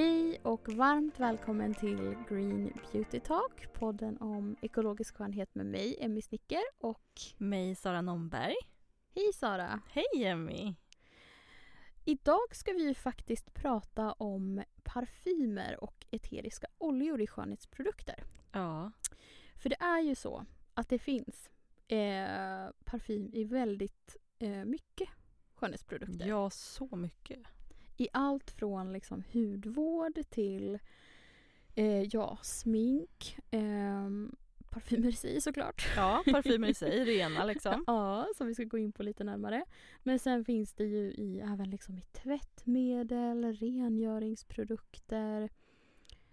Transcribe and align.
Hej 0.00 0.40
och 0.42 0.68
varmt 0.68 1.20
välkommen 1.20 1.74
till 1.74 2.16
Green 2.28 2.72
Beauty 2.92 3.20
Talk, 3.20 3.72
podden 3.72 4.18
om 4.18 4.56
ekologisk 4.62 5.16
skönhet 5.16 5.54
med 5.54 5.66
mig, 5.66 5.96
Emmy 6.00 6.22
Snicker 6.22 6.62
och 6.78 7.20
mig, 7.38 7.74
Sara 7.74 8.02
Nomberg. 8.02 8.54
Hej 9.14 9.32
Sara! 9.34 9.80
Hej 9.88 10.24
Emmy! 10.24 10.74
Idag 12.04 12.56
ska 12.56 12.72
vi 12.72 12.82
ju 12.82 12.94
faktiskt 12.94 13.54
prata 13.54 14.12
om 14.12 14.62
parfymer 14.82 15.84
och 15.84 16.06
eteriska 16.10 16.66
oljor 16.78 17.20
i 17.20 17.26
skönhetsprodukter. 17.26 18.24
Ja. 18.52 18.92
För 19.56 19.68
det 19.68 19.80
är 19.80 20.00
ju 20.00 20.14
så 20.14 20.46
att 20.74 20.88
det 20.88 20.98
finns 20.98 21.50
eh, 21.88 22.70
parfym 22.84 23.30
i 23.32 23.44
väldigt 23.44 24.16
eh, 24.38 24.64
mycket 24.64 25.08
skönhetsprodukter. 25.54 26.26
Ja, 26.26 26.50
så 26.50 26.96
mycket. 26.96 27.40
I 28.00 28.08
allt 28.12 28.50
från 28.50 28.92
liksom 28.92 29.22
hudvård 29.32 30.18
till 30.30 30.78
eh, 31.74 32.02
ja, 32.02 32.38
smink, 32.42 33.38
eh, 33.50 34.10
parfymer 34.70 35.08
i 35.08 35.12
sig 35.12 35.40
såklart. 35.40 35.88
Ja, 35.96 36.22
parfymer 36.32 36.68
i 36.68 36.74
sig, 36.74 37.04
rena 37.04 37.44
liksom. 37.44 37.84
ja, 37.86 38.28
som 38.36 38.46
vi 38.46 38.54
ska 38.54 38.64
gå 38.64 38.78
in 38.78 38.92
på 38.92 39.02
lite 39.02 39.24
närmare. 39.24 39.64
Men 40.02 40.18
sen 40.18 40.44
finns 40.44 40.74
det 40.74 40.84
ju 40.84 41.12
i, 41.12 41.40
även 41.40 41.70
liksom 41.70 41.98
i 41.98 42.02
tvättmedel, 42.02 43.52
rengöringsprodukter. 43.52 45.48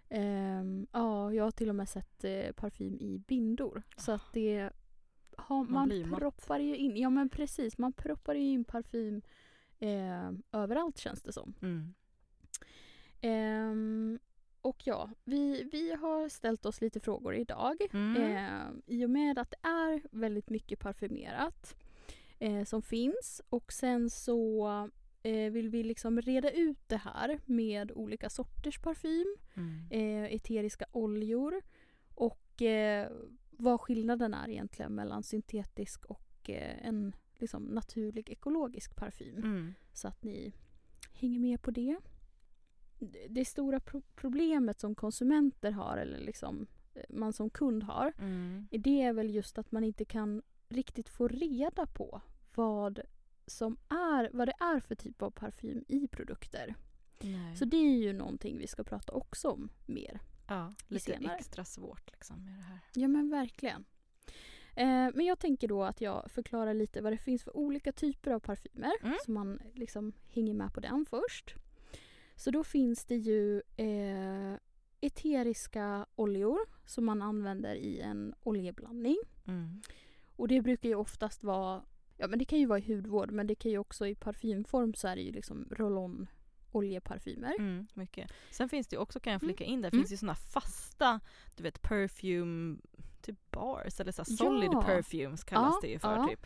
Um, 0.10 0.88
ja, 0.92 1.34
jag 1.34 1.44
har 1.44 1.52
till 1.52 1.70
och 1.70 1.76
med 1.76 1.90
sett 1.90 2.24
eh, 2.24 2.52
parfym 2.52 2.98
i 3.00 3.24
bindor. 3.28 3.82
Så 3.98 4.12
att 4.12 4.34
det 4.34 4.70
har, 5.38 5.64
man, 5.64 6.10
man 6.10 6.20
proppar 6.20 6.60
ju 6.60 6.76
in, 6.76 6.98
ja 6.98 7.10
men 7.10 7.30
precis, 7.30 7.78
man 7.78 7.94
proppar 7.94 8.36
ju 8.36 8.44
in 8.44 8.64
parfym 8.64 9.22
eh, 9.80 10.32
överallt 10.52 10.98
känns 10.98 11.22
det 11.24 11.32
som. 11.34 11.54
Mm. 11.62 11.94
Um, 13.22 14.20
och 14.62 14.82
ja, 14.88 15.10
vi, 15.24 15.70
vi 15.72 15.94
har 15.96 16.30
ställt 16.30 16.66
oss 16.66 16.82
lite 16.82 17.00
frågor 17.00 17.36
idag. 17.36 17.82
Mm. 17.94 18.22
Eh, 18.22 18.68
I 18.86 19.06
och 19.06 19.10
med 19.10 19.40
att 19.40 19.52
det 19.52 19.68
är 19.68 20.02
väldigt 20.12 20.50
mycket 20.50 20.80
parfymerat 20.80 21.76
eh, 22.40 22.64
som 22.64 22.82
finns. 22.82 23.42
Och 23.50 23.74
sen 23.74 24.10
så 24.10 24.68
eh, 25.24 25.52
vill 25.52 25.70
vi 25.70 25.84
liksom 25.84 26.22
reda 26.22 26.52
ut 26.52 26.80
det 26.90 26.98
här 26.98 27.40
med 27.46 27.92
olika 27.92 28.30
sorters 28.30 28.80
parfym, 28.80 29.36
Mm. 29.56 29.88
eh, 29.92 30.34
eteriska 30.36 30.86
oljor 30.92 31.62
och 32.16 32.62
eh, 32.62 33.12
vad 33.52 33.82
skillnaden 33.82 34.34
är 34.34 34.50
egentligen 34.50 34.96
mellan 34.96 35.24
syntetisk 35.24 36.06
och 36.06 36.50
eh, 36.50 36.88
en 36.88 37.16
liksom, 37.42 37.64
naturlig 37.64 38.30
ekologisk 38.30 38.96
parfym. 38.96 39.38
Mm. 39.38 39.74
Så 39.94 40.08
att 40.08 40.24
ni 40.24 40.54
hänger 41.14 41.40
med 41.40 41.62
på 41.62 41.72
det. 41.72 41.98
Det 43.30 43.46
stora 43.46 43.80
pro 43.80 44.02
problemet 44.16 44.80
som 44.80 44.96
konsumenter 44.96 45.72
har, 45.72 45.98
eller 45.98 46.20
liksom 46.20 46.68
eh, 46.94 47.02
man 47.10 47.34
som 47.34 47.50
kund 47.50 47.84
har, 47.84 48.14
Mm. 48.20 48.68
det 48.72 49.02
är 49.02 49.14
väl 49.14 49.30
just 49.36 49.58
att 49.58 49.72
man 49.72 49.84
inte 49.84 50.06
kan 50.06 50.42
riktigt 50.70 51.10
få 51.10 51.28
reda 51.28 51.86
på 51.86 52.22
vad 52.56 53.00
som 53.46 53.78
är, 53.90 54.30
vad 54.34 54.48
det 54.48 54.54
är 54.60 54.80
för 54.80 54.96
typ 54.96 55.22
av 55.22 55.32
parfym 55.32 55.86
i 55.88 56.08
produkter. 56.08 56.76
Nej. 57.22 57.56
Så 57.56 57.66
det 57.66 57.78
är 57.78 57.98
ju 57.98 58.14
någonting 58.14 58.58
vi 58.58 58.68
ska 58.68 58.84
prata 58.84 59.14
också 59.14 59.50
om 59.50 59.70
mer. 59.86 60.20
ja, 60.48 60.74
lite 60.88 61.06
senare. 61.06 61.36
extra 61.36 61.66
svårt 61.66 62.12
liksom 62.12 62.46
med 62.46 62.54
det 62.58 62.64
här. 62.64 62.80
Ja 62.94 63.08
men 63.08 63.30
verkligen. 63.30 63.86
Eh, 64.78 65.10
men 65.14 65.26
jag 65.26 65.40
tänker 65.40 65.68
då 65.68 65.84
att 65.84 66.02
jag 66.02 66.32
förklarar 66.32 66.74
lite 66.74 67.02
vad 67.02 67.14
det 67.14 67.18
finns 67.18 67.44
för 67.44 67.58
olika 67.58 67.92
typer 67.92 68.32
av 68.32 68.40
parfymer. 68.40 68.92
Mm. 69.02 69.18
Så 69.26 69.32
man 69.32 69.60
liksom 69.74 70.14
hänger 70.30 70.54
med 70.54 70.74
på 70.74 70.80
den 70.80 71.06
först. 71.06 71.56
Så 72.36 72.52
då 72.52 72.64
finns 72.64 73.06
det 73.06 73.16
ju 73.16 73.62
eh, 73.78 74.54
eteriska 75.02 76.06
oljor 76.16 76.60
som 76.86 77.06
man 77.06 77.22
använder 77.22 77.76
i 77.76 78.00
en 78.00 78.34
oljeblandning. 78.44 79.18
Mm. 79.48 79.82
Och 80.36 80.48
det 80.48 80.62
brukar 80.62 80.90
ju 80.90 80.96
oftast 80.96 81.44
vara, 81.44 81.84
ja 82.18 82.28
men 82.28 82.40
det 82.40 82.46
kan 82.46 82.60
ju 82.60 82.66
vara 82.66 82.80
i 82.80 82.94
hudvård 82.96 83.32
men 83.32 83.48
det 83.48 83.56
kan 83.56 83.72
ju 83.72 83.78
också 83.78 84.08
i 84.08 84.16
parfymform 84.16 84.94
så 84.94 85.08
är 85.08 85.16
det 85.16 85.22
ju 85.22 85.32
liksom 85.32 85.68
roll-on 85.72 86.28
oljeparfymer. 86.72 87.56
Mm, 87.60 87.88
mycket. 87.94 88.32
Sen 88.52 88.70
finns 88.70 88.88
det 88.88 88.96
ju 88.96 89.00
också, 89.00 89.20
kan 89.20 89.34
jag 89.34 89.42
flika 89.42 89.64
in, 89.64 89.82
där 89.82 89.90
Mm. 89.90 90.00
finns 90.02 90.12
ju 90.14 90.18
såna 90.18 90.36
fasta, 90.36 91.20
du 91.56 91.64
vet 91.64 91.82
perfume, 91.82 92.78
typ 93.28 93.52
bars 93.52 94.00
eller 94.00 94.12
så 94.12 94.26
solid 94.26 94.70
Ja. 94.74 94.82
perfumes 94.82 95.44
kallas 95.44 95.74
Ja, 95.76 95.80
det 95.82 95.88
ju 95.88 96.00
för 96.00 96.16
ja. 96.16 96.28
typ. 96.28 96.46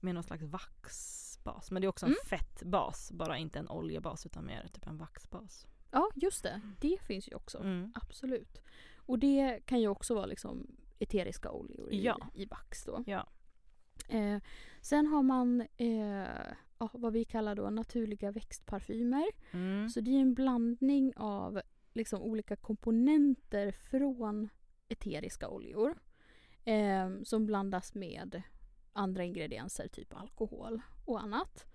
Med 0.00 0.14
någon 0.14 0.24
slags 0.24 0.42
vaxbas. 0.42 1.70
Men 1.70 1.82
det 1.82 1.86
är 1.86 1.88
också 1.88 2.06
en 2.06 2.12
Mm. 2.12 2.38
fettbas, 2.38 3.12
bara 3.12 3.38
inte 3.38 3.58
en 3.58 3.68
oljebas 3.68 4.26
utan 4.26 4.46
mer 4.46 4.68
typ 4.72 4.86
en 4.86 4.96
vaxbas. 4.98 5.66
Ja 5.90 6.10
just 6.14 6.42
det, 6.42 6.60
det 6.80 7.00
finns 7.02 7.28
ju 7.28 7.34
också. 7.34 7.58
Mm. 7.58 7.92
Absolut. 7.94 8.62
Och 8.96 9.18
det 9.18 9.60
kan 9.66 9.80
ju 9.80 9.88
också 9.88 10.14
vara 10.14 10.26
liksom 10.26 10.66
eteriska 10.98 11.50
oljor 11.50 11.92
i, 11.92 12.04
Ja. 12.04 12.18
i 12.34 12.46
vax 12.46 12.84
då. 12.84 13.04
Ja. 13.06 13.26
Eh, 14.08 14.38
sen 14.80 15.06
har 15.06 15.22
man 15.22 15.60
eh, 15.76 16.46
ja, 16.78 16.90
vad 16.92 17.12
vi 17.12 17.24
kallar 17.24 17.54
då 17.54 17.70
naturliga 17.70 18.30
växtparfymer. 18.30 19.24
Mm. 19.50 19.88
Så 19.88 20.00
det 20.00 20.10
är 20.10 20.20
en 20.20 20.34
blandning 20.34 21.12
av 21.16 21.60
liksom 21.92 22.22
olika 22.22 22.56
komponenter 22.56 23.72
från 23.72 24.48
eteriska 24.88 25.48
oljor. 25.48 25.94
Eh, 26.64 27.10
som 27.24 27.46
blandas 27.46 27.94
med 27.94 28.42
andra 28.92 29.24
ingredienser, 29.24 29.88
typ 29.88 30.14
alkohol 30.14 30.82
och 31.04 31.22
annat. 31.22 31.66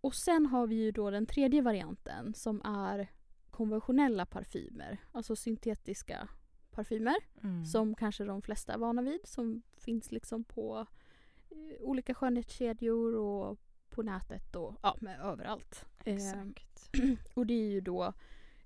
Och 0.00 0.14
sen 0.14 0.46
har 0.46 0.66
vi 0.66 0.74
ju 0.74 0.90
då 0.92 1.10
den 1.10 1.26
tredje 1.26 1.62
varianten 1.62 2.34
som 2.34 2.62
är 2.64 3.08
konventionella 3.50 4.26
parfymer, 4.26 4.98
alltså 5.12 5.36
syntetiska 5.36 6.28
parfymer 6.70 7.16
Mm. 7.42 7.64
som 7.64 7.94
kanske 7.94 8.24
de 8.24 8.42
flesta 8.42 8.72
är 8.74 8.78
vana 8.78 9.02
vid, 9.02 9.20
som 9.24 9.62
finns 9.76 10.12
liksom 10.12 10.44
på 10.44 10.86
eh, 11.50 11.80
olika 11.82 12.14
skönhetskedjor 12.14 13.14
och 13.16 13.58
på 13.90 14.02
nätet 14.02 14.56
och 14.56 14.74
ja, 14.82 14.96
överallt. 15.22 15.84
Eh, 16.04 16.14
Exakt. 16.14 16.90
och 17.34 17.46
det 17.46 17.54
är 17.54 17.70
ju 17.70 17.80
då, 17.80 18.12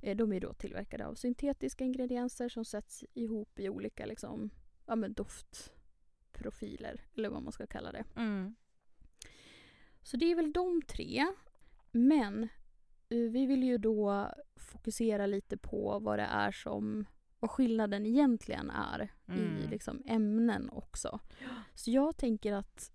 eh, 0.02 0.16
de 0.16 0.32
är 0.32 0.40
då 0.40 0.52
tillverkade 0.52 1.06
av 1.06 1.14
syntetiska 1.14 1.84
ingredienser 1.84 2.48
som 2.48 2.64
sätts 2.64 3.04
ihop 3.14 3.58
i 3.58 3.68
olika 3.68 4.06
liksom, 4.06 4.50
ja, 4.86 4.96
men 4.96 5.12
doftprofiler 5.14 7.00
eller 7.14 7.28
vad 7.28 7.42
man 7.42 7.52
ska 7.52 7.66
kalla 7.66 7.92
det. 7.92 8.04
Mm. 8.16 8.54
Så 10.02 10.16
det 10.16 10.30
är 10.30 10.36
väl 10.36 10.52
de 10.52 10.82
tre. 10.82 11.26
Men 11.92 12.42
eh, 13.08 13.18
vi 13.30 13.46
vill 13.46 13.62
ju 13.62 13.78
då 13.78 14.30
fokusera 14.56 15.26
lite 15.26 15.56
på 15.56 15.98
vad 15.98 16.18
det 16.18 16.24
är 16.30 16.52
som 16.52 17.06
vad 17.38 17.50
skillnaden 17.50 18.06
egentligen 18.06 18.70
är 18.70 19.02
i 19.02 19.32
Mm. 19.32 19.70
liksom 19.70 20.02
ämnen 20.06 20.70
också. 20.70 21.20
Så 21.74 21.90
jag 21.90 22.16
tänker 22.16 22.52
att 22.52 22.92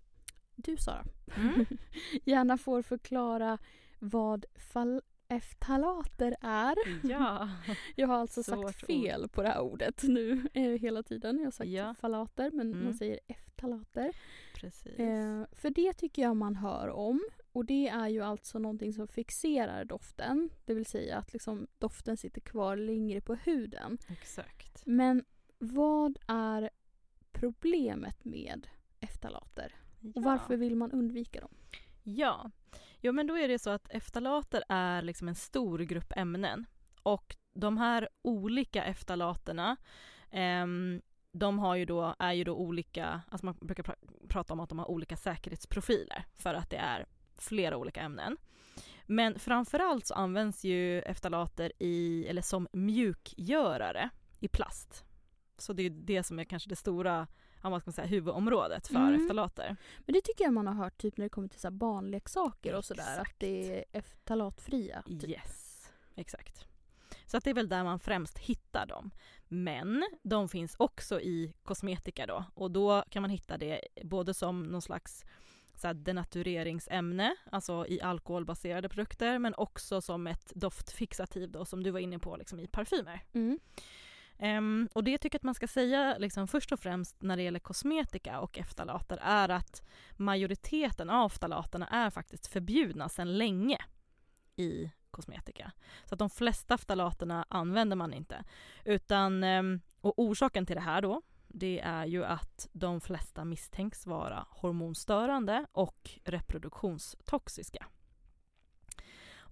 du 0.56 0.76
Sara 0.76 1.04
Mm. 1.36 1.66
gärna 2.24 2.58
får 2.58 2.82
förklara 2.82 3.58
vad 3.98 4.44
fal- 4.54 5.02
eftalater 5.32 6.36
är. 6.40 6.74
Ja. 7.02 7.48
Jag 7.96 8.08
har 8.08 8.14
alltså 8.16 8.42
Svårt 8.42 8.66
sagt 8.72 8.82
ord. 8.82 8.86
fel 8.86 9.28
på 9.28 9.42
det 9.42 9.48
här 9.48 9.60
ordet 9.60 10.02
nu 10.02 10.48
eh, 10.54 10.62
hela 10.62 11.02
tiden. 11.02 11.38
Jag 11.38 11.44
har 11.46 11.50
sagt 11.50 11.70
Ja. 11.70 11.94
falater 11.94 12.50
men 12.50 12.72
Mm. 12.72 12.84
man 12.84 12.94
säger 12.94 13.20
eftalater. 13.26 14.12
Precis. 14.54 14.98
Eh, 14.98 15.44
för 15.52 15.70
det 15.70 15.92
tycker 15.92 16.22
jag 16.22 16.36
man 16.36 16.56
hör 16.56 16.88
om. 16.88 17.20
Och 17.52 17.64
det 17.64 17.88
är 17.88 18.08
ju 18.08 18.20
alltså 18.20 18.58
någonting 18.58 18.92
som 18.92 19.08
fixerar 19.08 19.84
doften. 19.84 20.50
Det 20.64 20.74
vill 20.74 20.86
säga 20.86 21.18
att 21.18 21.32
liksom 21.32 21.66
doften 21.78 22.16
sitter 22.16 22.40
kvar 22.40 22.76
längre 22.76 23.20
på 23.20 23.34
huden. 23.34 23.98
Exakt. 24.08 24.82
Men 24.86 25.24
vad 25.58 26.18
är 26.28 26.70
problemet 27.32 28.24
med 28.24 28.66
eftalater? 29.00 29.74
Och 30.14 30.22
varför 30.22 30.56
vill 30.56 30.76
man 30.76 30.92
undvika 30.92 31.40
dem? 31.40 31.54
Ja. 32.02 32.50
Jo 33.04 33.12
men 33.12 33.26
då 33.26 33.38
är 33.38 33.48
det 33.48 33.58
så 33.58 33.70
att 33.70 33.90
eftalater 33.90 34.64
är 34.68 35.02
liksom 35.02 35.28
en 35.28 35.34
stor 35.34 35.78
grupp 35.78 36.12
ämnen 36.16 36.66
och 37.02 37.36
de 37.54 37.78
här 37.78 38.08
olika 38.22 38.84
eftalaterna 38.84 39.76
ehm, 40.30 41.02
de 41.32 41.58
har 41.58 41.76
ju 41.76 41.84
då, 41.84 42.14
är 42.18 42.32
ju 42.32 42.44
då 42.44 42.54
olika, 42.54 43.22
alltså 43.28 43.46
man 43.46 43.56
brukar 43.60 43.82
pr 43.82 43.94
prata 44.28 44.52
om 44.52 44.60
att 44.60 44.68
de 44.68 44.78
har 44.78 44.90
olika 44.90 45.16
säkerhetsprofiler 45.16 46.24
för 46.34 46.54
att 46.54 46.70
det 46.70 46.76
är 46.76 47.06
flera 47.38 47.76
olika 47.76 48.00
ämnen. 48.00 48.36
Men 49.06 49.38
framförallt 49.38 50.06
så 50.06 50.14
används 50.14 50.64
ju 50.64 51.02
eftalater 51.02 51.72
i, 51.78 52.26
eller 52.28 52.42
som 52.42 52.68
mjukgörare 52.72 54.10
i 54.38 54.48
plast. 54.48 55.04
Så 55.58 55.72
det 55.72 55.82
är 55.82 55.90
det 55.90 56.22
som 56.22 56.38
är 56.38 56.44
kanske 56.44 56.68
det 56.68 56.76
stora, 56.76 57.26
ja, 57.62 57.70
vad 57.70 57.80
ska 57.82 57.88
man 57.88 57.92
säga, 57.92 58.06
huvudområdet 58.06 58.86
för 58.88 58.96
Mm. 58.96 59.22
eftalater. 59.22 59.76
Men 59.98 60.12
det 60.12 60.20
tycker 60.20 60.44
jag 60.44 60.52
man 60.52 60.66
har 60.66 60.74
hört 60.74 60.98
typ 60.98 61.16
när 61.16 61.24
det 61.24 61.28
kommer 61.28 61.48
till 61.48 61.60
så 61.60 61.66
här 61.66 61.72
barnleksaker 61.72 62.74
och 62.74 62.84
sådär. 62.84 63.18
Att 63.20 63.34
det 63.38 63.78
är 63.78 63.84
eftalatfria. 63.92 65.02
Typ. 65.02 65.24
Yes, 65.30 65.90
exakt. 66.14 66.66
Så 67.26 67.36
att 67.36 67.44
det 67.44 67.50
är 67.50 67.54
väl 67.54 67.68
där 67.68 67.84
man 67.84 67.98
främst 68.00 68.38
hittar 68.38 68.86
dem. 68.86 69.10
Men 69.48 70.04
de 70.22 70.48
finns 70.48 70.74
också 70.78 71.20
i 71.20 71.52
kosmetika 71.62 72.26
då 72.26 72.44
och 72.54 72.70
då 72.70 73.04
kan 73.10 73.22
man 73.22 73.30
hitta 73.30 73.58
det 73.58 73.80
både 74.04 74.34
som 74.34 74.62
någon 74.62 74.82
slags 74.82 75.24
så 75.74 75.86
här 75.86 75.94
denatureringsämne, 75.94 77.36
alltså 77.50 77.86
i 77.88 78.00
alkoholbaserade 78.00 78.88
produkter, 78.88 79.38
men 79.38 79.54
också 79.54 80.00
som 80.00 80.26
ett 80.26 80.52
doftfixativ 80.54 81.50
då, 81.50 81.64
som 81.64 81.82
du 81.82 81.90
var 81.90 82.00
inne 82.00 82.18
på 82.18 82.36
liksom 82.36 82.60
i 82.60 82.66
parfymer. 82.66 83.24
Mm. 83.32 83.58
Um, 84.38 84.88
och 84.92 85.04
det 85.04 85.18
tycker 85.18 85.36
jag 85.36 85.38
att 85.40 85.44
man 85.44 85.54
ska 85.54 85.68
säga 85.68 86.18
liksom, 86.18 86.48
först 86.48 86.72
och 86.72 86.80
främst 86.80 87.22
när 87.22 87.36
det 87.36 87.42
gäller 87.42 87.58
kosmetika 87.58 88.40
och 88.40 88.58
eftalater 88.58 89.18
är 89.22 89.48
att 89.48 89.82
majoriteten 90.16 91.10
av 91.10 91.28
ftalaterna 91.28 91.86
är 91.86 92.10
faktiskt 92.10 92.46
förbjudna 92.46 93.08
sedan 93.08 93.38
länge 93.38 93.78
i 94.56 94.90
kosmetika. 95.10 95.72
Så 96.04 96.14
att 96.14 96.18
de 96.18 96.30
flesta 96.30 96.78
ftalaterna 96.78 97.46
använder 97.48 97.96
man 97.96 98.12
inte. 98.12 98.44
Utan, 98.84 99.44
um, 99.44 99.80
och 100.00 100.18
orsaken 100.18 100.66
till 100.66 100.76
det 100.76 100.82
här 100.82 101.02
då, 101.02 101.22
det 101.48 101.80
är 101.80 102.06
ju 102.06 102.24
att 102.24 102.68
de 102.72 103.00
flesta 103.00 103.44
misstänks 103.44 104.06
vara 104.06 104.46
hormonstörande 104.50 105.66
och 105.72 106.10
reproduktionstoxiska. 106.24 107.86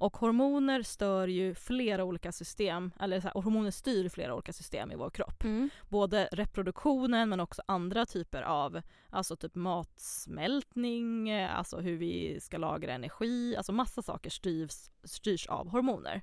Och 0.01 0.17
hormoner 0.17 0.83
stör 0.83 1.29
ju 1.29 1.55
flera 1.55 2.05
olika 2.05 2.33
system, 2.33 2.93
eller 3.01 3.21
så 3.21 3.29
här, 3.29 3.35
hormoner 3.35 3.71
styr 3.71 4.09
flera 4.09 4.35
olika 4.35 4.53
system 4.53 4.93
i 4.93 4.97
vår 4.97 5.11
kropp. 5.11 5.45
Mm. 5.45 5.71
Både 5.89 6.29
reproduktionen 6.33 7.29
men 7.29 7.41
också 7.41 7.63
andra 7.67 8.07
typer 8.07 8.43
av, 8.43 8.83
alltså 9.11 9.37
typ 9.37 9.55
matsmältning, 9.55 11.33
alltså 11.33 11.81
hur 11.81 11.97
vi 11.97 12.41
ska 12.41 12.59
lagra 12.59 12.93
energi, 12.93 13.57
alltså 13.57 13.73
massa 13.73 14.03
saker 14.03 14.31
styrs, 14.31 14.91
styrs 15.05 15.47
av 15.47 15.69
hormoner. 15.69 16.23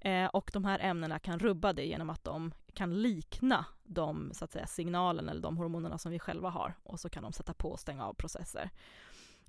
Eh, 0.00 0.26
och 0.26 0.50
de 0.52 0.64
här 0.64 0.78
ämnena 0.78 1.18
kan 1.18 1.38
rubba 1.38 1.72
det 1.72 1.84
genom 1.84 2.10
att 2.10 2.24
de 2.24 2.52
kan 2.74 3.02
likna 3.02 3.64
de 3.84 4.30
så 4.34 4.44
att 4.44 4.52
säga, 4.52 4.66
signalerna 4.66 5.30
eller 5.30 5.42
de 5.42 5.56
hormonerna 5.56 5.98
som 5.98 6.12
vi 6.12 6.18
själva 6.18 6.50
har 6.50 6.74
och 6.82 7.00
så 7.00 7.08
kan 7.08 7.22
de 7.22 7.32
sätta 7.32 7.54
på 7.54 7.68
och 7.68 7.80
stänga 7.80 8.06
av 8.06 8.14
processer. 8.14 8.70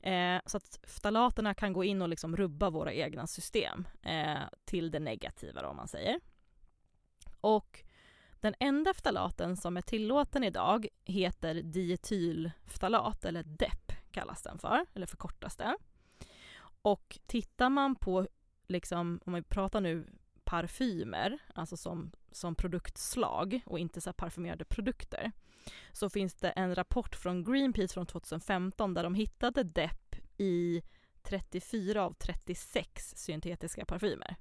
Eh, 0.03 0.41
så 0.45 0.57
att 0.57 0.79
ftalaterna 0.83 1.53
kan 1.53 1.73
gå 1.73 1.83
in 1.83 2.01
och 2.01 2.09
liksom 2.09 2.38
rubba 2.38 2.69
våra 2.69 2.94
egna 2.94 3.27
system 3.27 3.88
eh, 4.01 4.41
till 4.65 4.91
det 4.91 5.00
negativa 5.00 5.61
då, 5.61 5.67
om 5.67 5.75
man 5.75 5.88
säger. 5.88 6.19
Och 7.41 7.83
den 8.39 8.55
enda 8.59 8.94
ftalaten 8.94 9.57
som 9.57 9.77
är 9.77 9.81
tillåten 9.81 10.44
idag 10.44 10.88
heter 11.05 11.55
dietylftalat, 11.55 13.25
eller 13.25 13.44
DEP 13.44 13.91
kallas 14.11 14.41
den 14.41 14.59
för, 14.59 14.85
eller 14.94 15.05
förkortas 15.05 15.55
det. 15.55 15.77
Och 16.81 17.19
tittar 17.25 17.69
man 17.69 17.95
på, 17.95 18.27
liksom, 18.67 19.19
om 19.25 19.33
vi 19.33 19.41
pratar 19.41 19.81
nu 19.81 20.07
parfymer, 20.53 21.38
alltså 21.55 21.77
som, 21.77 22.11
som 22.31 22.55
produktslag 22.55 23.61
och 23.65 23.79
inte 23.79 24.01
så 24.01 24.13
parfymerade 24.13 24.65
produkter, 24.65 25.31
så 25.91 26.09
finns 26.09 26.35
det 26.35 26.50
en 26.50 26.75
rapport 26.75 27.15
från 27.15 27.44
Greenpeace 27.44 27.94
från 27.94 28.05
2015 28.05 28.94
där 28.94 29.03
de 29.03 29.15
hittade 29.15 29.63
DEP 29.63 30.15
i 30.38 30.81
34 31.23 32.03
av 32.03 32.13
36 32.13 33.13
syntetiska 33.17 33.85
parfymer. 33.85 34.35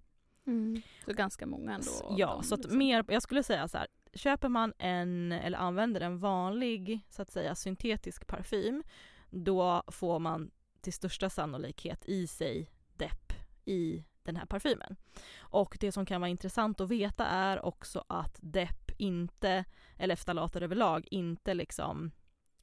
Mm. 0.46 0.82
Så 1.04 1.12
ganska 1.12 1.46
många 1.46 1.74
ändå. 1.74 2.16
Ja, 2.18 2.26
dem, 2.26 2.42
så 2.42 2.54
att 2.54 2.60
liksom. 2.60 2.78
mer, 2.78 3.04
jag 3.08 3.22
skulle 3.22 3.42
säga 3.42 3.68
så 3.68 3.78
här, 3.78 3.86
köper 4.14 4.48
man 4.48 4.72
en, 4.78 5.32
eller 5.32 5.58
använder 5.58 6.00
en 6.00 6.18
vanlig, 6.18 7.00
så 7.10 7.22
att 7.22 7.30
säga 7.30 7.54
syntetisk 7.54 8.26
parfym, 8.26 8.82
då 9.30 9.82
får 9.86 10.18
man 10.18 10.50
till 10.80 10.92
största 10.92 11.30
sannolikhet 11.30 12.04
i 12.04 12.26
sig 12.26 12.70
DEP 12.96 13.32
i 13.64 14.04
den 14.24 14.36
här 14.36 14.46
parfymen. 14.46 14.96
Och 15.38 15.76
det 15.80 15.92
som 15.92 16.06
kan 16.06 16.20
vara 16.20 16.28
intressant 16.28 16.80
att 16.80 16.90
veta 16.90 17.26
är 17.26 17.64
också 17.64 18.04
att 18.08 18.38
DEP 18.42 18.90
inte, 18.98 19.64
eller 19.96 20.16
ftalater 20.16 20.60
överlag, 20.60 21.08
inte 21.10 21.54
liksom 21.54 22.10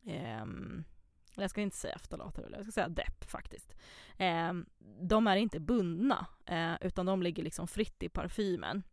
ehm, 0.06 0.84
jag 1.36 1.50
ska 1.50 1.62
inte 1.62 1.78
säga 1.78 1.98
ftalater, 2.00 2.50
jag 2.52 2.64
ska 2.64 2.72
säga 2.72 2.90
DEP 2.90 3.24
faktiskt. 3.24 3.76
Eh, 4.18 4.54
de 5.02 5.28
är 5.28 5.36
inte 5.36 5.60
bundna 5.60 6.28
eh, 6.46 6.74
utan 6.82 7.06
de 7.06 7.24
ligger 7.24 7.44
liksom 7.44 7.68
fritt 7.68 8.04
i 8.04 8.10
parfymen. 8.10 8.84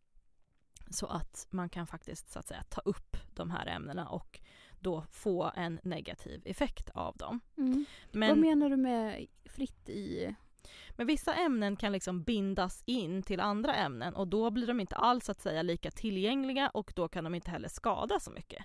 Så 0.91 1.07
att 1.07 1.47
man 1.51 1.69
kan 1.69 1.87
faktiskt 1.87 2.33
så 2.33 2.39
att 2.39 2.47
säga 2.47 2.62
ta 2.62 2.81
upp 2.81 3.17
de 3.35 3.51
här 3.51 3.67
ämnena 3.67 4.09
och 4.09 4.41
då 4.81 5.05
få 5.11 5.53
en 5.57 5.81
negativ 5.83 6.43
effekt 6.45 6.91
av 6.91 7.17
dem. 7.17 7.41
Mm. 7.57 7.85
Men, 8.12 8.29
Vad 8.29 8.39
menar 8.39 8.71
du 8.71 8.77
med 8.77 9.27
fritt 9.45 9.89
i? 9.89 10.35
Men 10.91 11.07
vissa 11.07 11.35
ämnen 11.35 11.77
kan 11.77 11.93
liksom 11.93 12.23
bindas 12.23 12.83
in 12.87 13.23
till 13.23 13.41
andra 13.41 13.75
ämnen 13.75 14.15
och 14.15 14.29
då 14.29 14.51
blir 14.51 14.67
de 14.67 14.81
inte 14.81 14.97
alls 14.97 15.25
så 15.25 15.33
att 15.33 15.41
säga 15.41 15.63
lika 15.63 15.91
tillgängliga 15.91 16.69
och 16.69 16.93
då 16.97 17.09
kan 17.09 17.25
de 17.25 17.35
inte 17.35 17.51
heller 17.51 17.69
skada 17.69 18.21
så 18.21 18.31
mycket. 18.31 18.65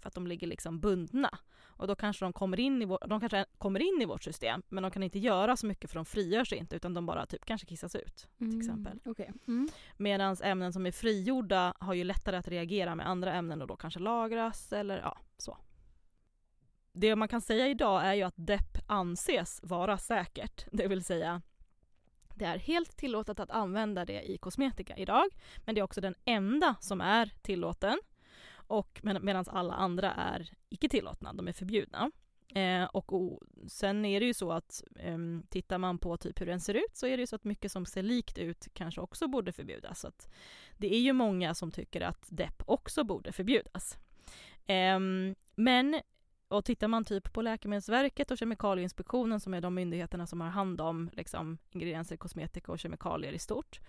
För 0.00 0.08
att 0.08 0.14
de 0.14 0.26
ligger 0.26 0.46
liksom 0.46 0.80
bundna. 0.80 1.38
Och 1.80 1.86
då 1.86 1.94
kanske 1.94 2.24
de 2.24 2.32
kommer 2.32 2.60
in 2.60 2.82
i, 2.82 2.84
vår, 2.84 2.98
de 3.08 3.20
kanske 3.20 3.44
kommer 3.58 3.80
in 3.80 4.02
i 4.02 4.04
vårt 4.04 4.22
system 4.22 4.62
men 4.68 4.82
de 4.82 4.90
kan 4.92 5.02
inte 5.02 5.18
göra 5.18 5.56
så 5.56 5.66
mycket 5.66 5.90
för 5.90 5.94
de 5.94 6.04
frigör 6.04 6.44
sig 6.44 6.58
inte 6.58 6.76
utan 6.76 6.94
de 6.94 7.06
bara 7.06 7.26
typ 7.26 7.44
kanske 7.44 7.66
kissas 7.66 7.94
ut. 7.94 8.28
Mm. 8.40 8.60
exempel. 8.60 9.00
Okej. 9.04 9.32
Mm. 9.48 9.68
Medan 9.96 10.36
ämnen 10.42 10.72
som 10.72 10.86
är 10.86 10.92
frigjorda 10.92 11.74
har 11.78 11.94
ju 11.94 12.04
lättare 12.04 12.36
att 12.36 12.48
reagera 12.48 12.94
med 12.94 13.08
andra 13.08 13.32
ämnen 13.32 13.62
och 13.62 13.68
då 13.68 13.76
kanske 13.76 14.00
lagras 14.00 14.72
eller 14.72 14.98
ja, 14.98 15.18
så. 15.38 15.58
Det 16.92 17.16
man 17.16 17.28
kan 17.28 17.40
säga 17.40 17.68
idag 17.68 18.06
är 18.06 18.14
ju 18.14 18.22
att 18.22 18.34
depp 18.36 18.78
anses 18.86 19.60
vara 19.62 19.98
säkert, 19.98 20.66
det 20.72 20.88
vill 20.88 21.04
säga 21.04 21.42
det 22.34 22.44
är 22.44 22.58
helt 22.58 22.96
tillåtet 22.96 23.40
att 23.40 23.50
använda 23.50 24.04
det 24.04 24.30
i 24.30 24.38
kosmetika 24.38 24.96
idag, 24.96 25.28
men 25.56 25.74
det 25.74 25.80
är 25.80 25.82
också 25.82 26.00
den 26.00 26.14
enda 26.24 26.74
som 26.80 27.00
är 27.00 27.32
tillåten 27.42 28.00
och 28.52 29.00
med, 29.02 29.22
medan 29.22 29.44
alla 29.48 29.74
andra 29.74 30.12
är 30.12 30.50
icke 30.68 30.88
tillåtna, 30.88 31.32
de 31.32 31.48
är 31.48 31.52
förbjudna. 31.52 32.10
Eh, 32.54 32.84
och, 32.84 33.12
och 33.12 33.40
sen 33.66 34.04
är 34.04 34.20
det 34.20 34.26
ju 34.26 34.34
så 34.34 34.52
att 34.52 34.82
eh, 34.96 35.18
tittar 35.48 35.78
man 35.78 35.98
på 35.98 36.16
typ 36.16 36.40
hur 36.40 36.46
den 36.46 36.60
ser 36.60 36.74
ut 36.74 36.96
så 36.96 37.06
är 37.06 37.16
det 37.16 37.20
ju 37.20 37.26
så 37.26 37.36
att 37.36 37.44
mycket 37.44 37.72
som 37.72 37.86
ser 37.86 38.02
likt 38.02 38.38
ut 38.38 38.68
kanske 38.72 39.00
också 39.00 39.28
borde 39.28 39.52
förbjudas. 39.52 40.00
Så 40.00 40.08
att 40.08 40.30
det 40.76 40.94
är 40.94 41.00
ju 41.00 41.12
många 41.12 41.54
som 41.54 41.70
tycker 41.70 42.00
att 42.00 42.26
depp 42.28 42.62
också 42.66 43.04
borde 43.04 43.32
förbjudas. 43.32 43.98
Eh, 44.66 45.00
men 45.54 46.00
och 46.50 46.64
tittar 46.64 46.88
man 46.88 47.04
typ 47.04 47.32
på 47.32 47.42
Läkemedelsverket 47.42 48.30
och 48.30 48.38
Kemikalieinspektionen 48.38 49.40
som 49.40 49.54
är 49.54 49.60
de 49.60 49.74
myndigheterna 49.74 50.26
som 50.26 50.40
har 50.40 50.48
hand 50.48 50.80
om 50.80 51.10
liksom, 51.12 51.58
ingredienser, 51.70 52.16
kosmetika 52.16 52.72
och 52.72 52.78
kemikalier 52.78 53.32
i 53.32 53.38
stort. 53.38 53.80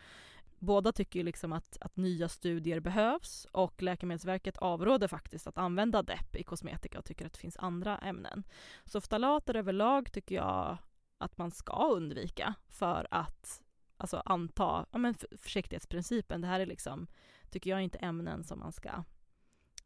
Båda 0.60 0.92
tycker 0.92 1.20
ju 1.20 1.26
liksom 1.26 1.54
att, 1.54 1.78
att 1.82 1.98
nya 1.98 2.30
studier 2.30 2.80
behövs 2.80 3.48
och 3.52 3.82
Läkemedelsverket 3.82 4.58
avråder 4.58 5.08
faktiskt 5.08 5.48
att 5.48 5.58
använda 5.58 6.04
DEP 6.04 6.36
i 6.36 6.44
kosmetika 6.44 7.00
och 7.00 7.06
tycker 7.06 7.26
att 7.26 7.34
det 7.34 7.40
finns 7.40 7.58
andra 7.58 7.98
ämnen. 7.98 8.44
Så 8.86 9.02
ftalater 9.02 9.56
överlag 9.56 10.12
tycker 10.12 10.36
jag 10.36 10.78
att 11.18 11.38
man 11.38 11.52
ska 11.52 11.88
undvika 11.88 12.54
för 12.68 13.08
att 13.12 13.62
alltså 13.98 14.22
anta 14.26 14.86
ja, 14.92 14.98
men 14.98 15.16
försiktighetsprincipen. 15.38 16.42
Det 16.42 16.48
här 16.48 16.60
är 16.60 16.66
liksom, 16.66 17.08
tycker 17.50 17.70
jag, 17.70 17.82
inte 17.82 17.98
ämnen 17.98 18.44
som 18.44 18.60
man 18.60 18.72
ska 18.72 19.04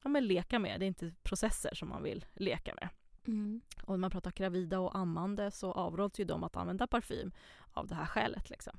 ja, 0.06 0.10
men 0.10 0.28
leka 0.28 0.60
med. 0.60 0.80
Det 0.80 0.86
är 0.86 0.88
inte 0.88 1.14
processer 1.24 1.76
som 1.76 1.90
man 1.90 2.04
vill 2.04 2.26
leka 2.34 2.74
med. 2.74 2.90
Mm. 3.28 3.62
Och 3.84 3.90
när 3.94 3.98
man 3.98 4.12
pratar 4.12 4.32
gravida 4.32 4.80
och 4.80 4.96
ammande 4.98 5.52
så 5.52 5.72
avråds 5.72 6.20
ju 6.20 6.24
de 6.24 6.44
att 6.44 6.56
använda 6.56 6.88
parfym 6.88 7.32
av 7.74 7.88
det 7.88 7.96
här 7.96 8.06
skälet. 8.06 8.50
Liksom. 8.50 8.78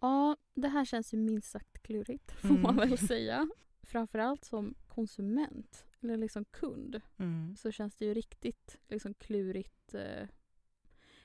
Ja, 0.00 0.36
det 0.54 0.68
här 0.68 0.84
känns 0.84 1.14
ju 1.14 1.18
minst 1.18 1.50
sagt 1.50 1.82
klurigt 1.82 2.32
får 2.40 2.48
Mm. 2.48 2.62
man 2.62 2.76
väl 2.76 2.98
säga. 2.98 3.48
Framförallt 3.82 4.44
som 4.44 4.74
konsument 4.88 5.84
eller 6.00 6.16
liksom 6.16 6.44
kund 6.44 7.00
Mm. 7.18 7.56
så 7.56 7.70
känns 7.72 7.96
det 7.96 8.04
ju 8.04 8.14
riktigt 8.14 8.76
liksom 8.88 9.14
klurigt 9.14 9.94
eh, 9.94 10.28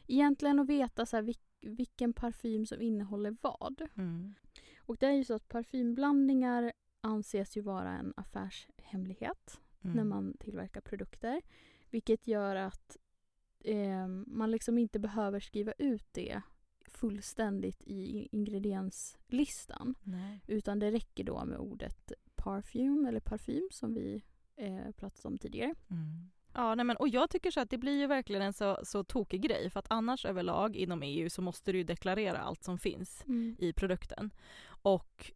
egentligen 0.07 0.59
att 0.59 0.67
veta 0.69 1.05
så 1.05 1.15
här, 1.17 1.23
vilk, 1.23 1.41
vilken 1.61 2.13
parfym 2.13 2.65
som 2.65 2.81
innehåller 2.81 3.35
vad. 3.41 3.81
Mm. 3.97 4.33
Och 4.79 4.97
det 4.97 5.05
är 5.05 5.11
ju 5.13 5.23
så 5.23 5.33
att 5.33 5.47
parfymblandningar 5.47 6.71
anses 7.05 7.57
ju 7.57 7.61
vara 7.61 7.91
en 7.91 8.13
affärshemlighet 8.17 9.61
Mm. 9.83 9.97
när 9.97 10.03
man 10.03 10.37
tillverkar 10.39 10.81
produkter. 10.81 11.41
Vilket 11.89 12.27
gör 12.27 12.55
att 12.55 12.97
eh, 13.59 14.07
man 14.27 14.51
liksom 14.51 14.77
inte 14.77 14.99
behöver 14.99 15.39
skriva 15.39 15.71
ut 15.77 16.07
det 16.11 16.41
fullständigt 16.87 17.81
i 17.81 18.27
ingredienslistan. 18.31 19.95
Nej. 20.03 20.41
Utan 20.47 20.79
det 20.79 20.91
räcker 20.91 21.23
då 21.23 21.45
med 21.45 21.57
ordet 21.57 22.11
parfym 22.35 23.05
eller 23.05 23.19
parfym 23.19 23.67
som 23.71 23.93
vi 23.93 24.23
eh, 24.55 24.91
pratat 24.91 25.25
om 25.25 25.37
tidigare. 25.37 25.75
Mm. 25.89 26.29
Ja, 26.53 26.75
nej 26.75 26.85
men, 26.85 26.97
och 26.97 27.07
jag 27.07 27.29
tycker 27.29 27.51
så 27.51 27.59
att 27.59 27.69
det 27.69 27.77
blir 27.77 27.99
ju 27.99 28.07
verkligen 28.07 28.41
en 28.41 28.53
så, 28.53 28.79
så 28.83 29.03
tokig 29.03 29.41
grej 29.41 29.69
för 29.69 29.79
att 29.79 29.87
annars 29.89 30.25
överlag 30.25 30.75
inom 30.75 31.03
EU 31.03 31.29
så 31.29 31.41
måste 31.41 31.71
du 31.71 31.77
ju 31.77 31.83
deklarera 31.83 32.37
allt 32.37 32.63
som 32.63 32.77
finns 32.77 33.23
i 33.59 33.73
produkten. 33.73 34.33
Och 34.67 35.31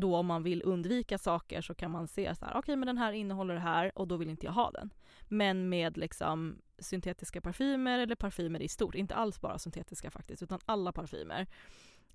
då 0.00 0.16
om 0.16 0.26
man 0.26 0.42
vill 0.42 0.62
undvika 0.64 1.18
saker 1.18 1.60
så 1.62 1.74
kan 1.74 1.90
man 1.90 2.08
se 2.08 2.34
så 2.34 2.44
här, 2.44 2.52
okej 2.52 2.58
okay, 2.58 2.76
men 2.76 2.86
den 2.86 2.98
här 2.98 3.12
innehåller 3.12 3.54
det 3.54 3.60
här 3.60 3.98
och 3.98 4.08
då 4.08 4.16
vill 4.16 4.28
inte 4.28 4.46
jag 4.46 4.52
ha 4.52 4.70
den. 4.70 4.90
Men 5.28 5.68
med 5.68 5.96
liksom 5.96 6.58
syntetiska 6.78 7.40
parfymer 7.40 7.98
eller 7.98 8.14
parfymer 8.14 8.62
i 8.62 8.68
stort, 8.68 8.94
inte 8.94 9.14
alls 9.14 9.40
bara 9.40 9.58
syntetiska 9.58 10.10
faktiskt 10.10 10.42
utan 10.42 10.58
alla 10.66 10.92
parfymer. 10.92 11.46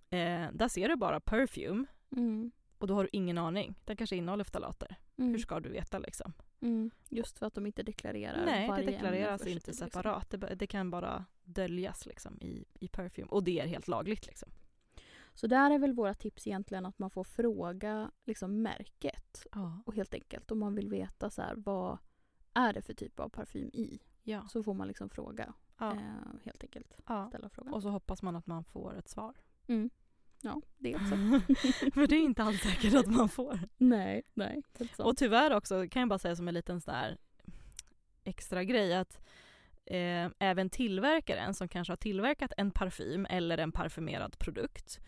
Eh, 0.10 0.48
där 0.54 0.68
ser 0.68 0.90
du 0.90 0.96
bara 0.96 1.20
perfume 1.20 1.86
Mm. 2.12 2.52
och 2.78 2.88
då 2.88 2.94
har 2.96 3.04
du 3.04 3.10
ingen 3.12 3.38
aning. 3.38 3.76
Den 3.86 3.98
kanske 3.98 4.16
innehåller 4.16 4.44
ftalater. 4.44 4.96
Mm. 5.18 5.32
Hur 5.32 5.38
ska 5.40 5.60
du 5.60 5.70
veta 5.70 6.00
liksom? 6.00 6.34
Mm. 6.62 6.92
Just 7.10 7.40
för 7.40 7.46
att 7.46 7.54
de 7.54 7.66
inte 7.66 7.84
deklarerar 7.84 8.46
Nej, 8.46 8.62
det 8.62 8.68
varje 8.68 8.84
ämne 8.84 8.92
deklareras 8.98 9.42
för 9.42 9.46
sig, 9.46 9.54
inte 9.54 9.68
liksom. 9.72 9.88
separat. 9.88 10.30
Det, 10.30 10.38
ba- 10.38 10.56
det 10.56 10.68
kan 10.68 10.90
bara 10.92 11.26
döljas 11.44 12.06
liksom 12.06 12.42
i, 12.42 12.66
i 12.80 12.88
perfume 12.88 13.28
och 13.32 13.44
det 13.44 13.60
är 13.60 13.68
helt 13.68 13.88
lagligt 13.88 14.26
liksom. 14.26 14.50
Så 15.36 15.48
där 15.48 15.72
är 15.72 15.80
väl 15.80 15.94
våra 15.94 16.14
tips 16.14 16.48
egentligen 16.48 16.86
att 16.86 17.00
man 17.00 17.10
får 17.10 17.24
fråga 17.24 18.12
liksom 18.26 18.62
märket. 18.62 19.46
Ja. 19.52 19.82
Och 19.86 19.96
helt 19.96 20.14
enkelt 20.14 20.52
om 20.52 20.60
man 20.60 20.76
vill 20.76 20.90
veta 20.90 21.30
så 21.30 21.42
här, 21.42 21.56
vad 21.56 21.98
är 22.54 22.74
det 22.74 22.82
för 22.82 22.94
typ 22.94 23.20
av 23.20 23.30
parfym 23.30 23.70
i? 23.74 24.00
Ja. 24.24 24.48
Så 24.48 24.64
får 24.64 24.74
man 24.74 24.88
liksom 24.88 25.10
fråga. 25.10 25.54
ja. 25.80 25.92
Eh, 25.92 26.40
helt 26.44 26.64
enkelt. 26.64 26.98
ja. 27.08 27.28
Ställa 27.28 27.50
frågan. 27.50 27.74
Och 27.74 27.82
så 27.82 27.90
hoppas 27.90 28.22
man 28.22 28.36
att 28.36 28.48
man 28.48 28.64
får 28.64 28.98
ett 28.98 29.10
svar. 29.10 29.36
Mm. 29.68 29.90
Ja, 30.42 30.62
det 30.78 30.96
också. 30.96 31.16
För 31.94 32.08
det 32.08 32.16
är 32.16 32.24
inte 32.24 32.44
alls 32.44 32.62
säkert 32.62 32.94
att 32.94 33.08
man 33.08 33.30
får. 33.30 33.60
nej, 33.78 34.24
nej. 34.34 34.64
Och 35.00 35.18
tyvärr 35.18 35.56
också 35.56 35.88
kan 35.90 36.00
jag 36.00 36.10
bara 36.10 36.20
säga 36.20 36.36
som 36.36 36.48
en 36.48 36.54
liten 36.54 36.82
sån 36.82 36.94
där 36.94 37.18
extra 38.24 38.64
grej 38.64 38.96
att 38.96 39.22
eh, 39.86 40.30
även 40.40 40.70
tillverkaren 40.70 41.54
som 41.54 41.68
kanske 41.68 41.92
har 41.92 41.98
tillverkat 41.98 42.54
en 42.58 42.72
parfym 42.72 43.26
eller 43.30 43.58
en 43.58 43.72
parfymerad 43.72 44.40
produkt 44.40 45.00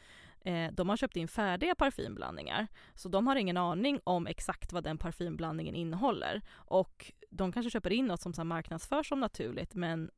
eh, 0.41 0.71
de 0.71 0.89
har 0.89 0.97
köpt 0.97 1.15
in 1.15 1.27
färdiga 1.27 1.75
parfymblandningar 1.75 2.67
så 2.95 3.09
de 3.09 3.27
har 3.27 3.35
ingen 3.35 3.57
aning 3.57 3.99
om 4.03 4.27
exakt 4.27 4.73
vad 4.73 4.83
den 4.83 4.97
parfymblandningen 4.97 5.75
innehåller 5.75 6.41
och 6.51 7.11
de 7.29 7.51
kanske 7.51 7.69
köper 7.69 7.93
in 7.93 8.05
något 8.05 8.21
som 8.21 8.33
så 8.33 8.43
marknadsförs 8.43 9.09
som 9.09 9.19
naturligt 9.19 9.75
men 9.75 10.11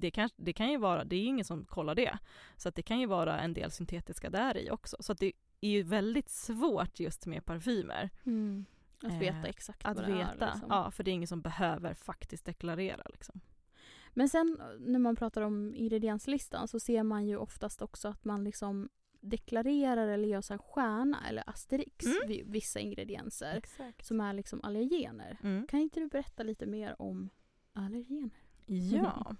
det 0.00 0.10
kan, 0.10 0.30
det 0.36 0.52
kan 0.52 0.70
ju 0.70 0.78
vara, 0.78 1.04
det 1.04 1.16
är 1.16 1.24
ingen 1.24 1.44
som 1.44 1.64
kollar 1.64 1.94
det. 1.94 2.18
Så 2.56 2.68
att 2.68 2.74
det 2.74 2.82
kan 2.82 3.00
ju 3.00 3.06
vara 3.06 3.40
en 3.40 3.54
del 3.54 3.70
syntetiska 3.70 4.30
där 4.30 4.56
i 4.56 4.70
också. 4.70 4.96
Så 5.00 5.12
att 5.12 5.18
det 5.18 5.32
är 5.60 5.70
ju 5.70 5.82
väldigt 5.82 6.28
svårt 6.28 7.00
just 7.00 7.26
med 7.26 7.44
parfymer. 7.44 8.10
Mm. 8.26 8.64
Att 9.02 9.12
Eh, 9.12 9.18
veta 9.18 9.46
exakt 9.46 9.84
Att 9.86 9.96
vad 9.96 10.06
det 10.06 10.12
veta, 10.12 10.46
är. 10.46 10.52
Liksom. 10.52 10.68
ja 10.70 10.90
för 10.90 11.04
det 11.04 11.10
är 11.10 11.12
ingen 11.12 11.28
som 11.28 11.42
behöver 11.42 11.94
faktiskt 11.94 12.44
deklarera 12.44 13.02
liksom. 13.12 13.40
Men 14.14 14.28
sen 14.28 14.58
när 14.80 14.98
man 14.98 15.16
pratar 15.16 15.42
om 15.42 15.74
ingredienslistan 15.74 16.68
så 16.68 16.80
ser 16.80 17.02
man 17.02 17.26
ju 17.26 17.36
oftast 17.36 17.82
också 17.82 18.08
att 18.08 18.24
man 18.24 18.44
liksom 18.44 18.88
deklarerar 19.20 20.08
eller 20.08 20.28
gör 20.28 20.40
så 20.40 20.58
stjärna 20.58 21.28
eller 21.28 21.50
asterix 21.50 22.06
Mm. 22.06 22.18
vid 22.28 22.46
vissa 22.50 22.80
ingredienser 22.80 23.56
Exakt. 23.56 24.06
som 24.06 24.20
är 24.20 24.32
liksom 24.32 24.60
allergener. 24.62 25.38
Mm. 25.42 25.66
Kan 25.66 25.80
inte 25.80 26.00
du 26.00 26.08
berätta 26.08 26.42
lite 26.42 26.66
mer 26.66 27.02
om 27.02 27.30
allergener? 27.72 28.30
Ja. 28.66 29.36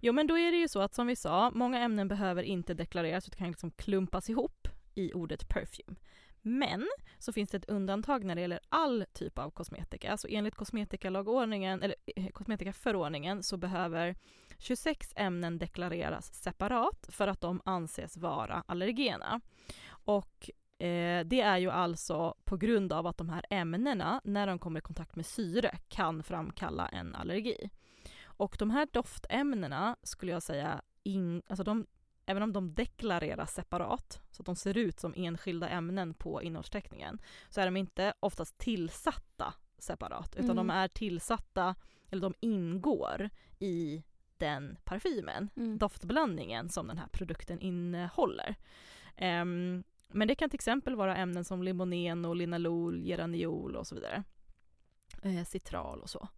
Jo 0.00 0.12
men 0.12 0.26
då 0.26 0.38
är 0.38 0.52
det 0.52 0.58
ju 0.58 0.68
så 0.68 0.80
att 0.80 0.94
som 0.94 1.06
vi 1.06 1.16
sa, 1.16 1.50
många 1.54 1.78
ämnen 1.78 2.08
behöver 2.08 2.42
inte 2.42 2.74
deklareras 2.74 3.28
utan 3.28 3.38
kan 3.38 3.48
liksom 3.48 3.70
klumpas 3.70 4.30
ihop 4.30 4.68
i 4.94 5.12
ordet 5.12 5.48
perfume. 5.48 5.96
Men 6.42 6.88
så 7.18 7.32
finns 7.32 7.50
det 7.50 7.56
ett 7.56 7.68
undantag 7.68 8.24
när 8.24 8.34
det 8.34 8.40
gäller 8.40 8.60
all 8.68 9.04
typ 9.12 9.38
av 9.38 9.50
kosmetika. 9.50 10.16
Så 10.16 10.28
enligt 10.28 10.54
kosmetikalagordningen, 10.54 11.82
eller 11.82 11.96
eh, 12.16 12.28
kosmetikaförordningen 12.28 13.42
så 13.42 13.56
behöver 13.56 14.16
26 14.58 15.12
ämnen 15.16 15.58
deklareras 15.58 16.34
separat 16.34 17.08
för 17.10 17.28
att 17.28 17.40
de 17.40 17.60
anses 17.64 18.16
vara 18.16 18.64
allergena. 18.66 19.40
Och 19.88 20.50
eh, 20.78 21.24
det 21.24 21.40
är 21.40 21.58
ju 21.58 21.70
alltså 21.70 22.34
på 22.44 22.56
grund 22.56 22.92
av 22.92 23.06
att 23.06 23.18
de 23.18 23.28
här 23.28 23.44
ämnena, 23.50 24.20
när 24.24 24.46
de 24.46 24.58
kommer 24.58 24.78
i 24.78 24.82
kontakt 24.82 25.16
med 25.16 25.26
syre, 25.26 25.78
kan 25.88 26.22
framkalla 26.22 26.88
en 26.88 27.14
allergi. 27.14 27.70
Och 28.24 28.56
de 28.58 28.70
här 28.70 28.88
doftämnena 28.92 29.96
skulle 30.02 30.32
jag 30.32 30.42
säga, 30.42 30.82
in, 31.02 31.42
alltså 31.46 31.64
de, 31.64 31.86
även 32.32 32.42
om 32.42 32.52
de 32.52 32.74
deklareras 32.74 33.54
separat, 33.54 34.20
så 34.30 34.42
att 34.42 34.46
de 34.46 34.56
ser 34.56 34.76
ut 34.78 35.00
som 35.00 35.14
enskilda 35.16 35.68
ämnen 35.68 36.14
på 36.14 36.42
innehållsförteckningen, 36.42 37.20
så 37.48 37.60
är 37.60 37.64
de 37.64 37.76
inte 37.76 38.14
oftast 38.20 38.58
tillsatta 38.58 39.54
separat, 39.78 40.34
utan 40.36 40.44
Mm. 40.50 40.56
de 40.56 40.70
är 40.70 40.88
tillsatta, 40.88 41.74
eller 42.10 42.22
de 42.22 42.34
ingår 42.40 43.30
i 43.58 44.02
den 44.36 44.76
parfymen, 44.84 45.50
Mm. 45.56 45.78
doftblandningen 45.78 46.68
som 46.68 46.86
den 46.86 46.98
här 46.98 47.08
produkten 47.12 47.60
innehåller. 47.60 48.54
Ehm, 49.16 49.84
men 50.08 50.28
det 50.28 50.34
kan 50.34 50.50
till 50.50 50.56
exempel 50.56 50.96
vara 50.96 51.16
ämnen 51.16 51.44
som 51.44 51.62
limonen 51.62 52.24
och 52.24 52.36
linalol, 52.36 53.02
geraniol 53.02 53.76
och 53.76 53.86
så 53.86 53.94
vidare. 53.94 54.24
Eh, 55.22 55.44
citral 55.44 56.00
och 56.00 56.10
så. 56.10 56.28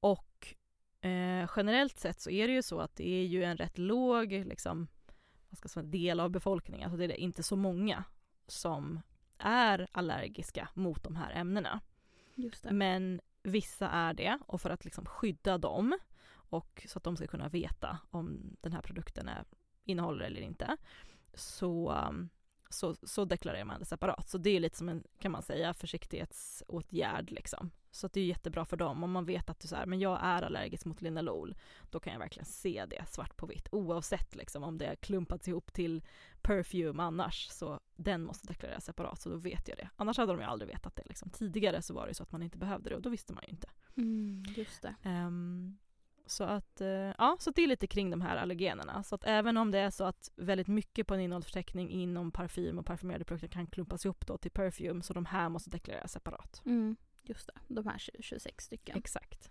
Och 0.00 0.54
eh, 1.00 1.50
generellt 1.56 1.98
sett 1.98 2.20
så 2.20 2.30
är 2.30 2.48
det 2.48 2.54
ju 2.54 2.62
så 2.62 2.80
att 2.80 2.96
det 2.96 3.08
är 3.08 3.24
ju 3.26 3.44
en 3.44 3.56
rätt 3.56 3.78
låg 3.78 4.32
liksom, 4.32 4.86
vad 5.50 5.58
ska 5.58 5.68
säga, 5.68 5.86
del 5.86 6.20
av 6.20 6.30
befolkningen, 6.30 6.84
alltså 6.84 6.96
det 6.96 7.04
är 7.04 7.20
inte 7.20 7.42
så 7.42 7.56
många 7.56 8.04
som 8.46 9.00
är 9.38 9.88
allergiska 9.92 10.68
mot 10.74 11.02
de 11.02 11.16
här 11.16 11.32
ämnena. 11.32 11.80
Men 12.70 13.20
vissa 13.42 13.88
är 13.88 14.14
det 14.14 14.38
och 14.46 14.60
för 14.60 14.70
att 14.70 14.84
liksom 14.84 15.06
skydda 15.06 15.58
dem 15.58 15.98
och 16.32 16.86
så 16.88 16.98
att 16.98 17.04
de 17.04 17.16
ska 17.16 17.26
kunna 17.26 17.48
veta 17.48 17.98
om 18.10 18.56
den 18.60 18.72
här 18.72 18.82
produkten 18.82 19.28
är, 19.28 19.44
innehåller 19.84 20.24
eller 20.24 20.40
inte 20.40 20.76
så, 21.34 21.92
um, 21.92 22.28
så, 22.68 22.94
så 23.02 23.24
deklarerar 23.24 23.64
man 23.64 23.78
det 23.78 23.84
separat. 23.84 24.28
Så 24.28 24.38
det 24.38 24.50
är 24.50 24.60
lite 24.60 24.76
som 24.76 24.88
en, 24.88 25.04
kan 25.18 25.32
man 25.32 25.42
säga, 25.42 25.74
försiktighetsåtgärd 25.74 27.30
liksom. 27.30 27.70
Så 27.90 28.08
det 28.08 28.20
är 28.20 28.24
jättebra 28.24 28.64
för 28.64 28.76
dem 28.76 29.04
om 29.04 29.10
man 29.10 29.24
vet 29.24 29.50
att 29.50 29.60
du 29.60 29.68
så 29.68 29.76
här, 29.76 29.86
men 29.86 30.00
jag 30.00 30.18
är 30.22 30.42
allergisk 30.42 30.84
mot 30.84 31.02
linalol. 31.02 31.54
Då 31.90 32.00
kan 32.00 32.12
jag 32.12 32.20
verkligen 32.20 32.46
se 32.46 32.86
det 32.90 33.08
svart 33.08 33.36
på 33.36 33.46
vitt 33.46 33.68
oavsett 33.72 34.34
liksom 34.34 34.62
om 34.62 34.78
det 34.78 34.86
har 34.86 34.94
klumpats 34.94 35.48
ihop 35.48 35.72
till 35.72 36.02
perfume 36.42 37.02
annars. 37.02 37.48
Så 37.48 37.80
den 37.96 38.22
måste 38.22 38.46
deklareras 38.46 38.84
separat 38.84 39.20
så 39.20 39.28
då 39.28 39.36
vet 39.36 39.68
jag 39.68 39.78
det. 39.78 39.88
Annars 39.96 40.18
hade 40.18 40.32
de 40.32 40.40
ju 40.40 40.46
aldrig 40.46 40.68
vetat 40.68 40.96
det 40.96 41.02
liksom. 41.06 41.30
Tidigare 41.30 41.82
så 41.82 41.94
var 41.94 42.06
det 42.06 42.14
så 42.14 42.22
att 42.22 42.32
man 42.32 42.42
inte 42.42 42.58
behövde 42.58 42.90
det 42.90 42.96
och 42.96 43.02
då 43.02 43.10
visste 43.10 43.32
man 43.32 43.44
ju 43.46 43.50
inte. 43.50 43.68
Mm, 43.96 44.44
just 44.56 44.82
det. 44.82 44.94
Ehm, 45.02 45.78
så 46.26 46.44
att, 46.44 46.80
eh, 46.80 46.88
ja, 46.88 47.36
så 47.40 47.50
det 47.50 47.62
är 47.62 47.66
lite 47.66 47.86
kring 47.86 48.10
de 48.10 48.20
här 48.20 48.36
allergenerna. 48.36 49.02
Så 49.02 49.14
att 49.14 49.24
även 49.24 49.56
om 49.56 49.70
det 49.70 49.78
är 49.78 49.90
så 49.90 50.04
att 50.04 50.30
väldigt 50.36 50.68
mycket 50.68 51.06
på 51.06 51.14
en 51.14 51.20
innehållsförteckning 51.20 51.90
inom 51.90 52.30
parfym 52.30 52.78
och 52.78 52.86
parfymerade 52.86 53.24
produkter 53.24 53.48
kan 53.48 53.66
klumpas 53.66 54.04
ihop 54.04 54.26
då 54.26 54.38
till 54.38 54.50
perfume, 54.50 55.02
så 55.02 55.12
de 55.12 55.24
här 55.26 55.48
måste 55.48 55.70
deklareras 55.70 56.12
separat. 56.12 56.62
Mm, 56.64 56.96
just 57.22 57.46
det. 57.46 57.60
De 57.74 57.86
här 57.86 57.98
20 57.98 58.22
26 58.22 58.64
stycken. 58.64 58.98
Exakt. 58.98 59.50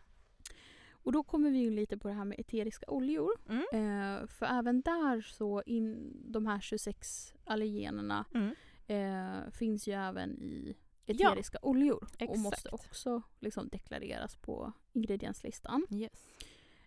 Och 0.92 1.12
då 1.12 1.24
kommer 1.24 1.50
vi 1.50 1.58
in 1.66 1.76
lite 1.76 1.98
på 1.98 2.08
det 2.08 2.14
här 2.14 2.26
med 2.26 2.40
eteriska 2.40 2.86
oljor. 2.88 3.32
Mm. 3.50 3.62
Eh, 3.74 4.28
för 4.28 4.46
även 4.46 4.82
där 4.82 5.22
så 5.22 5.62
in 5.66 6.14
de 6.32 6.46
här 6.48 6.60
26 6.60 7.34
allergenerna 7.44 8.26
Mm. 8.34 8.56
eh, 8.88 9.52
finns 9.52 9.88
ju 9.88 9.94
även 9.94 10.42
i 10.42 10.76
Ja, 11.06 11.30
eteriska 11.32 11.58
oljor. 11.62 12.04
Och 12.04 12.22
exakt. 12.22 12.40
måste 12.40 12.70
också 12.70 13.22
liksom 13.40 13.68
deklareras 13.70 14.36
på 14.36 14.72
ingredienslistan. 14.94 15.86
Yes. 15.92 16.28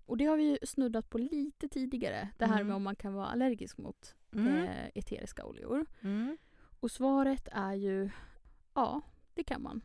Och 0.06 0.16
det 0.16 0.24
har 0.24 0.36
vi 0.36 0.58
snuddat 0.62 1.10
på 1.10 1.18
lite 1.18 1.68
tidigare. 1.68 2.28
Det 2.38 2.46
här 2.46 2.54
Mm. 2.54 2.66
med 2.66 2.76
om 2.76 2.82
man 2.82 2.96
kan 2.96 3.14
vara 3.14 3.26
allergisk 3.26 3.78
mot 3.78 4.14
Mm. 4.32 4.56
eh, 4.64 4.86
eteriska 4.94 5.44
oljor. 5.44 5.86
Mm. 6.00 6.38
Och 6.80 6.90
svaret 6.90 7.48
är 7.52 7.74
ju 7.74 8.10
ja, 8.74 9.00
det 9.34 9.44
kan 9.44 9.62
man. 9.62 9.80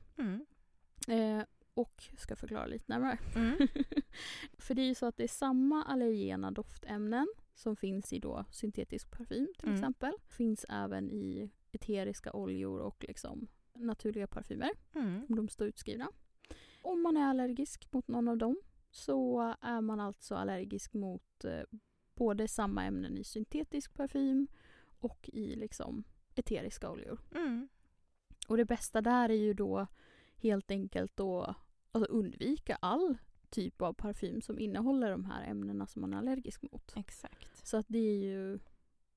Eh, 1.08 1.42
och 1.74 2.04
ska 2.18 2.36
förklara 2.36 2.66
lite 2.66 2.86
närmare. 2.88 3.20
Mm. 3.36 3.58
För 4.58 4.74
det 4.76 4.82
är 4.82 4.86
ju 4.86 4.96
så 4.96 5.06
att 5.06 5.18
det 5.18 5.24
är 5.24 5.28
samma 5.28 5.84
allergena 5.84 6.52
doftämnen 6.52 7.28
som 7.56 7.76
finns 7.76 8.14
i 8.14 8.20
då 8.20 8.46
syntetisk 8.52 9.12
parfym 9.12 9.48
till 9.58 9.68
Mm. 9.70 9.80
exempel. 9.80 10.14
Finns 10.28 10.66
även 10.70 11.12
i 11.12 11.50
eteriska 11.72 12.34
oljor 12.34 12.80
och 12.80 13.06
liksom 13.08 13.48
naturliga 13.74 14.28
parfymer. 14.28 14.70
Mm. 14.96 15.26
Om 15.30 15.36
de 15.36 15.50
står 15.50 15.68
utskrivna. 15.68 16.08
Om 16.82 17.02
man 17.02 17.18
är 17.18 17.30
allergisk 17.30 17.94
mot 17.94 18.08
någon 18.08 18.28
av 18.28 18.38
dem 18.38 18.58
så 18.92 19.40
är 19.62 19.82
man 19.82 20.00
alltså 20.00 20.36
allergisk 20.36 20.94
mot 20.94 21.46
eh, 21.46 21.62
både 22.16 22.48
samma 22.48 22.84
ämnen 22.84 23.18
i 23.18 23.24
syntetisk 23.24 23.94
parfym 23.94 24.48
och 25.00 25.30
i 25.34 25.56
liksom 25.56 26.04
eteriska 26.36 26.90
oljor. 26.92 27.20
Mm. 27.36 27.68
Och 28.48 28.58
det 28.58 28.66
bästa 28.66 29.02
där 29.02 29.30
är 29.30 29.34
ju 29.34 29.54
då 29.54 29.88
helt 30.38 30.72
enkelt 30.72 31.18
då 31.18 31.56
alltså 31.92 32.12
undvika 32.12 32.78
all 32.82 33.18
typ 33.50 33.82
av 33.82 33.94
parfym 33.94 34.42
som 34.42 34.60
innehåller 34.60 35.12
de 35.12 35.26
här 35.26 35.44
ämnena 35.46 35.88
som 35.88 36.02
man 36.02 36.14
är 36.14 36.18
allergisk 36.18 36.62
mot. 36.62 36.94
Exakt. 36.96 37.68
Så 37.68 37.78
att 37.78 37.86
det 37.90 37.98
är 37.98 38.16
ju 38.24 38.60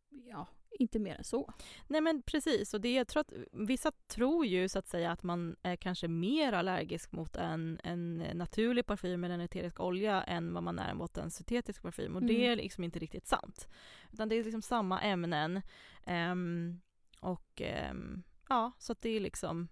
ja, 0.08 0.46
inte 0.70 0.98
mer 0.98 1.16
än 1.16 1.24
så. 1.24 1.52
Nej 1.88 2.00
men 2.00 2.22
precis, 2.22 2.74
och 2.74 2.80
det, 2.80 2.94
jag 2.94 3.08
tror 3.08 3.20
att 3.20 3.32
vissa 3.52 3.92
tror 3.92 4.46
ju 4.46 4.68
så 4.68 4.78
att 4.78 4.86
säga 4.88 5.10
att 5.12 5.22
man 5.22 5.56
är 5.62 5.76
kanske 5.76 6.08
mer 6.08 6.52
allergisk 6.52 7.12
mot 7.12 7.36
en, 7.36 7.80
en 7.84 8.16
naturlig 8.34 8.86
parfym 8.86 9.24
eller 9.24 9.34
en 9.34 9.40
eterisk 9.40 9.80
olja 9.80 10.22
än 10.22 10.54
vad 10.54 10.62
man 10.62 10.78
är 10.78 10.94
mot 10.94 11.16
en 11.18 11.30
syntetisk 11.30 11.82
parfym 11.82 12.16
och 12.16 12.22
det 12.22 12.34
Mm. 12.34 12.52
är 12.52 12.56
liksom 12.56 12.84
inte 12.84 12.98
riktigt 12.98 13.26
sant. 13.26 13.68
Utan 14.12 14.28
det 14.28 14.34
är 14.34 14.44
liksom 14.44 14.62
samma 14.62 15.00
ämnen 15.00 15.62
ehm, 16.04 16.80
och 17.20 17.60
ehm, 17.60 18.22
ja, 18.48 18.72
så 18.78 18.92
att 18.92 19.02
det 19.02 19.08
är 19.10 19.20
liksom 19.20 19.68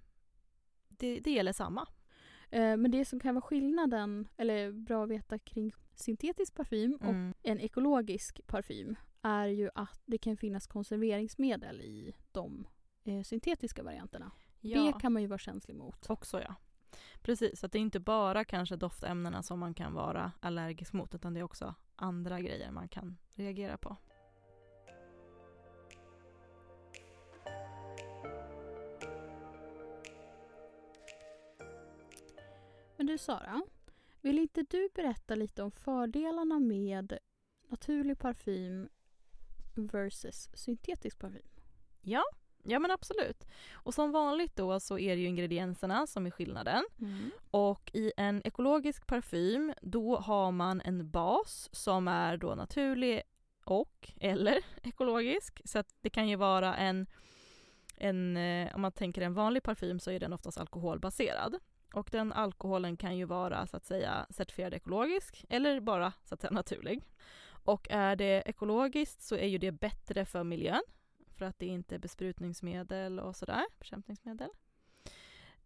det, 0.99 1.21
det 1.21 1.31
gäller 1.31 1.53
samma. 1.53 1.87
Eh, 2.51 2.77
men 2.77 2.91
det 2.91 3.05
som 3.05 3.21
kan 3.21 3.35
vara 3.35 3.43
skillnaden, 3.43 4.29
eller 4.37 4.73
bra 4.73 5.05
att 5.05 5.11
veta 5.11 5.39
kring 5.39 5.73
syntetisk 5.95 6.55
parfym 6.55 6.95
och 7.01 7.05
Mm. 7.09 7.35
en 7.43 7.61
ekologisk 7.61 8.47
parfym 8.47 8.97
är 9.23 9.47
ju 9.47 9.71
att 9.75 10.03
det 10.07 10.19
kan 10.19 10.37
finnas 10.37 10.67
konserveringsmedel 10.67 11.81
i 11.81 12.15
de 12.33 12.67
eh, 13.05 13.23
syntetiska 13.23 13.83
varianterna. 13.83 14.31
Det 14.61 15.01
kan 15.01 15.13
man 15.13 15.23
ju 15.23 15.29
vara 15.29 15.39
känslig 15.39 15.77
mot. 15.77 16.11
Också 16.11 16.41
ja. 16.43 16.55
Precis, 17.23 17.65
att 17.65 17.73
det 17.73 17.79
är 17.79 17.81
inte 17.81 18.01
bara 18.01 18.45
kanske 18.45 18.77
doftämnena 18.77 19.43
som 19.43 19.59
man 19.59 19.75
kan 19.75 19.95
vara 19.95 20.33
allergisk 20.41 20.93
mot 20.93 21.15
utan 21.15 21.35
det 21.35 21.41
är 21.41 21.45
också 21.45 21.75
andra 21.97 22.41
grejer 22.41 22.71
man 22.71 22.89
kan 22.89 23.19
reagera 23.35 23.77
på. 23.79 23.97
Men 32.99 33.07
du 33.07 33.19
Sara, 33.19 33.63
vill 34.21 34.39
inte 34.39 34.63
du 34.71 34.89
berätta 34.95 35.35
lite 35.35 35.63
om 35.63 35.71
fördelarna 35.71 36.59
med 36.59 37.19
naturlig 37.69 38.19
parfym 38.19 38.89
versus 39.75 40.49
syntetisk 40.55 41.19
parfym? 41.19 41.47
Ja, 42.03 42.23
ja 42.63 42.79
men 42.79 42.91
absolut. 42.91 43.45
Och 43.73 43.95
som 43.95 44.13
vanligt 44.13 44.57
då 44.57 44.81
så 44.81 44.99
är 44.99 45.17
det 45.17 45.23
ju 45.23 45.29
ingredienserna 45.29 46.07
som 46.07 46.27
är 46.27 46.31
skillnaden. 46.31 46.85
Mm. 47.01 47.31
Och 47.51 47.91
i 47.95 48.13
en 48.17 48.43
ekologisk 48.45 49.07
parfym 49.07 49.75
då 49.83 50.17
har 50.17 50.53
man 50.53 50.81
en 50.81 51.11
bas 51.11 51.69
som 51.73 52.09
är 52.09 52.37
då 52.37 52.55
naturlig 52.55 53.23
och 53.65 54.13
eller 54.21 54.59
ekologisk. 54.83 55.61
Så 55.65 55.79
att 55.79 55.95
det 56.01 56.11
kan 56.11 56.29
ju 56.29 56.37
vara 56.37 56.77
en, 56.77 57.07
en 57.97 58.37
eh, 58.37 58.75
om 58.75 58.81
man 58.81 58.93
tänker 58.93 59.23
en 59.23 59.35
vanlig 59.35 59.63
parfym 59.63 60.01
så 60.01 60.11
är 60.11 60.21
den 60.21 60.33
oftast 60.33 60.59
alkoholbaserad. 60.59 61.59
Och 61.95 62.09
den 62.13 62.33
alkoholen 62.33 62.97
kan 62.97 63.17
ju 63.17 63.25
vara 63.25 63.67
så 63.67 63.77
att 63.77 63.85
säga 63.85 64.27
certifierad 64.31 64.75
ekologisk 64.75 65.45
eller 65.49 65.81
bara 65.81 66.13
så 66.25 66.35
att 66.35 66.41
säga 66.41 66.51
naturlig. 66.51 67.03
Och 67.51 67.87
är 67.91 68.17
det 68.17 68.43
ekologiskt 68.47 69.23
så 69.23 69.37
är 69.37 69.47
ju 69.47 69.59
det 69.59 69.73
bättre 69.73 70.25
för 70.25 70.45
miljön 70.45 70.83
för 71.37 71.45
att 71.45 71.59
det 71.59 71.67
inte 71.67 71.95
är 71.95 71.99
besprutningsmedel 71.99 73.21
och 73.21 73.37
sådär, 73.37 73.65
bekämpningsmedel. 73.79 74.49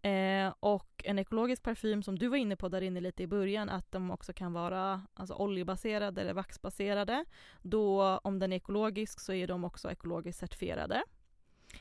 Eh, 0.02 0.54
och 0.60 1.04
en 1.04 1.18
ekologisk 1.18 1.62
parfym 1.62 2.02
som 2.02 2.18
du 2.18 2.28
var 2.28 2.36
inne 2.36 2.56
på 2.56 2.68
där 2.68 2.80
inne 2.80 3.00
lite 3.00 3.22
i 3.22 3.26
början 3.26 3.68
att 3.68 3.92
de 3.92 4.10
också 4.10 4.32
kan 4.32 4.52
vara 4.52 5.02
alltså 5.14 5.34
oljebaserade 5.34 6.20
eller 6.20 6.34
vaxbaserade. 6.34 7.24
Då 7.62 8.18
om 8.24 8.38
den 8.38 8.52
är 8.52 8.56
ekologisk 8.56 9.20
så 9.20 9.32
är 9.32 9.46
de 9.46 9.64
också 9.64 9.90
ekologiskt 9.90 10.40
certifierade. 10.40 11.02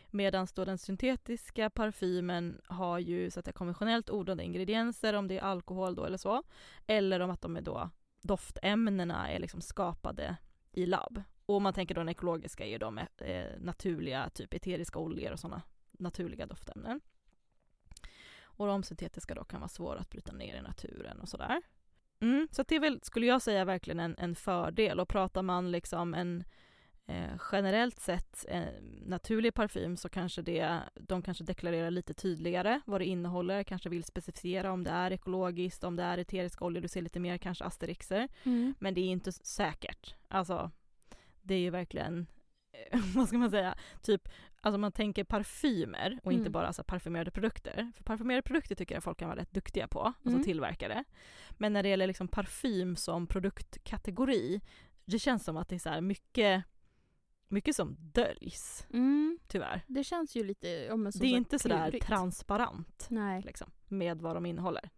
Medan 0.10 0.48
då 0.56 0.66
den 0.66 0.78
syntetiska 0.78 1.70
parfymen 1.70 2.62
har 2.66 3.00
ju 3.00 3.32
så 3.32 3.40
att 3.40 3.46
säga, 3.46 3.54
konventionellt 3.54 4.10
odlade 4.10 4.44
ingredienser 4.44 5.14
om 5.14 5.28
det 5.28 5.38
är 5.38 5.42
alkohol 5.42 5.96
då 5.96 6.06
eller 6.06 6.18
så. 6.18 6.44
Eller 6.88 7.20
om 7.20 7.30
att 7.30 7.42
de 7.42 7.58
är 7.58 7.62
då 7.62 7.90
doftämnena 8.22 9.30
är 9.30 9.40
liksom 9.40 9.62
skapade 9.62 10.38
i 10.72 10.86
labb. 10.86 11.24
Och 11.46 11.62
man 11.62 11.74
tänker 11.74 11.96
då 11.96 12.02
den 12.02 12.10
ekologiska 12.10 12.66
är 12.66 12.70
ju 12.70 12.78
de 12.78 12.98
eh, 12.98 13.46
naturliga, 13.60 14.30
typ 14.30 14.54
eteriska 14.54 15.00
oljor 15.00 15.32
och 15.32 15.40
sådana 15.40 15.62
naturliga 15.92 16.46
doftämnen. 16.46 17.02
Och 18.44 18.68
de 18.68 18.84
syntetiska 18.84 19.36
då 19.36 19.44
kan 19.44 19.60
vara 19.60 19.70
svåra 19.70 20.00
att 20.00 20.10
bryta 20.10 20.32
ner 20.32 20.56
i 20.56 20.62
naturen 20.62 21.20
och 21.20 21.30
sådär. 21.30 21.62
Mm, 22.20 22.48
så 22.52 22.64
det 22.64 22.76
är 22.76 22.80
väl, 22.80 23.00
skulle 23.04 23.26
jag 23.26 23.42
säga, 23.42 23.66
verkligen 23.66 24.00
en, 24.00 24.16
en 24.18 24.36
fördel. 24.36 25.00
Och 25.00 25.10
pratar 25.10 25.42
man 25.42 25.72
liksom 25.72 26.14
en 26.14 26.44
eh, 27.08 27.32
generellt 27.52 28.00
sett 28.00 28.46
eh, 28.50 28.64
naturlig 29.06 29.54
parfym 29.54 29.98
så 29.98 30.10
kanske 30.10 30.42
det, 30.42 30.80
de 30.96 31.22
kanske 31.22 31.44
deklarerar 31.44 31.92
lite 31.92 32.14
tydligare 32.14 32.82
vad 32.86 33.02
det 33.02 33.06
innehåller, 33.06 33.64
kanske 33.64 33.90
vill 33.90 34.04
specificera 34.04 34.72
om 34.72 34.84
det 34.84 34.90
är 34.92 35.12
ekologiskt, 35.12 35.84
om 35.84 35.96
det 35.96 36.04
är 36.04 36.18
eteriska 36.18 36.66
oljor, 36.66 36.82
du 36.82 36.88
ser 36.88 37.02
lite 37.02 37.20
mer 37.20 37.38
kanske 37.38 37.64
asterixer. 37.64 38.28
Mm. 38.44 38.76
Men 38.80 38.94
det 38.94 39.02
är 39.02 39.06
inte 39.12 39.32
säkert. 39.32 40.16
Alltså, 40.28 40.72
det 41.42 41.56
är 41.56 41.60
ju 41.60 41.70
verkligen, 41.70 42.28
vad 43.16 43.28
ska 43.28 43.38
man 43.38 43.52
säga, 43.52 43.76
typ, 44.02 44.30
alltså 44.62 44.78
man 44.78 44.92
tänker 44.92 45.24
parfymer 45.24 46.20
och 46.24 46.32
inte 46.34 46.42
Mm. 46.42 46.52
bara 46.52 46.68
alltså 46.68 46.84
parfymerade 46.84 47.32
produkter. 47.32 47.92
För 47.96 48.04
parfymerade 48.04 48.42
produkter 48.42 48.76
tycker 48.76 48.96
jag 48.96 49.04
folk 49.04 49.20
kan 49.20 49.28
vara 49.30 49.40
rätt 49.40 49.52
duktiga 49.54 49.88
på, 49.88 50.02
alltså 50.02 50.30
Mm. 50.30 50.44
tillverkare. 50.44 51.04
Men 51.52 51.74
när 51.74 51.84
det 51.84 51.90
gäller 51.90 52.08
liksom 52.08 52.28
parfym 52.28 52.96
som 52.96 53.28
produktkategori, 53.28 54.62
det 55.06 55.20
känns 55.20 55.44
som 55.44 55.58
att 55.58 55.70
det 55.70 55.76
är 55.76 55.80
så 55.96 56.02
mycket, 56.02 56.64
mycket 57.52 57.76
som 57.76 57.96
döljs, 58.00 58.88
Mm. 58.90 59.40
tyvärr. 59.48 59.82
Det 59.88 60.04
känns 60.04 60.36
ju 60.36 60.44
lite, 60.44 60.68
ja, 60.68 60.96
men 60.96 61.12
det 61.16 61.26
är 61.26 61.38
inte 61.38 61.60
sådär 61.60 61.86
klurigt. 61.90 62.06
transparent 62.06 63.08
Nej. 63.10 63.42
liksom, 63.42 63.72
med 63.88 64.22
vad 64.22 64.36
de 64.36 64.46
innehåller. 64.46 64.90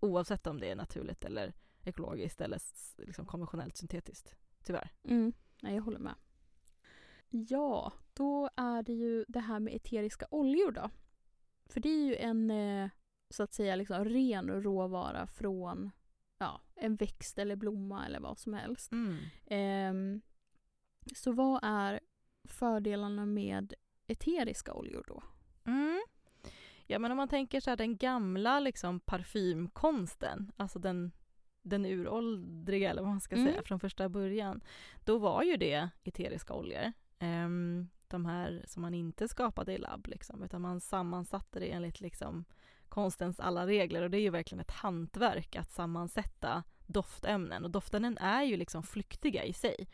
Oavsett 0.00 0.46
om 0.46 0.60
det 0.60 0.70
är 0.70 0.76
naturligt 0.76 1.24
eller 1.24 1.54
ekologiskt 1.82 2.40
eller 2.40 2.60
liksom 2.98 3.26
konventionellt 3.26 3.76
syntetiskt, 3.76 4.36
tyvärr. 4.64 4.90
Mm. 5.04 5.32
Nej, 5.62 5.74
jag 5.74 5.82
håller 5.82 5.98
med. 5.98 6.14
Ja, 7.30 7.92
då 8.14 8.50
är 8.56 8.82
det 8.82 8.92
ju 8.92 9.24
det 9.28 9.40
här 9.40 9.60
med 9.60 9.74
eteriska 9.74 10.26
oljor 10.30 10.72
då. 10.72 10.90
För 11.66 11.80
det 11.80 11.88
är 11.88 12.04
ju 12.06 12.16
en, 12.16 12.50
eh, 12.50 12.88
så 13.30 13.42
att 13.42 13.52
säga, 13.52 13.76
liksom 13.76 14.04
ren 14.04 14.62
råvara 14.62 15.26
från 15.26 15.90
ja, 16.38 16.60
en 16.74 16.96
växt 16.96 17.38
eller 17.38 17.56
blomma 17.56 18.06
eller 18.06 18.20
vad 18.20 18.38
som 18.38 18.54
helst. 18.54 18.92
Ehm, 19.46 20.20
så 21.14 21.32
vad 21.32 21.60
är 21.62 22.00
fördelarna 22.44 23.26
med 23.26 23.74
eteriska 24.06 24.72
oljor 24.74 25.04
då? 25.08 25.22
Mm. 25.64 26.00
Ja 26.86 26.98
men 26.98 27.10
om 27.10 27.16
man 27.16 27.28
tänker 27.28 27.60
så 27.60 27.70
här 27.70 27.76
den 27.76 27.96
gamla 27.96 28.60
liksom 28.60 29.00
parfymkonsten, 29.00 30.52
alltså 30.56 30.78
den, 30.78 31.12
den 31.62 31.86
uråldriga 31.86 32.90
eller 32.90 33.02
vad 33.02 33.10
man 33.10 33.20
ska 33.20 33.36
Mm. 33.36 33.46
säga 33.48 33.62
från 33.62 33.80
första 33.80 34.08
början. 34.08 34.60
Då 35.04 35.18
var 35.18 35.42
ju 35.42 35.56
det 35.56 35.88
eteriska 36.04 36.54
oljor. 36.54 36.92
Ehm, 37.18 37.88
de 38.08 38.26
här 38.26 38.64
som 38.66 38.82
man 38.82 38.94
inte 38.94 39.28
skapade 39.28 39.72
i 39.72 39.78
labb 39.78 40.06
liksom, 40.06 40.42
utan 40.42 40.62
man 40.62 40.80
sammansatte 40.80 41.60
det 41.60 41.72
enligt 41.72 42.00
liksom 42.00 42.44
konstens 42.88 43.40
alla 43.40 43.66
regler 43.66 44.02
och 44.02 44.10
det 44.10 44.18
är 44.18 44.22
ju 44.22 44.30
verkligen 44.30 44.60
ett 44.60 44.70
hantverk 44.70 45.56
att 45.56 45.70
sammansätta 45.70 46.62
doftämnen 46.86 47.64
och 47.64 47.70
doftämnen 47.70 48.18
är 48.18 48.42
ju 48.42 48.56
liksom 48.56 48.82
flyktiga 48.82 49.44
i 49.44 49.52
sig. 49.52 49.88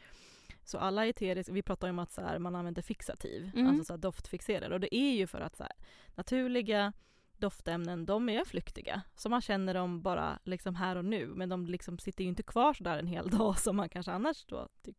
Så 0.65 0.79
alla 0.79 1.07
eteriska, 1.07 1.53
vi 1.53 1.63
pratar 1.63 1.87
ju 1.87 1.91
om 1.91 1.99
att 1.99 2.13
så 2.13 2.21
här, 2.21 2.39
man 2.39 2.55
använder 2.55 2.83
fixativ, 2.83 3.51
Mm. 3.55 3.67
alltså 3.69 3.85
så 3.85 3.93
här 3.93 3.99
doftfixerare 3.99 4.75
och 4.75 4.81
det 4.81 4.95
är 4.97 5.13
ju 5.13 5.27
för 5.27 5.41
att 5.41 5.57
så 5.57 5.63
här, 5.63 5.73
naturliga 6.15 6.93
doftämnen, 7.39 8.07
de 8.07 8.29
är 8.29 8.45
flyktiga. 8.45 9.03
Så 9.17 9.29
man 9.29 9.41
känner 9.41 9.75
dem 9.75 10.03
bara 10.03 10.39
liksom 10.45 10.75
här 10.75 10.97
och 10.97 11.05
nu, 11.05 11.27
men 11.27 11.49
de 11.49 11.67
liksom 11.67 11.99
sitter 11.99 12.25
ju 12.25 12.29
inte 12.31 12.43
kvar 12.43 12.73
så 12.75 12.85
där 12.85 12.99
en 12.99 13.07
hel 13.07 13.31
dag 13.39 13.59
som 13.59 13.77
man 13.77 13.89
kanske 13.89 14.13
annars 14.13 14.45
då 14.47 14.69
tyck, 14.83 14.97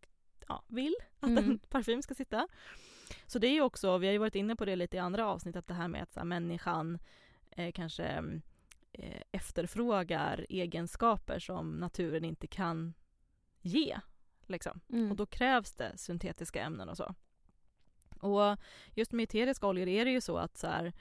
ja, 0.47 0.63
vill 0.67 0.95
att 1.19 1.30
Mm. 1.30 1.43
en 1.52 1.60
parfym 1.60 2.02
ska 2.02 2.13
sitta. 2.15 2.47
Så 3.28 3.39
det 3.39 3.47
är 3.47 3.52
ju 3.54 3.62
också, 3.62 3.97
vi 3.97 4.08
har 4.08 4.12
ju 4.12 4.17
varit 4.17 4.36
inne 4.36 4.56
på 4.56 4.65
det 4.65 4.76
lite 4.76 4.97
i 4.97 4.99
andra 4.99 5.28
avsnitt, 5.28 5.56
att 5.56 5.67
det 5.67 5.73
här 5.73 5.88
med 5.88 6.04
att 6.04 6.13
så 6.13 6.19
här, 6.19 6.26
människan 6.26 6.99
eh, 7.52 7.71
kanske 7.71 8.04
eh, 8.91 9.21
efterfrågar 9.32 10.45
egenskaper 10.49 11.39
som 11.39 11.71
naturen 11.78 12.26
inte 12.26 12.47
kan 12.47 12.93
ge. 13.62 13.99
Liksom. 14.47 14.79
Mm. 14.89 15.12
Och 15.12 15.17
då 15.17 15.25
krävs 15.25 15.71
det 15.73 15.97
syntetiska 15.97 16.62
ämnen 16.62 16.89
och 16.89 16.97
så. 16.97 17.15
Och 18.19 18.58
just 18.95 19.12
med 19.12 19.23
eteriska 19.23 19.67
oljor 19.67 19.88
är 19.88 20.06
det 20.06 20.12
ju 20.12 20.21
så 20.21 20.38
att 20.38 20.58
så 20.58 20.67
här, 20.67 20.93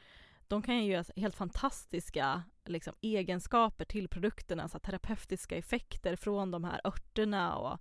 de 0.48 0.62
kan 0.62 0.84
ju 0.84 0.92
göra 0.92 1.04
helt 1.16 1.34
fantastiska 1.34 2.42
liksom, 2.64 2.94
egenskaper 3.00 3.84
till 3.84 4.08
produkterna, 4.08 4.68
så 4.68 4.78
terapeutiska 4.78 5.56
effekter 5.56 6.16
från 6.16 6.50
de 6.50 6.64
här 6.64 6.80
örterna 6.84 7.56
och 7.56 7.78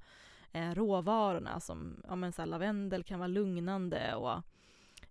eh, 0.52 0.76
råvarorna 0.76 1.60
som 1.60 2.04
ja, 2.08 2.16
men, 2.16 2.34
så 2.34 2.42
här, 2.42 2.48
lavendel 2.48 3.04
kan 3.04 3.20
vara 3.20 3.28
lugnande 3.28 4.16
och 4.16 4.44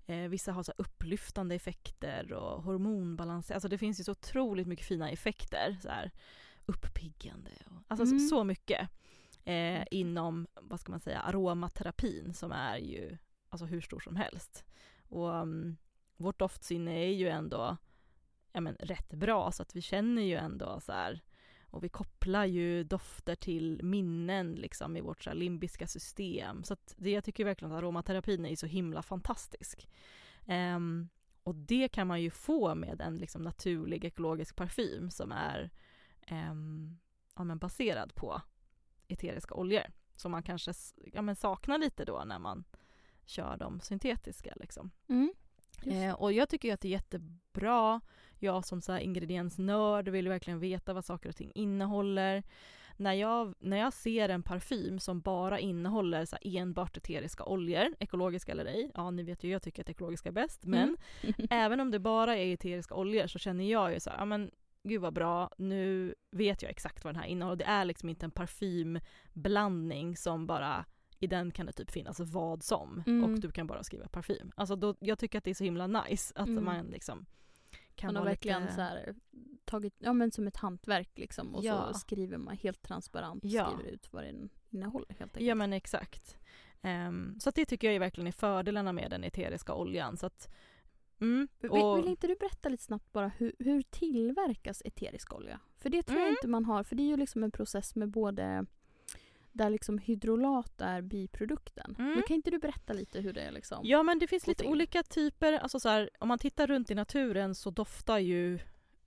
eh, 0.07 0.29
vissa 0.29 0.53
har 0.53 0.63
så 0.63 0.73
här, 0.79 0.85
upplyftande 0.85 1.55
effekter 1.55 2.33
och 2.33 2.63
hormonbalans. 2.63 3.51
Alltså 3.51 3.69
det 3.69 3.79
finns 3.79 4.01
ju 4.01 4.05
så 4.05 4.13
otroligt 4.13 4.67
mycket 4.67 4.87
fina 4.87 5.11
effekter. 5.11 5.77
Så 5.83 5.89
här, 5.89 6.11
uppiggande 6.67 7.51
och 7.67 7.83
alltså 7.89 8.07
Mm. 8.07 8.19
så, 8.19 8.29
så 8.29 8.45
mycket 8.45 8.89
eh, 9.45 9.85
inom, 9.91 10.47
vad 10.55 10.81
ska 10.81 10.91
man 10.91 11.01
säga, 11.01 11.21
aromaterapin 11.21 12.35
som 12.35 12.53
är 12.53 12.77
ju 12.77 13.19
alltså 13.49 13.67
hur 13.67 13.81
stor 13.81 14.01
som 14.01 14.17
helst. 14.17 14.65
Och 15.09 15.29
um, 15.29 15.77
vårt 16.17 16.39
doftsinne 16.39 16.93
är 16.93 17.13
ju 17.13 17.29
ändå 17.29 17.77
ja, 18.53 18.61
men, 18.61 18.75
rätt 18.75 19.13
bra 19.13 19.53
så 19.53 19.63
att 19.63 19.77
vi 19.77 19.81
känner 19.81 20.23
ju 20.23 20.35
ändå 20.35 20.81
så 20.81 20.93
här 20.93 21.23
och 21.71 21.85
vi 21.85 21.89
kopplar 21.89 22.45
ju 22.45 22.85
dofter 22.85 23.35
till 23.35 23.81
minnen 23.83 24.53
liksom 24.53 24.97
i 24.97 25.01
vårt 25.01 25.23
så 25.23 25.31
här, 25.31 25.37
limbiska 25.37 25.87
system. 25.87 26.65
Så 26.65 26.73
att 26.73 26.95
det, 26.99 27.11
jag 27.11 27.25
tycker 27.25 27.45
verkligen 27.45 27.73
att 27.73 27.79
aromaterapin 27.79 28.47
är 28.47 28.57
så 28.57 28.67
himla 28.67 29.03
fantastisk. 29.03 29.89
Um, 30.47 31.09
och 31.43 31.55
det 31.55 31.89
kan 31.89 32.07
man 32.07 32.23
ju 32.23 32.31
få 32.31 32.75
med 32.75 33.01
en 33.01 33.17
liksom, 33.17 33.43
naturlig 33.43 34.05
ekologisk 34.05 34.57
parfym 34.57 35.11
som 35.11 35.33
är 35.33 35.71
um, 36.31 36.99
ja, 37.37 37.45
men 37.45 37.59
baserad 37.59 38.15
på 38.15 38.43
eteriska 39.13 39.55
oljor. 39.55 39.83
Som 40.17 40.33
man 40.33 40.43
kanske 40.43 40.73
ja, 41.13 41.23
men 41.23 41.37
saknar 41.37 41.79
lite 41.79 42.05
då 42.05 42.23
när 42.27 42.39
man 42.39 42.65
kör 43.25 43.57
de 43.57 43.81
syntetiska. 43.81 44.53
Liksom. 44.57 44.91
Mm. 45.09 45.33
Eh, 45.87 46.15
och 46.15 46.33
jag 46.33 46.49
tycker 46.49 46.75
att 46.75 46.81
det 46.81 46.89
är 46.89 46.93
jättebra. 46.93 48.01
Jag 48.39 48.65
som 48.65 48.81
så 48.81 48.93
här 48.93 49.01
ingrediensnörd 49.01 50.09
vill 50.09 50.29
verkligen 50.29 50.61
veta 50.61 50.93
vad 50.93 51.05
saker 51.05 51.29
och 51.29 51.37
ting 51.37 51.53
innehåller. 51.55 52.43
när 52.97 53.13
jag, 53.13 53.55
när 53.59 53.77
jag 53.77 53.93
ser 53.93 54.29
en 54.29 54.43
parfym 54.43 54.99
som 54.99 55.21
bara 55.21 55.59
innehåller 55.59 56.25
så 56.25 56.37
enbart 56.43 56.97
eteriska 56.97 57.45
oljor, 57.45 57.95
ekologiska 57.99 58.53
eller 58.53 58.65
ej, 58.65 58.91
ja 58.95 59.11
ni 59.11 59.23
vet 59.23 59.45
ju 59.45 59.51
jag 59.51 59.63
tycker 59.63 59.83
att 59.83 59.91
ekologiska 59.91 60.29
är 60.29 60.33
bäst, 60.33 60.65
men 60.65 60.97
Mm. 61.23 61.35
även 61.51 61.81
om 61.81 61.91
det 61.91 61.99
bara 61.99 62.37
är 62.37 62.55
eteriska 62.55 62.95
oljor 62.95 63.27
så 63.27 63.39
känner 63.39 63.65
jag 63.65 63.93
ju 63.93 64.01
så 64.01 64.11
här, 64.11 64.19
ja 64.19 64.25
men 64.25 64.51
gud 64.83 65.01
vad 65.01 65.13
bra, 65.15 65.51
nu 65.59 66.15
vet 66.31 66.63
jag 66.63 66.71
exakt 66.71 67.05
vad 67.05 67.15
den 67.15 67.21
här 67.23 67.29
innehåller. 67.29 67.57
Det 67.57 67.65
är 67.65 67.85
liksom 67.85 68.09
inte 68.09 68.27
en 68.27 68.31
parfymblandning 68.31 70.17
som 70.17 70.47
bara 70.47 70.85
i 71.19 71.27
den 71.27 71.51
kan 71.51 71.67
det 71.67 71.73
typ 71.73 71.91
finnas 71.91 72.21
vad 72.21 72.63
som 72.63 73.03
Mm. 73.07 73.25
och 73.35 73.41
du 73.41 73.51
kan 73.51 73.67
bara 73.67 73.83
skriva 73.83 74.09
parfym. 74.09 74.53
Alltså 74.57 74.77
då, 74.77 74.95
jag 75.01 75.19
tycker 75.19 75.39
att 75.39 75.45
det 75.45 75.51
är 75.51 75.55
så 75.55 75.65
himla 75.65 75.87
nice 75.87 76.33
att 76.37 76.49
Mm. 76.49 76.65
man 76.65 76.87
liksom 76.87 77.27
kan 77.95 78.09
Man 78.09 78.17
har 78.17 78.25
verkligen 78.25 78.63
lite... 78.63 78.75
så 78.75 78.81
här, 78.81 79.15
tagit, 79.65 79.95
ja 79.99 80.13
men 80.13 80.31
som 80.31 80.47
ett 80.47 80.57
hantverk 80.57 81.19
liksom 81.19 81.55
och 81.55 81.65
Ja. 81.65 81.93
så 81.93 81.99
skriver 81.99 82.39
man 82.39 82.57
helt 82.57 82.83
transparent 82.83 83.45
Ja. 83.45 83.67
skriver 83.67 83.91
ut 83.95 84.13
vad 84.13 84.25
den 84.25 84.51
innehåller 84.71 85.09
helt 85.09 85.21
enkelt. 85.21 85.47
Ja 85.47 85.55
men 85.55 85.73
exakt. 85.73 86.39
Ehm, 86.83 87.41
så 87.41 87.51
det 87.51 87.65
tycker 87.65 87.87
jag 87.87 87.95
är 87.95 88.01
verkligen 88.01 88.27
är 88.29 88.33
fördelarna 88.33 88.93
med 88.93 89.11
den 89.11 89.25
eteriska 89.25 89.75
oljan. 89.75 90.17
Så 90.17 90.27
att, 90.27 90.51
mm, 91.21 91.49
Vill, 91.59 91.71
och, 91.71 91.99
vill 91.99 92.09
inte 92.09 92.27
du 92.27 92.35
berätta 92.35 92.69
lite 92.69 92.83
snabbt 92.83 93.13
bara 93.13 93.29
hur, 93.29 93.53
hur 93.59 93.83
tillverkas 93.83 94.83
eterisk 94.85 95.33
olja? 95.35 95.61
För 95.79 95.91
det 95.91 96.03
tror 96.03 96.19
jag 96.19 96.27
Mm. 96.29 96.37
inte 96.39 96.49
man 96.49 96.65
har, 96.65 96.83
för 96.83 96.97
det 96.97 97.03
är 97.03 97.07
ju 97.09 97.17
liksom 97.17 97.45
en 97.45 97.51
process 97.51 97.95
med 97.97 98.09
både 98.11 98.67
där 99.53 99.71
liksom 99.71 99.99
hydrolat 99.99 100.81
är 100.81 101.03
biprodukten. 101.03 101.97
Mm. 101.99 102.13
Men 102.13 102.23
kan 102.23 102.35
inte 102.35 102.51
du 102.51 102.59
berätta 102.59 102.93
lite 102.93 103.21
hur 103.21 103.33
det 103.33 103.41
är 103.43 103.53
liksom? 103.53 103.79
Ja 103.83 104.03
men 104.03 104.19
det 104.19 104.27
finns 104.27 104.47
lite 104.47 104.63
till. 104.63 104.73
olika 104.73 105.03
typer, 105.03 105.53
alltså 105.53 105.81
så 105.81 105.89
här, 105.89 106.11
om 106.19 106.29
man 106.29 106.39
tittar 106.39 106.67
runt 106.67 106.91
i 106.91 106.95
naturen 106.95 107.55
så 107.55 107.71
doftar 107.71 108.19
ju 108.19 108.59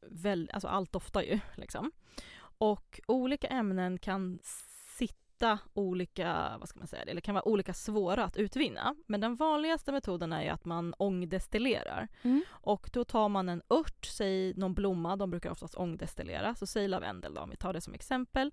väl, 0.08 0.50
alltså 0.54 0.68
allt 0.68 0.92
doftar 0.92 1.22
ju 1.22 1.40
liksom. 1.58 1.92
Och 2.58 3.00
olika 3.08 3.48
ämnen 3.48 3.98
kan 4.00 4.40
sitta 5.44 5.60
olika, 5.74 6.58
vad 6.60 6.70
ska 6.70 6.80
man 6.80 6.88
säga, 6.88 7.04
eller 7.04 7.22
kan 7.22 7.36
vara 7.36 7.48
olika 7.48 7.74
svåra 7.74 8.24
att 8.24 8.38
utvinna. 8.38 8.96
Men 9.08 9.22
den 9.22 9.36
vanligaste 9.36 9.92
metoden 9.92 10.34
är 10.34 10.44
ju 10.44 10.50
att 10.50 10.66
man 10.66 10.94
ångdestillerar. 10.98 12.08
Mm. 12.22 12.44
Och 12.50 12.90
då 12.94 13.04
tar 13.04 13.30
man 13.30 13.50
en 13.50 13.62
ört, 13.70 14.06
säg 14.06 14.54
någon 14.54 14.74
blomma, 14.74 15.16
de 15.16 15.30
brukar 15.30 15.52
oftast 15.52 15.76
ångdestillera, 15.76 16.56
så 16.56 16.66
säg 16.66 16.88
lavendel 16.88 17.34
då, 17.34 17.42
om 17.42 17.50
vi 17.50 17.56
tar 17.56 17.74
det 17.74 17.82
som 17.82 17.94
exempel. 17.94 18.52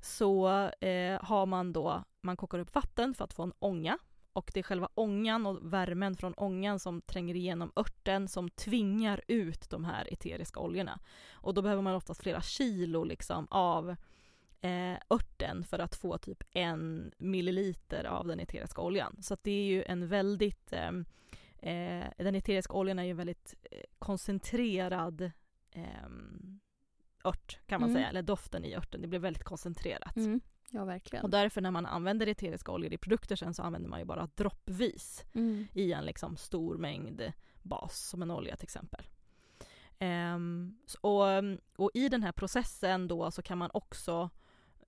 Så 0.00 0.48
eh, 0.80 1.22
har 1.22 1.46
man 1.46 1.72
då, 1.72 2.04
man 2.22 2.36
kokar 2.36 2.58
upp 2.58 2.74
vatten 2.74 3.14
för 3.14 3.24
att 3.24 3.32
få 3.32 3.42
en 3.42 3.52
ånga 3.58 3.98
och 4.32 4.50
det 4.54 4.60
är 4.60 4.64
själva 4.64 4.88
ångan 4.94 5.46
och 5.46 5.72
värmen 5.72 6.16
från 6.16 6.34
ångan 6.34 6.78
som 6.78 7.00
tränger 7.00 7.34
igenom 7.34 7.72
örten 7.76 8.28
som 8.28 8.50
tvingar 8.50 9.20
ut 9.28 9.70
de 9.70 9.84
här 9.84 10.12
eteriska 10.12 10.60
oljorna. 10.60 11.00
Och 11.32 11.54
då 11.54 11.62
behöver 11.62 11.82
man 11.82 11.94
oftast 11.94 12.22
flera 12.22 12.40
kilo 12.40 13.04
liksom 13.04 13.46
av 13.50 13.96
eh, 14.60 14.96
örten 15.10 15.64
för 15.64 15.78
att 15.78 15.94
få 15.94 16.18
typ 16.18 16.42
en 16.52 17.12
milliliter 17.18 18.04
av 18.04 18.26
den 18.26 18.40
eteriska 18.40 18.80
oljan. 18.80 19.16
Så 19.22 19.36
det 19.42 19.50
är 19.50 19.64
ju 19.64 19.84
en 19.84 20.08
väldigt 20.08 20.72
ehm, 20.72 21.04
Eh, 21.60 22.06
den 22.16 22.34
eteriska 22.34 22.72
oljan 22.72 22.98
är 22.98 23.02
ju 23.04 23.10
en 23.10 23.16
väldigt 23.16 23.54
eh, 23.70 23.80
koncentrerad 23.98 25.30
ehm, 25.72 26.60
ört 27.24 27.58
kan 27.66 27.80
man 27.80 27.90
Mm. 27.90 27.98
säga, 28.00 28.08
eller 28.08 28.22
doften 28.22 28.64
i 28.64 28.74
örten. 28.76 29.02
Det 29.02 29.08
blir 29.08 29.18
väldigt 29.18 29.44
koncentrerat. 29.44 30.16
Mm. 30.16 30.40
Ja 30.70 30.84
verkligen. 30.84 31.24
Och 31.24 31.30
därför 31.30 31.60
när 31.60 31.70
man 31.70 31.86
använder 31.86 32.26
eteriska 32.26 32.72
oljor 32.72 32.92
i 32.92 32.98
produkter 32.98 33.36
sen 33.36 33.54
så 33.54 33.62
använder 33.62 33.88
man 33.88 33.98
ju 33.98 34.04
bara 34.04 34.28
droppvis 34.34 35.24
Mm. 35.34 35.66
i 35.72 35.92
en 35.92 36.04
liksom 36.04 36.36
stor 36.36 36.76
mängd 36.78 37.32
bas, 37.62 37.98
som 38.08 38.22
en 38.22 38.30
olja 38.30 38.56
till 38.56 38.64
exempel. 38.66 39.06
S- 40.86 40.96
och, 41.00 41.22
och 41.76 41.90
i 41.94 42.08
den 42.08 42.22
här 42.22 42.32
processen 42.32 43.08
då 43.08 43.30
så 43.30 43.42
kan 43.42 43.58
man 43.58 43.70
också 43.74 44.30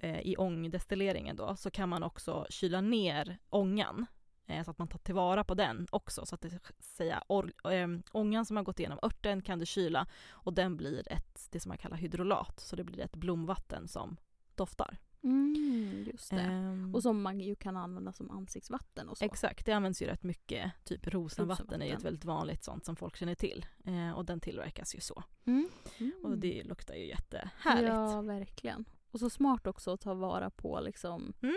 eh, 0.01 0.21
i 0.21 0.37
ångdestilleringen 0.37 1.37
då 1.37 1.57
så 1.57 1.71
kan 1.71 1.89
man 1.89 2.03
också 2.03 2.47
kyla 2.51 2.81
ner 2.81 3.39
ångan 3.51 4.07
eh, 4.47 4.65
så 4.65 4.71
att 4.71 4.79
man 4.79 4.89
tar 4.89 4.99
tillvara 4.99 5.45
på 5.45 5.55
den 5.55 5.87
också 5.91 6.27
så 6.27 6.35
att 6.35 6.41
det 6.41 6.61
säga 6.79 7.23
or, 7.29 7.53
eh, 7.73 7.89
ångan 8.13 8.47
som 8.47 8.57
har 8.57 8.65
gått 8.65 8.81
igenom 8.81 8.99
örten 9.03 9.43
kan 9.43 9.59
du 9.59 9.67
kyla 9.67 10.07
och 10.31 10.55
den 10.55 10.77
blir 10.77 11.13
ett 11.13 11.49
det 11.51 11.61
som 11.61 11.69
man 11.69 11.79
kallar 11.79 11.97
hydrolat 11.97 12.61
så 12.61 12.77
det 12.77 12.85
blir 12.85 13.01
ett 13.01 13.17
blomvatten 13.17 13.89
som 13.89 14.17
doftar. 14.55 14.99
Mm, 15.23 16.05
just 16.13 16.31
det. 16.31 16.41
Ehm, 16.41 16.95
Och 16.95 17.03
som 17.03 17.23
man 17.23 17.41
ju 17.41 17.55
kan 17.55 17.77
använda 17.77 18.13
som 18.13 18.31
ansiktsvatten 18.31 19.09
och 19.09 19.19
så. 19.19 19.25
Exakt, 19.25 19.67
det 19.67 19.73
används 19.73 20.03
ju 20.03 20.07
rätt 20.07 20.23
mycket. 20.23 20.73
Typ 20.85 21.07
rosenvatten 21.07 21.83
är 21.83 21.87
ju 21.87 21.93
ett 21.93 22.05
väldigt 22.05 22.25
vanligt 22.25 22.65
sånt 22.65 22.85
som 22.85 22.97
folk 22.97 23.17
känner 23.17 23.35
till. 23.35 23.67
Eh, 23.85 24.11
och 24.11 24.25
den 24.25 24.41
tillverkas 24.41 24.95
ju 24.95 25.01
så. 25.01 25.23
Mm. 25.45 25.69
Mm. 25.99 26.13
Och 26.25 26.39
det 26.39 26.63
luktar 26.65 26.95
ju 26.95 27.07
jättehärligt. 27.07 27.89
Ja, 27.89 28.21
verkligen. 28.23 28.85
Och 29.11 29.21
så 29.21 29.31
smart 29.31 29.67
också 29.67 29.93
att 29.93 30.01
ta 30.01 30.15
vara 30.15 30.51
på 30.51 30.81
liksom, 30.81 31.33
Mm. 31.43 31.57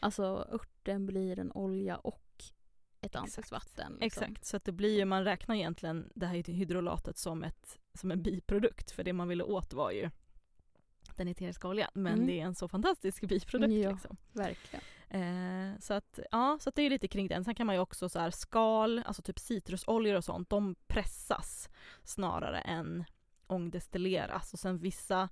alltså 0.00 0.24
örten 0.52 1.06
blir 1.06 1.38
en 1.38 1.52
olja 1.52 1.96
och 1.96 2.44
ett 3.00 3.16
ansiktsvatten. 3.16 3.96
Liksom. 4.00 4.22
Exakt, 4.24 4.44
så 4.44 4.56
att 4.56 4.64
det 4.64 4.72
blir 4.72 4.98
ju, 4.98 5.04
man 5.04 5.24
räknar 5.24 5.54
egentligen 5.54 6.10
det 6.14 6.26
här 6.26 6.52
hydrolatet 6.52 7.16
som, 7.16 7.44
ett, 7.44 7.78
som 7.94 8.10
en 8.10 8.22
biprodukt. 8.22 8.90
För 8.90 9.04
det 9.04 9.12
man 9.12 9.28
ville 9.28 9.44
åt 9.44 9.72
var 9.72 9.90
ju 9.90 10.10
den 11.16 11.28
eteriska 11.28 11.68
oljan. 11.68 11.90
Men 11.94 12.12
Mm. 12.14 12.26
det 12.26 12.40
är 12.40 12.44
en 12.44 12.54
så 12.54 12.68
fantastisk 12.68 13.22
biprodukt. 13.28 13.72
Ja. 13.72 13.90
Liksom. 13.90 14.16
Verkligen. 14.32 14.84
Eh, 15.08 15.78
så 15.80 15.94
att, 15.94 16.18
ja, 16.30 16.58
så 16.60 16.68
att 16.68 16.74
det 16.74 16.82
är 16.82 16.90
lite 16.90 17.08
kring 17.08 17.28
den. 17.28 17.44
Sen 17.44 17.54
kan 17.54 17.66
man 17.66 17.74
ju 17.76 17.80
också 17.80 18.08
så 18.08 18.18
här 18.18 18.30
skal, 18.30 18.98
alltså 18.98 19.22
typ 19.22 19.38
citrusoljor 19.38 20.16
och 20.16 20.24
sånt, 20.24 20.50
de 20.50 20.74
pressas 20.86 21.68
snarare 22.04 22.58
än 22.60 23.04
ångdestilleras. 23.46 24.52
Och 24.52 24.58
sen 24.58 24.78
vissa 24.78 25.28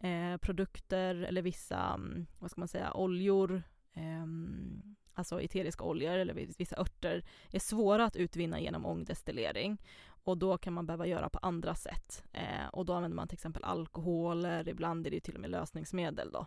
eh, 0.00 0.36
produkter 0.36 1.14
eller 1.14 1.42
vissa, 1.42 1.94
mm, 1.94 2.26
vad 2.38 2.50
ska 2.50 2.60
man 2.60 2.68
säga, 2.68 2.92
oljor, 2.94 3.62
ehm, 3.94 4.96
alltså 5.14 5.42
eteriska 5.42 5.84
oljor 5.84 6.12
eller 6.18 6.34
vis- 6.34 6.60
vissa 6.60 6.80
örter 6.80 7.24
är 7.50 7.58
svåra 7.58 8.04
att 8.04 8.16
utvinna 8.16 8.60
genom 8.60 8.86
ångdestillering. 8.86 9.78
Och 10.24 10.38
då 10.38 10.58
kan 10.58 10.72
man 10.72 10.86
behöva 10.86 11.06
göra 11.06 11.28
på 11.28 11.38
andra 11.42 11.74
sätt. 11.74 12.24
Eh, 12.32 12.66
och 12.72 12.84
då 12.86 12.92
använder 12.92 13.16
man 13.16 13.28
till 13.28 13.36
exempel 13.36 13.64
alkoholer, 13.64 14.68
ibland 14.68 15.06
är 15.06 15.10
det 15.10 15.20
till 15.20 15.34
och 15.34 15.40
med 15.40 15.50
lösningsmedel 15.50 16.30
då. 16.32 16.46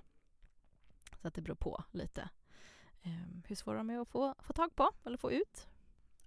Så 1.22 1.28
att 1.28 1.34
det 1.34 1.42
beror 1.42 1.56
på 1.56 1.84
lite 1.92 2.30
eh, 3.02 3.12
hur 3.48 3.56
svåra 3.56 3.78
de 3.78 3.90
är 3.90 4.00
att 4.00 4.08
få, 4.08 4.36
få 4.40 4.54
tag 4.54 4.76
på 4.76 4.92
eller 5.06 5.18
få 5.18 5.32
ut. 5.32 5.68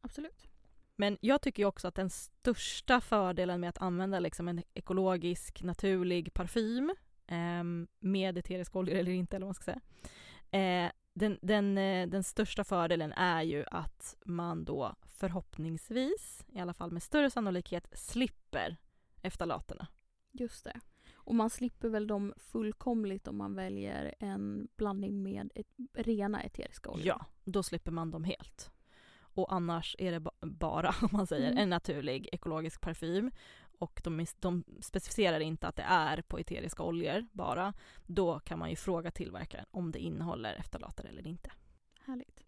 Absolut. 0.00 0.48
Men 0.96 1.18
jag 1.20 1.42
tycker 1.42 1.64
också 1.64 1.88
att 1.88 1.94
den 1.94 2.10
största 2.10 3.00
fördelen 3.00 3.60
med 3.60 3.68
att 3.68 3.78
använda 3.82 4.20
liksom 4.20 4.48
en 4.48 4.62
ekologisk, 4.74 5.62
naturlig 5.62 6.34
parfym 6.34 6.90
eh, 6.90 6.96
med 8.00 8.38
eteriska 8.38 8.78
oljor 8.78 8.96
eller 8.96 9.12
inte, 9.12 9.36
eller 9.36 9.46
vad 9.46 9.48
man 9.48 9.54
ska 9.54 9.64
säga. 9.64 9.80
Eh, 10.86 10.92
den, 11.14 11.38
den, 11.42 11.78
eh, 11.78 12.08
den 12.08 12.22
största 12.24 12.64
fördelen 12.64 13.12
är 13.12 13.42
ju 13.42 13.64
att 13.70 14.16
man 14.24 14.64
då 14.64 14.94
förhoppningsvis, 15.06 16.44
i 16.52 16.58
alla 16.60 16.74
fall 16.74 16.90
med 16.90 17.02
större 17.02 17.30
sannolikhet, 17.30 17.88
slipper 17.92 18.76
eftalaterna. 19.22 19.86
Just 20.32 20.64
det. 20.64 20.80
Och 21.14 21.34
man 21.34 21.50
slipper 21.50 21.88
väl 21.88 22.06
dem 22.06 22.34
fullkomligt 22.36 23.28
om 23.28 23.36
man 23.36 23.54
väljer 23.54 24.14
en 24.18 24.68
blandning 24.76 25.22
med 25.22 25.50
ett, 25.54 25.66
rena 25.94 26.42
eteriska 26.42 26.90
oljor. 26.90 27.06
Ja, 27.06 27.26
då 27.44 27.62
slipper 27.62 27.90
man 27.90 28.10
dem 28.10 28.24
helt. 28.24 28.70
Och 29.20 29.52
annars 29.52 29.96
är 29.98 30.12
det 30.12 30.20
ba- 30.20 30.30
bara, 30.40 30.94
om 31.02 31.08
man 31.12 31.26
säger, 31.26 31.46
Mm. 31.50 31.58
en 31.62 31.70
naturlig 31.70 32.28
ekologisk 32.32 32.80
parfym. 32.80 33.30
Och 33.78 34.00
de, 34.04 34.26
de 34.40 34.64
specificerar 34.80 35.40
inte 35.40 35.68
att 35.68 35.76
det 35.76 35.82
är 35.82 36.22
på 36.22 36.38
eteriska 36.38 36.82
oljor 36.82 37.26
bara. 37.32 37.74
Då 38.06 38.38
kan 38.38 38.58
man 38.58 38.70
ju 38.70 38.76
fråga 38.76 39.10
tillverkaren 39.10 39.66
om 39.70 39.92
det 39.92 39.98
innehåller 39.98 40.54
eftalater 40.54 41.04
eller 41.04 41.26
inte. 41.26 41.50
Härligt. 42.00 42.40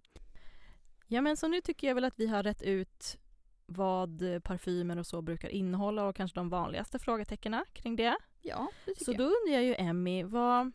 Ja 1.07 1.21
men 1.21 1.37
så 1.37 1.49
nu 1.49 1.61
tycker 1.61 1.87
jag 1.87 1.95
väl 1.95 2.05
att 2.05 2.19
vi 2.19 2.27
har 2.27 2.43
rätt 2.43 2.62
ut 2.62 3.19
vad 3.67 4.23
parfymer 4.43 4.99
och 4.99 5.07
så 5.07 5.23
brukar 5.23 5.49
innehålla 5.49 6.05
och 6.05 6.17
kanske 6.17 6.41
de 6.41 6.49
vanligaste 6.49 6.99
frågetecknen 6.99 7.65
kring 7.73 7.97
det. 7.97 8.17
Ja, 8.43 8.69
det 8.85 8.95
tycker 8.95 9.05
Så 9.05 9.12
då 9.12 9.25
undrar 9.25 9.53
jag 9.53 9.65
ju 9.65 9.75
Emmy, 9.75 10.23
vad, 10.23 10.73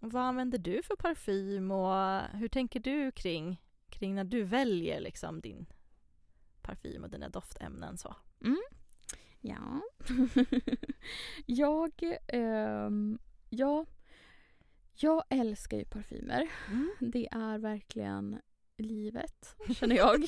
vad 0.00 0.22
använder 0.22 0.58
du 0.58 0.82
för 0.82 0.96
parfym 0.96 1.70
och 1.70 2.20
hur 2.20 2.48
tänker 2.48 2.80
du 2.80 3.12
kring, 3.12 3.62
kring 3.88 4.14
när 4.14 4.24
du 4.24 4.42
väljer 4.42 5.00
liksom 5.00 5.40
din 5.40 5.66
parfym 6.62 7.04
och 7.04 7.10
dina 7.10 7.28
doftämnen 7.28 7.98
så? 7.98 8.16
Ja. 9.40 9.80
jag, 11.46 11.92
ehm, 12.28 13.18
ja, 13.48 13.86
jag 14.94 15.24
älskar 15.28 15.76
ju 15.76 15.84
parfymer. 15.84 16.48
Det 17.00 17.28
är 17.30 17.58
verkligen 17.58 18.40
livet, 18.76 19.56
känner 19.74 19.96
jag. 19.96 20.24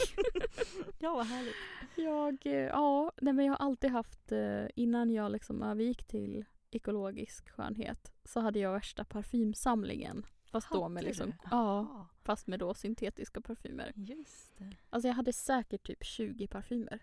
ja 0.99 1.15
vad 1.15 1.27
härligt. 1.27 1.55
jag, 1.97 2.47
eh, 2.47 2.53
ja, 2.53 3.13
nej 3.21 3.33
men 3.33 3.45
jag 3.45 3.53
har 3.53 3.67
alltid 3.67 3.91
haft, 3.91 4.33
eh, 4.33 4.65
innan 4.75 5.11
jag 5.11 5.33
liksom 5.33 5.63
övergick 5.63 6.05
till 6.05 6.45
ekologisk 6.71 7.49
skönhet 7.49 8.13
så 8.25 8.41
hade 8.41 8.59
jag 8.59 8.73
värsta 8.73 9.05
parfymsamlingen. 9.05 10.27
Fast 10.51 10.71
då 10.73 10.89
med 10.89 11.05
liksom, 11.05 11.27
du? 11.27 11.37
ja, 11.51 12.07
fast 12.23 12.47
med 12.47 12.59
då 12.59 12.75
syntetiska 12.75 13.41
parfymer. 13.41 13.93
Just 13.97 14.59
det. 14.59 14.77
Alltså 14.91 15.09
jag 15.09 15.15
hade 15.15 15.33
säkert 15.33 15.87
typ 15.87 16.05
20 16.05 16.47
parfymer. 16.47 17.03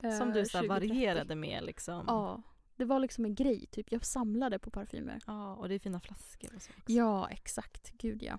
Som 0.00 0.28
Eh, 0.28 0.34
du 0.34 0.44
så 0.46 0.58
här 0.58 0.64
20-30. 0.64 0.68
varierade 0.68 1.34
med 1.34 1.64
liksom? 1.64 2.04
Ja, 2.06 2.42
det 2.76 2.84
var 2.84 2.98
liksom 3.00 3.24
en 3.24 3.34
grej. 3.34 3.66
Typ. 3.66 3.92
Jag 3.92 4.04
samlade 4.04 4.58
på 4.58 4.70
parfymer. 4.70 5.20
Ja, 5.26 5.54
och 5.54 5.68
det 5.68 5.74
är 5.74 5.78
fina 5.78 6.00
flaskor 6.00 6.50
och 6.56 6.62
så 6.62 6.70
också. 6.78 6.92
Ja, 6.92 7.28
exakt. 7.28 7.92
Gud 7.92 8.22
ja. 8.22 8.38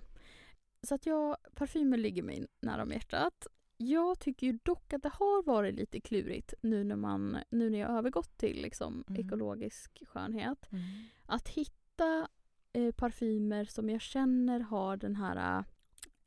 Så 0.82 0.94
att 0.94 1.06
jag, 1.06 1.36
parfymer 1.54 1.96
ligger 1.96 2.22
mig 2.22 2.46
nära 2.60 2.82
om 2.82 2.90
hjärtat. 2.90 3.46
Jag 3.76 4.18
tycker 4.18 4.46
ju 4.46 4.58
dock 4.62 4.92
att 4.92 5.02
det 5.02 5.08
har 5.14 5.42
varit 5.42 5.74
lite 5.74 6.00
klurigt 6.00 6.54
nu 6.60 6.84
när, 6.84 6.96
man, 6.96 7.36
nu 7.50 7.70
när 7.70 7.78
jag 7.78 7.90
övergått 7.90 8.36
till 8.38 8.62
liksom 8.62 9.04
Mm. 9.08 9.26
ekologisk 9.26 10.02
skönhet. 10.06 10.72
Mm. 10.72 10.82
Att 11.26 11.48
hitta 11.48 12.28
eh, 12.72 12.92
parfymer 12.94 13.64
som 13.64 13.90
jag 13.90 14.00
känner 14.00 14.60
har 14.60 14.96
den 14.96 15.16
här 15.16 15.58
eh, 15.58 15.64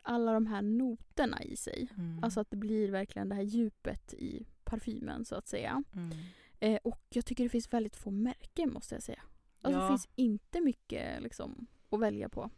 alla 0.01 0.33
de 0.33 0.45
här 0.45 0.61
noterna 0.61 1.43
i 1.43 1.55
sig. 1.55 1.89
Mm. 1.97 2.23
Alltså 2.23 2.39
att 2.39 2.49
det 2.51 2.57
blir 2.57 2.91
verkligen 2.91 3.29
det 3.29 3.35
här 3.35 3.41
djupet 3.43 4.13
i 4.13 4.47
parfymen 4.79 5.25
så 5.25 5.35
att 5.35 5.47
säga. 5.47 5.83
Mm. 5.95 6.11
Eh, 6.59 6.79
och 6.83 7.01
jag 7.09 7.25
tycker 7.25 7.43
det 7.43 7.49
finns 7.49 7.73
väldigt 7.73 7.95
få 7.95 8.11
märken 8.11 8.73
måste 8.73 8.95
jag 8.95 9.03
säga. 9.03 9.21
Alltså 9.61 9.79
Ja. 9.79 9.83
det 9.83 9.87
finns 9.91 10.09
inte 10.15 10.61
mycket 10.61 11.21
liksom, 11.21 11.67
att 11.89 11.99
välja 11.99 12.29
på. 12.29 12.49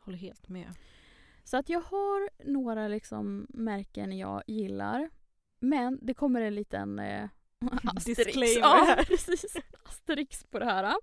Håller 0.00 0.18
helt 0.18 0.48
med. 0.48 0.74
Så 1.44 1.56
att 1.56 1.68
jag 1.68 1.80
har 1.80 2.30
några 2.52 2.88
liksom 2.88 3.46
märken 3.48 4.18
jag 4.18 4.42
gillar. 4.46 5.10
Men 5.60 5.98
det 6.02 6.14
kommer 6.14 6.40
en 6.40 6.54
liten 6.54 6.98
eh, 6.98 7.28
asterix. 7.96 8.56
Ja, 8.60 8.96
precis. 9.06 9.56
Asterix 9.84 10.44
på 10.44 10.58
det 10.58 10.64
här. 10.64 10.94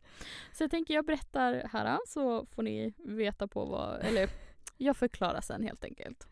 Så 0.54 0.64
jag 0.64 0.72
tänker 0.72 0.94
jag 0.94 1.06
berättar 1.06 1.68
här 1.72 2.00
så 2.08 2.46
får 2.46 2.64
ni 2.64 2.94
veta 2.98 3.48
på 3.48 3.66
vad, 3.66 4.00
eller 4.02 4.30
jag 4.78 4.98
förklarar 4.98 5.42
sen 5.42 5.64
helt 5.64 5.84
enkelt. 5.84 6.28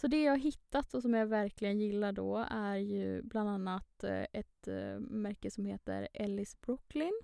Så 0.00 0.06
det 0.08 0.22
jag 0.22 0.32
har 0.32 0.38
hittat 0.38 0.94
och 0.94 1.02
som 1.02 1.14
jag 1.14 1.26
verkligen 1.26 1.80
gillar 1.80 2.12
då 2.12 2.46
är 2.50 2.76
ju 2.76 3.22
bland 3.22 3.48
annat 3.48 4.04
eh, 4.04 4.26
ett 4.32 4.68
eh, 4.68 4.98
märke 5.00 5.50
som 5.50 5.64
heter 5.64 6.08
Ellis 6.12 6.60
Brooklyn. 6.60 7.20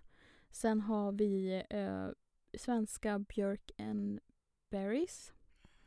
Sen 0.50 0.80
har 0.80 1.12
vi 1.12 1.62
eh, 1.70 2.08
svenska 2.58 3.18
Björk 3.18 3.70
and 3.78 4.20
Berries. 4.70 5.32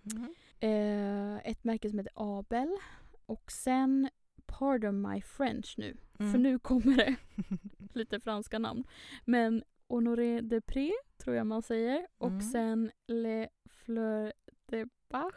Mhm. 0.02 0.34
Eh, 0.60 1.36
ett 1.38 1.63
märke 1.63 1.89
som 1.89 1.99
heter 1.99 2.13
Abel. 2.15 2.78
Och 3.25 3.52
sen 3.52 4.10
Pardon 4.45 5.02
My 5.02 5.21
French 5.21 5.75
nu. 5.78 5.97
Mm. 6.19 6.32
För 6.32 6.39
nu 6.39 6.60
kommer 6.60 6.95
det 6.97 7.15
lite 7.93 8.19
franska 8.19 8.60
namn. 8.60 8.84
Men 9.25 9.63
Honoré 9.88 10.41
de 10.41 10.62
Pré 10.62 10.91
tror 11.17 11.36
jag 11.36 11.47
man 11.47 11.62
säger. 11.62 12.08
Och 12.17 12.28
Mm. 12.28 12.41
sen 12.41 12.91
Le 13.08 13.49
Fleur 13.65 14.34
de 14.65 14.86
Bach. 15.10 15.34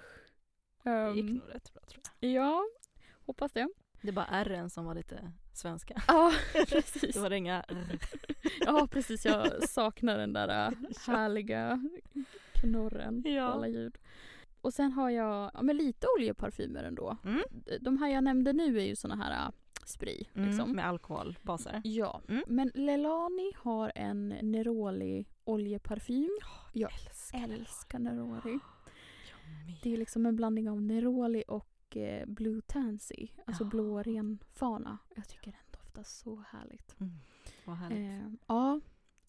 Det 0.83 1.13
gick 1.15 1.25
Ehm, 1.31 1.35
nog 1.37 1.55
rätt 1.55 1.73
bra 1.75 1.83
tror 1.89 2.03
jag. 2.21 2.31
ja, 2.31 2.63
hoppas 3.27 3.53
det. 3.53 3.69
Det 4.01 4.09
är 4.09 4.13
bara 4.13 4.27
R 4.27 4.69
som 4.69 4.85
var 4.85 4.95
lite 4.95 5.33
svenska. 5.55 6.03
Ja, 6.09 6.33
precis. 6.69 7.15
Det 7.15 7.21
var 7.21 7.31
det 7.31 7.37
inga 7.37 7.63
R. 7.63 7.99
Ja, 8.61 8.89
precis. 8.91 9.25
Jag 9.25 9.69
saknar 9.69 10.19
den 10.19 10.33
där 10.33 10.49
äh, 10.69 10.73
härliga 11.07 11.89
knorren 12.53 13.23
Ja. 13.27 13.47
på 13.47 13.53
alla 13.53 13.69
ljud. 13.69 13.99
Och 14.61 14.75
sen 14.75 14.93
har 14.93 15.11
jag 15.11 15.51
ja, 15.55 15.63
men 15.63 15.77
lite 15.77 16.07
oljeparfymer 16.19 16.85
ändå. 16.85 17.17
Mm. 17.25 17.43
De 17.81 17.99
här 17.99 18.09
jag 18.09 18.25
nämnde 18.25 18.53
nu 18.53 18.79
är 18.81 18.85
ju 18.85 18.97
såna 18.97 19.17
här 19.17 19.47
äh, 19.47 19.51
spray. 19.85 20.25
Mm. 20.35 20.49
Liksom. 20.49 20.73
Med 20.73 20.87
alkoholbaser. 20.87 21.81
Ja, 21.85 22.21
Mm. 22.29 22.45
men 22.47 22.71
Lelani 22.75 23.53
har 23.57 23.93
en 23.95 24.29
Neroli 24.29 25.27
oljeparfym. 25.45 26.39
Jag 26.73 26.91
älskar 27.35 27.99
Neroli. 27.99 28.59
Det 29.83 29.93
är 29.93 29.97
liksom 29.97 30.27
en 30.27 30.37
blandning 30.37 30.71
av 30.71 30.83
Neroli 30.83 31.45
och 31.49 31.97
eh, 31.97 32.27
Blue 32.27 32.61
Tansy. 32.67 33.29
Alltså 33.47 33.65
Ja. 33.65 33.69
blå 33.71 34.03
renfana. 34.03 34.99
Jag 35.17 35.29
tycker 35.29 35.51
den 35.53 35.61
doftar 35.71 36.03
så 36.03 36.45
härligt. 36.49 37.01
Mm. 37.01 37.13
Vad 37.65 37.77
härligt. 37.77 37.99
Eh, 37.99 38.33
ja, 38.47 38.81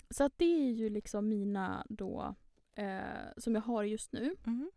så 0.09 0.23
att 0.23 0.33
det 0.37 0.45
är 0.67 0.71
ju 0.71 0.89
liksom 0.89 1.27
mina 1.29 1.85
då 1.89 2.35
eh, 2.75 3.01
som 3.37 3.55
jag 3.55 3.61
har 3.61 3.83
just 3.83 4.11
nu. 4.13 4.35
Mm. 4.45 4.71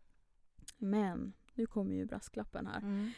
Men 0.77 1.33
nu 1.53 1.65
kommer 1.65 1.95
ju 1.95 2.05
brasklappen 2.05 2.67
här. 2.67 2.79
Mm. 2.81 3.11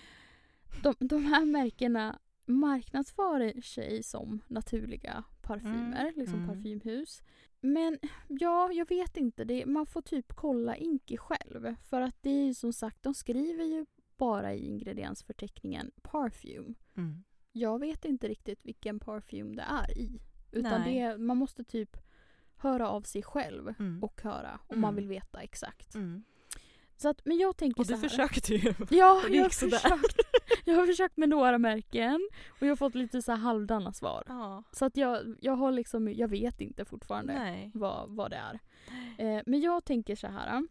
De, 0.83 0.95
de 0.99 1.25
här 1.25 1.45
märkena 1.45 2.19
marknadsför 2.45 3.61
sig 3.61 4.03
som 4.03 4.41
naturliga 4.47 5.23
parfymer, 5.41 6.01
Mm, 6.05 6.13
liksom 6.19 6.43
mm. 6.43 6.47
parfymhus. 6.47 7.21
Men 7.62 8.00
ja, 8.28 8.72
jag 8.72 8.89
vet 8.89 9.17
inte. 9.17 9.43
Det, 9.43 9.65
man 9.65 9.86
får 9.86 10.02
typ 10.02 10.34
kolla 10.36 10.76
Inki 10.76 11.17
själv. 11.17 11.76
För 11.89 12.02
att 12.02 12.15
det 12.22 12.30
är 12.30 12.45
ju 12.45 12.54
som 12.54 12.74
sagt, 12.74 13.04
de 13.04 13.13
skriver 13.13 13.63
ju 13.63 13.86
bara 14.17 14.54
i 14.54 14.65
ingrediensförteckningen 14.65 15.91
parfym. 16.02 16.76
Mm. 16.98 17.24
Jag 17.52 17.80
vet 17.80 18.06
inte 18.06 18.28
riktigt 18.28 18.60
vilken 18.65 19.00
parfym 19.00 19.56
det 19.56 19.62
är 19.63 19.98
i. 19.98 20.22
Utan 20.52 20.82
Nej. 20.82 21.00
det, 21.00 21.17
man 21.17 21.38
måste 21.38 21.63
typ 21.63 21.98
höra 22.56 22.89
av 22.89 23.02
sig 23.02 23.24
själv 23.24 23.74
Mm. 23.80 24.04
och 24.04 24.22
höra 24.22 24.60
om 24.67 24.80
man 24.82 24.89
Mm. 24.93 24.95
vill 24.95 25.08
veta 25.08 25.41
exakt. 25.41 25.95
Mm. 25.95 26.24
Så 27.01 27.09
att, 27.09 27.25
men 27.25 27.38
jag 27.38 27.57
tänker 27.57 27.79
Och 27.79 27.85
så 27.85 27.93
du 27.93 27.99
här. 27.99 28.09
försökte 28.09 28.53
ju. 28.55 28.73
Ja, 28.89 29.21
jag 29.29 29.43
har, 29.43 29.49
försökt, 29.49 30.19
jag 30.65 30.75
har 30.75 30.85
försökt 30.85 31.17
med 31.17 31.29
några 31.29 31.57
märken 31.57 32.29
och 32.49 32.62
jag 32.62 32.71
har 32.71 32.75
fått 32.75 32.95
lite 32.95 33.21
så 33.21 33.31
här 33.31 33.39
halvdana 33.39 33.93
svar. 33.93 34.23
Ja. 34.27 34.63
Så 34.71 34.85
att 34.85 34.97
jag, 34.97 35.35
jag 35.41 35.53
har 35.53 35.71
liksom, 35.71 36.13
jag 36.13 36.27
vet 36.27 36.62
inte 36.62 36.85
fortfarande 36.85 37.33
Nej. 37.33 37.71
vad, 37.73 38.09
vad 38.09 38.31
det 38.31 38.38
är. 38.38 38.59
Eh, 39.17 39.43
men 39.45 39.62
jag 39.62 39.85
tänker 39.85 40.15
så 40.15 40.27
här. 40.27 40.67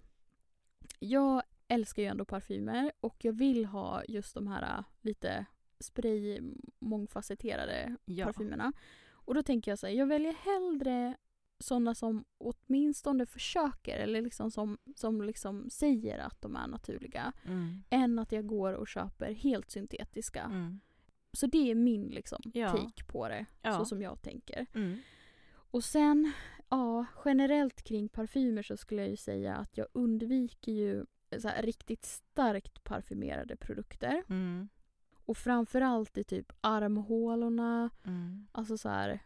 Jag 0.99 1.43
älskar 1.69 2.03
ju 2.03 2.09
ändå 2.09 2.25
parfymer 2.25 2.93
och 3.01 3.17
jag 3.25 3.33
vill 3.33 3.65
ha 3.67 4.03
just 4.09 4.35
de 4.35 4.47
här 4.47 4.79
äh, 4.79 4.85
lite 5.03 5.47
spray 5.81 6.41
mångfacetterade 6.79 7.97
Ja. 8.05 8.27
parfymerna. 8.27 8.73
Och 9.11 9.35
då 9.35 9.43
tänker 9.43 9.71
jag 9.71 9.79
så 9.79 9.87
här, 9.87 9.95
jag 9.95 10.07
väljer 10.07 10.33
hellre 10.33 11.17
sådana 11.61 11.95
som 11.95 12.25
åtminstone 12.39 13.27
försöker 13.27 13.99
eller 13.99 14.23
liksom 14.23 14.51
som, 14.51 14.79
som 14.97 15.23
liksom 15.23 15.71
säger 15.71 16.19
att 16.19 16.41
de 16.43 16.57
är 16.57 16.67
naturliga 16.67 17.33
Mm. 17.45 17.83
än 17.91 18.19
att 18.19 18.33
jag 18.33 18.47
går 18.47 18.73
och 18.73 18.89
köper 18.89 19.33
helt 19.33 19.71
syntetiska. 19.71 20.43
Mm. 20.43 20.81
Så 21.33 21.47
det 21.47 21.71
är 21.71 21.75
min 21.75 22.07
liksom 22.07 22.41
Ja. 22.55 22.71
take 22.73 23.05
på 23.05 23.29
det, 23.29 23.47
Ja. 23.63 23.79
så 23.79 23.85
som 23.85 24.03
jag 24.03 24.23
tänker. 24.23 24.67
Mm. 24.75 24.99
Och 25.51 25.85
sen, 25.85 26.33
ja, 26.69 27.07
generellt 27.25 27.83
kring 27.83 28.09
parfymer 28.09 28.63
så 28.63 28.77
skulle 28.77 29.03
jag 29.03 29.11
ju 29.11 29.17
säga 29.17 29.57
att 29.57 29.77
jag 29.79 29.87
undviker 29.93 30.73
ju 30.73 31.05
riktigt 31.61 32.05
starkt 32.05 32.85
parfymerade 32.85 33.57
produkter. 33.57 34.23
Mm. 34.29 34.69
Och 35.25 35.37
framförallt 35.37 36.19
i 36.19 36.25
typ 36.25 36.53
armhålorna, 36.61 37.91
Mm. 38.05 38.47
alltså 38.53 38.79
så 38.79 38.89
här 38.89 39.21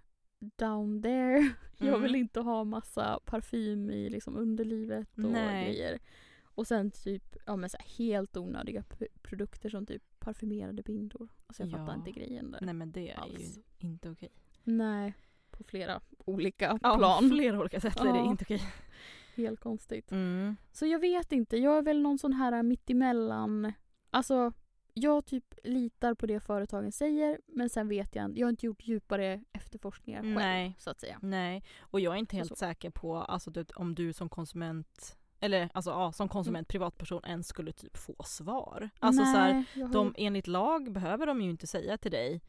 down 0.57 1.03
there. 1.03 1.51
Jag 1.79 1.89
Mm. 1.89 2.03
vill 2.03 2.15
inte 2.15 2.41
ha 2.41 2.65
massa 2.65 3.21
parfym 3.25 3.91
i 3.91 4.11
liksom 4.11 4.37
underlivet 4.37 5.09
och 5.15 5.19
Nej. 5.25 5.65
grejer. 5.65 5.99
Och 6.45 6.67
sen 6.67 6.91
typ 6.91 7.37
ja, 7.47 7.57
men 7.57 7.71
så 7.71 7.77
helt 7.99 8.37
onödiga 8.37 8.85
produkter 9.23 9.69
som 9.71 9.87
typ 9.87 10.03
parfymerade 10.19 10.83
bindor. 10.83 11.29
Alltså 11.47 11.63
jag 11.63 11.71
Ja. 11.73 11.77
fattar 11.77 11.95
inte 11.95 12.11
grejen 12.11 12.51
där. 12.51 12.59
Nej 12.63 12.75
men 12.75 12.93
det 12.93 13.01
är 13.01 13.05
ju 13.05 13.11
Alls. 13.37 13.59
inte 13.79 14.11
okej. 14.11 14.29
Nej, 14.65 15.15
på 15.51 15.65
flera 15.65 16.01
olika 16.19 16.79
Ja, 16.83 16.97
plan. 16.99 17.31
på 17.31 17.37
flera 17.37 17.61
olika 17.61 17.81
sätt 17.81 18.01
är 18.01 18.05
det 18.05 18.09
Ja. 18.19 18.31
inte 18.31 18.45
okej. 18.45 18.63
Helt 19.37 19.61
konstigt. 19.61 20.13
Mm. 20.13 20.57
Så 20.73 20.87
jag 20.87 20.99
vet 20.99 21.33
inte, 21.33 21.57
jag 21.57 21.79
är 21.79 21.83
väl 21.83 22.03
någon 22.03 22.19
sån 22.19 22.33
här 22.33 22.63
mittemellan. 22.63 23.73
Alltså, 24.11 24.53
jag 24.95 25.27
typ 25.27 25.55
litar 25.65 26.15
på 26.15 26.27
det 26.27 26.41
företagen 26.41 26.93
säger 26.93 27.39
men 27.47 27.71
sen 27.71 27.89
vet 27.89 28.15
jag 28.15 28.39
jag 28.39 28.47
har 28.47 28.51
inte 28.51 28.67
gjort 28.67 28.83
djupare 28.83 29.45
efterforskningar 29.53 30.23
själv 30.23 30.35
Nej. 30.35 30.77
så 30.79 30.91
att 30.91 31.01
säga. 31.01 31.19
Nej, 31.23 31.65
och 31.81 32.01
jag 32.01 32.15
är 32.15 32.19
inte 32.19 32.37
helt 32.37 32.49
så. 32.49 32.57
säker 32.57 32.91
på 32.91 33.17
alltså, 33.17 33.51
du, 33.51 33.65
om 33.75 33.95
du 33.95 34.13
som 34.13 34.29
konsument 34.29 35.19
eller 35.41 35.69
alltså 35.75 35.91
ja, 35.91 36.13
som 36.13 36.29
konsument, 36.29 36.69
privatperson 36.69 37.25
ens 37.25 37.49
skulle 37.49 37.73
typ 37.73 37.97
få 37.97 38.17
svar. 38.25 38.91
Alltså 38.99 39.25
så 39.25 39.31
här, 39.31 39.53
Nej, 39.53 39.83
har 39.83 39.93
de, 39.93 40.15
enligt 40.19 40.47
lag 40.47 40.93
behöver 40.93 41.27
de 41.27 41.43
ju 41.43 41.51
inte 41.51 41.67
säga 41.67 41.99
till 41.99 42.11
dig 42.11 42.43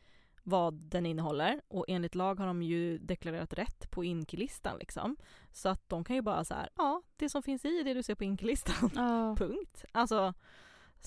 vad 0.43 0.73
den 0.73 1.05
innehåller 1.05 1.61
och 1.67 1.85
enligt 1.87 2.15
lag 2.15 2.39
har 2.39 2.47
de 2.47 2.61
ju 2.61 2.97
deklarerat 2.97 3.53
rätt 3.53 3.91
på 3.91 4.03
inkilistan 4.03 4.77
liksom. 4.77 5.17
Så 5.51 5.69
att 5.69 5.89
de 5.89 6.03
kan 6.03 6.15
ju 6.15 6.21
bara 6.21 6.43
så 6.43 6.53
här, 6.53 6.69
ja 6.75 7.01
det 7.15 7.29
som 7.29 7.43
finns 7.43 7.65
i 7.65 7.79
är 7.79 7.83
det 7.83 7.93
du 7.93 8.03
ser 8.03 8.15
på 8.15 8.23
inkilistan. 8.23 8.91
ja, 8.95 9.35
Punkt. 9.39 9.85
Alltså 9.91 10.33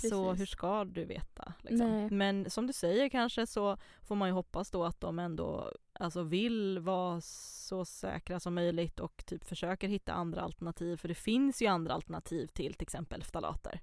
så 0.01 0.25
Precis. 0.31 0.41
hur 0.41 0.47
ska 0.47 0.85
du 0.85 1.05
veta? 1.05 1.53
Liksom? 1.63 2.09
Men 2.13 2.51
som 2.51 2.67
du 2.67 2.73
säger 2.73 3.09
kanske 3.09 3.47
så 3.47 3.77
får 4.03 4.15
man 4.15 4.29
ju 4.29 4.33
hoppas 4.35 4.71
då 4.71 4.85
att 4.85 5.01
de 5.01 5.19
ändå 5.19 5.73
alltså, 5.93 6.23
vill 6.23 6.79
vara 6.79 7.21
så 7.21 7.85
säkra 7.85 8.41
som 8.41 8.55
möjligt 8.55 9.01
och 9.01 9.27
typ 9.27 9.45
försöker 9.45 9.89
hitta 9.89 10.13
andra 10.13 10.41
alternativ 10.41 10.97
för 10.97 11.09
det 11.09 11.15
finns 11.15 11.63
ju 11.63 11.67
andra 11.67 11.95
alternativ 11.95 12.47
till 12.47 12.75
till 12.75 12.83
exempel 12.83 13.23
ftalater. 13.23 13.81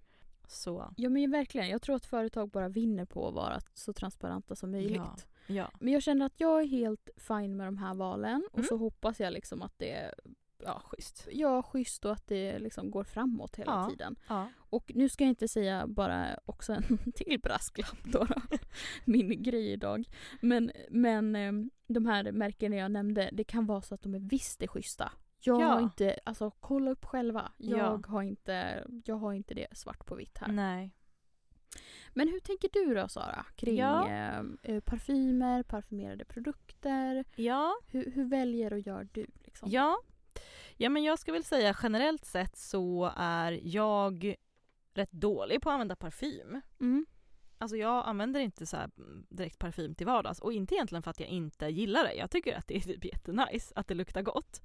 Så 0.47 0.93
ja 0.97 1.09
men 1.09 1.31
verkligen, 1.31 1.69
jag 1.69 1.81
tror 1.81 1.95
att 1.95 2.05
företag 2.05 2.49
bara 2.49 2.69
vinner 2.69 3.05
på 3.05 3.27
att 3.27 3.33
vara 3.33 3.59
så 3.73 3.93
transparenta 3.93 4.55
som 4.55 4.71
möjligt. 4.71 5.27
Ja. 5.47 5.53
ja. 5.55 5.71
Men 5.79 5.93
jag 5.93 6.03
känner 6.03 6.25
att 6.25 6.39
jag 6.39 6.61
är 6.61 6.67
helt 6.67 7.09
fine 7.17 7.57
med 7.57 7.67
de 7.67 7.77
här 7.77 7.93
valen 7.93 8.43
och 8.51 8.57
Mm. 8.57 8.67
så 8.67 8.77
hoppas 8.77 9.19
jag 9.19 9.33
liksom 9.33 9.61
att 9.61 9.79
det 9.79 10.13
ja, 10.65 10.81
schysst. 10.85 11.27
ja, 11.31 11.63
schysst 11.63 12.05
och 12.05 12.11
att 12.11 12.27
det 12.27 12.59
liksom 12.59 12.91
går 12.91 13.03
framåt 13.03 13.55
hela 13.55 13.71
Ja. 13.71 13.89
tiden. 13.89 14.15
Ja. 14.27 14.47
Och 14.57 14.91
nu 14.95 15.09
ska 15.09 15.23
jag 15.23 15.29
inte 15.29 15.47
säga 15.47 15.87
bara 15.87 16.39
också 16.45 16.73
en 16.73 16.97
till 17.15 17.39
brasklapp 17.43 18.03
då, 18.03 18.25
då. 18.25 18.35
min 19.05 19.43
grej 19.43 19.71
idag. 19.71 20.05
Men, 20.41 20.71
men 20.89 21.35
eh, 21.35 21.51
de 21.87 22.05
här 22.05 22.31
märkena 22.31 22.75
jag 22.75 22.91
nämnde, 22.91 23.29
det 23.33 23.43
kan 23.43 23.65
vara 23.65 23.81
så 23.81 23.95
att 23.95 24.01
de 24.01 24.13
är 24.15 24.19
visst 24.19 24.61
är 24.63 24.67
schyssta. 24.67 25.11
Jag 25.45 25.61
Ja. 25.61 25.67
har 25.67 25.81
inte, 25.81 26.19
alltså 26.25 26.51
kolla 26.51 26.91
upp 26.91 27.05
själva. 27.05 27.51
Jag, 27.57 27.79
Ja. 27.79 28.01
har 28.07 28.21
inte, 28.23 28.87
jag 29.05 29.15
har 29.15 29.33
inte 29.33 29.53
det 29.53 29.67
svart 29.77 30.05
på 30.05 30.15
vitt 30.15 30.37
här. 30.37 30.47
Nej. 30.51 30.91
Men 32.13 32.27
hur 32.27 32.39
tänker 32.39 32.69
du 32.73 32.93
då 32.95 33.07
Sara? 33.07 33.45
Kring 33.55 33.77
Ja. 33.77 34.09
eh, 34.09 34.39
eh, 34.63 34.79
parfymer, 34.79 35.63
parfymerade 35.63 36.25
produkter. 36.25 37.25
Ja, 37.35 37.73
Hur, 37.87 38.11
hur 38.11 38.25
väljer 38.25 38.73
och 38.73 38.79
gör 38.79 39.07
du? 39.11 39.25
Liksom? 39.43 39.69
Ja. 39.71 39.97
Ja, 40.77 40.89
men 40.89 41.03
jag 41.03 41.19
ska 41.19 41.31
väl 41.31 41.43
säga 41.43 41.75
generellt 41.83 42.25
sett 42.25 42.55
så 42.55 43.13
är 43.15 43.59
jag 43.63 44.35
rätt 44.93 45.11
dålig 45.11 45.61
på 45.61 45.69
att 45.69 45.73
använda 45.73 45.95
parfym. 45.95 46.61
Mm. 46.79 47.05
Alltså 47.57 47.77
jag 47.77 48.07
använder 48.07 48.39
inte 48.39 48.65
så 48.65 48.77
mm, 48.77 49.25
direkt 49.29 49.59
parfym 49.59 49.95
till 49.95 50.07
vardags 50.07 50.39
och 50.39 50.53
inte 50.53 50.75
egentligen 50.75 51.03
för 51.03 51.11
att 51.11 51.19
jag 51.19 51.29
inte 51.29 51.67
gillar 51.67 52.03
det. 52.03 52.13
Jag 52.13 52.31
tycker 52.31 52.57
att 52.57 52.67
det 52.67 52.75
är 52.75 52.81
typ 52.81 53.05
jättenice 53.05 53.73
att 53.75 53.87
det 53.87 53.93
luktar 53.93 54.21
gott. 54.21 54.61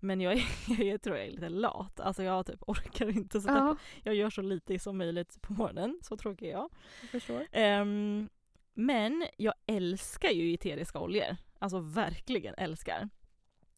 Men 0.00 0.20
jag, 0.20 0.32
är, 0.32 0.44
jag 0.84 1.02
tror 1.02 1.16
jag 1.16 1.26
är 1.26 1.30
lite 1.30 1.48
lat. 1.48 2.00
Alltså 2.00 2.22
jag 2.22 2.46
typ 2.46 2.62
orkar 2.66 3.08
inte 3.08 3.40
sätta 3.40 3.54
Ja, 3.54 3.74
på. 3.74 3.80
Jag 4.02 4.14
gör 4.14 4.30
så 4.30 4.42
lite 4.42 4.78
som 4.78 4.98
möjligt 4.98 5.42
på 5.42 5.52
morgonen, 5.52 5.98
så 6.02 6.16
tråkig 6.16 6.46
är 6.48 6.52
jag. 6.52 6.70
jag 7.00 7.10
förstår. 7.10 7.46
Ehm, 7.52 8.28
men 8.74 9.26
jag 9.36 9.54
älskar 9.66 10.30
ju 10.30 10.54
eteriska 10.54 10.98
oljor. 10.98 11.36
Alltså 11.58 11.78
verkligen 11.78 12.54
älskar. 12.54 13.08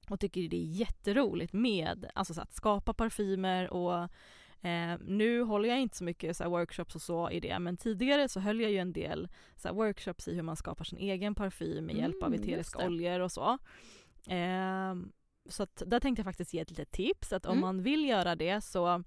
Och 0.09 0.21
tycker 0.21 0.49
det 0.49 0.57
är 0.57 0.65
jätteroligt 0.67 1.53
med 1.53 2.11
alltså 2.15 2.35
så 2.35 2.41
att 2.41 2.53
skapa 2.55 2.95
parfymer 2.95 3.73
och 3.73 3.95
eh, 4.69 4.99
nu 5.01 5.43
håller 5.43 5.69
jag 5.69 5.81
inte 5.81 5.97
så 5.97 6.05
mycket 6.05 6.37
så 6.37 6.49
workshops 6.49 6.95
och 6.95 7.03
så 7.03 7.31
i 7.31 7.41
det 7.41 7.59
men 7.59 7.77
tidigare 7.77 8.29
så 8.29 8.41
höll 8.41 8.61
jag 8.61 8.71
ju 8.71 8.79
en 8.79 8.93
del 8.93 9.29
så 9.57 9.73
workshops 9.73 10.29
i 10.29 10.35
hur 10.35 10.43
man 10.43 10.57
skapar 10.57 10.85
sin 10.85 10.99
egen 10.99 11.35
parfym 11.35 11.85
med 11.87 11.97
hjälp 11.97 12.23
av 12.23 12.29
Mm, 12.35 12.41
eteriska 12.43 12.79
det. 12.79 12.87
oljor 12.87 13.21
och 13.21 13.33
så. 13.33 13.59
Ehm, 14.27 15.13
så 15.49 15.63
att 15.63 15.83
där 15.87 16.01
tänkte 16.01 16.21
jag 16.21 16.25
faktiskt 16.25 16.55
ge 16.55 16.61
ett 16.61 16.71
litet 16.71 16.91
tips 16.93 17.33
att 17.33 17.47
om 17.47 17.53
Mm. 17.53 17.61
man 17.61 17.83
vill 17.83 18.05
göra 18.09 18.37
det 18.37 18.61
så, 18.61 19.03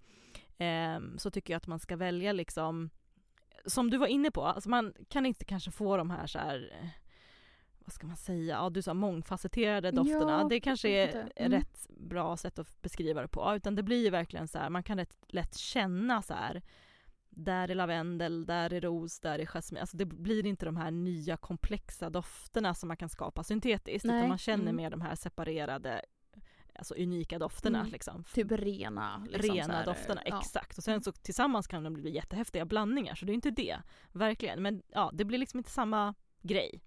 ehm, 0.58 1.18
så 1.18 1.32
tycker 1.32 1.54
jag 1.54 1.58
att 1.58 1.68
man 1.68 1.80
ska 1.80 1.96
välja 1.96 2.32
liksom 2.34 2.90
som 3.66 3.90
du 3.90 3.98
var 3.98 4.08
inne 4.08 4.32
på, 4.32 4.44
alltså 4.46 4.70
man 4.70 4.94
kan 5.10 5.26
inte 5.26 5.46
kanske 5.46 5.72
få 5.72 5.98
de 5.98 6.10
här 6.10 6.28
så 6.28 6.40
här 6.40 6.70
eh, 6.82 6.88
vad 7.88 7.94
ska 7.94 8.08
man 8.08 8.18
säga, 8.18 8.56
ja 8.56 8.70
du 8.70 8.82
sa 8.82 8.94
mångfacetterade 8.94 9.92
dofterna. 9.92 10.40
Ja, 10.42 10.48
det 10.50 10.60
kanske 10.60 10.90
är 10.90 11.30
Mm. 11.36 11.52
rätt 11.52 11.88
bra 11.90 12.38
sätt 12.38 12.60
att 12.60 12.82
beskriva 12.82 13.22
det 13.22 13.28
på. 13.28 13.56
Utan 13.56 13.76
det 13.76 13.84
blir 13.84 14.04
ju 14.04 14.10
verkligen 14.10 14.48
så 14.48 14.60
här, 14.60 14.70
man 14.70 14.84
kan 14.84 14.98
rätt 14.98 15.18
lätt 15.28 15.56
känna 15.58 16.22
så 16.22 16.34
här. 16.34 16.62
Där 17.30 17.70
är 17.72 17.76
lavendel, 17.76 18.46
där 18.46 18.74
är 18.74 18.82
ros, 18.82 19.20
där 19.20 19.40
är 19.40 19.46
jasmin. 19.46 19.82
Alltså 19.82 19.98
det 19.98 20.06
blir 20.06 20.46
inte 20.46 20.66
de 20.66 20.78
här 20.78 20.92
nya 20.92 21.38
komplexa 21.38 22.10
dofterna 22.10 22.74
som 22.74 22.88
man 22.88 22.98
kan 22.98 23.10
skapa 23.10 23.44
syntetiskt. 23.44 24.06
Nej, 24.06 24.18
Utan 24.18 24.30
man 24.30 24.38
känner 24.38 24.64
mm. 24.64 24.76
mer 24.76 24.90
de 24.90 25.02
här 25.02 25.16
separerade, 25.16 26.02
alltså 26.76 26.94
unika 26.96 27.40
dofterna 27.40 27.80
Mm. 27.80 27.92
liksom. 27.92 28.24
Typ 28.34 28.52
rena. 28.52 29.26
Liksom, 29.30 29.56
Rena 29.56 29.84
dofterna, 29.86 30.22
ja. 30.26 30.40
exakt. 30.40 30.78
Och 30.78 30.84
sen 30.84 31.02
så 31.02 31.12
tillsammans 31.12 31.68
kan 31.68 31.84
de 31.84 31.94
bli 31.94 32.16
jättehäftiga 32.16 32.66
blandningar 32.66 33.16
så 33.16 33.26
det 33.26 33.32
är 33.32 33.34
inte 33.34 33.52
det. 33.52 33.78
Verkligen. 34.12 34.62
Men 34.62 34.82
ja, 34.88 35.12
det 35.14 35.26
blir 35.26 35.40
liksom 35.40 35.58
inte 35.58 35.72
samma 35.72 36.14
grej. 36.42 36.82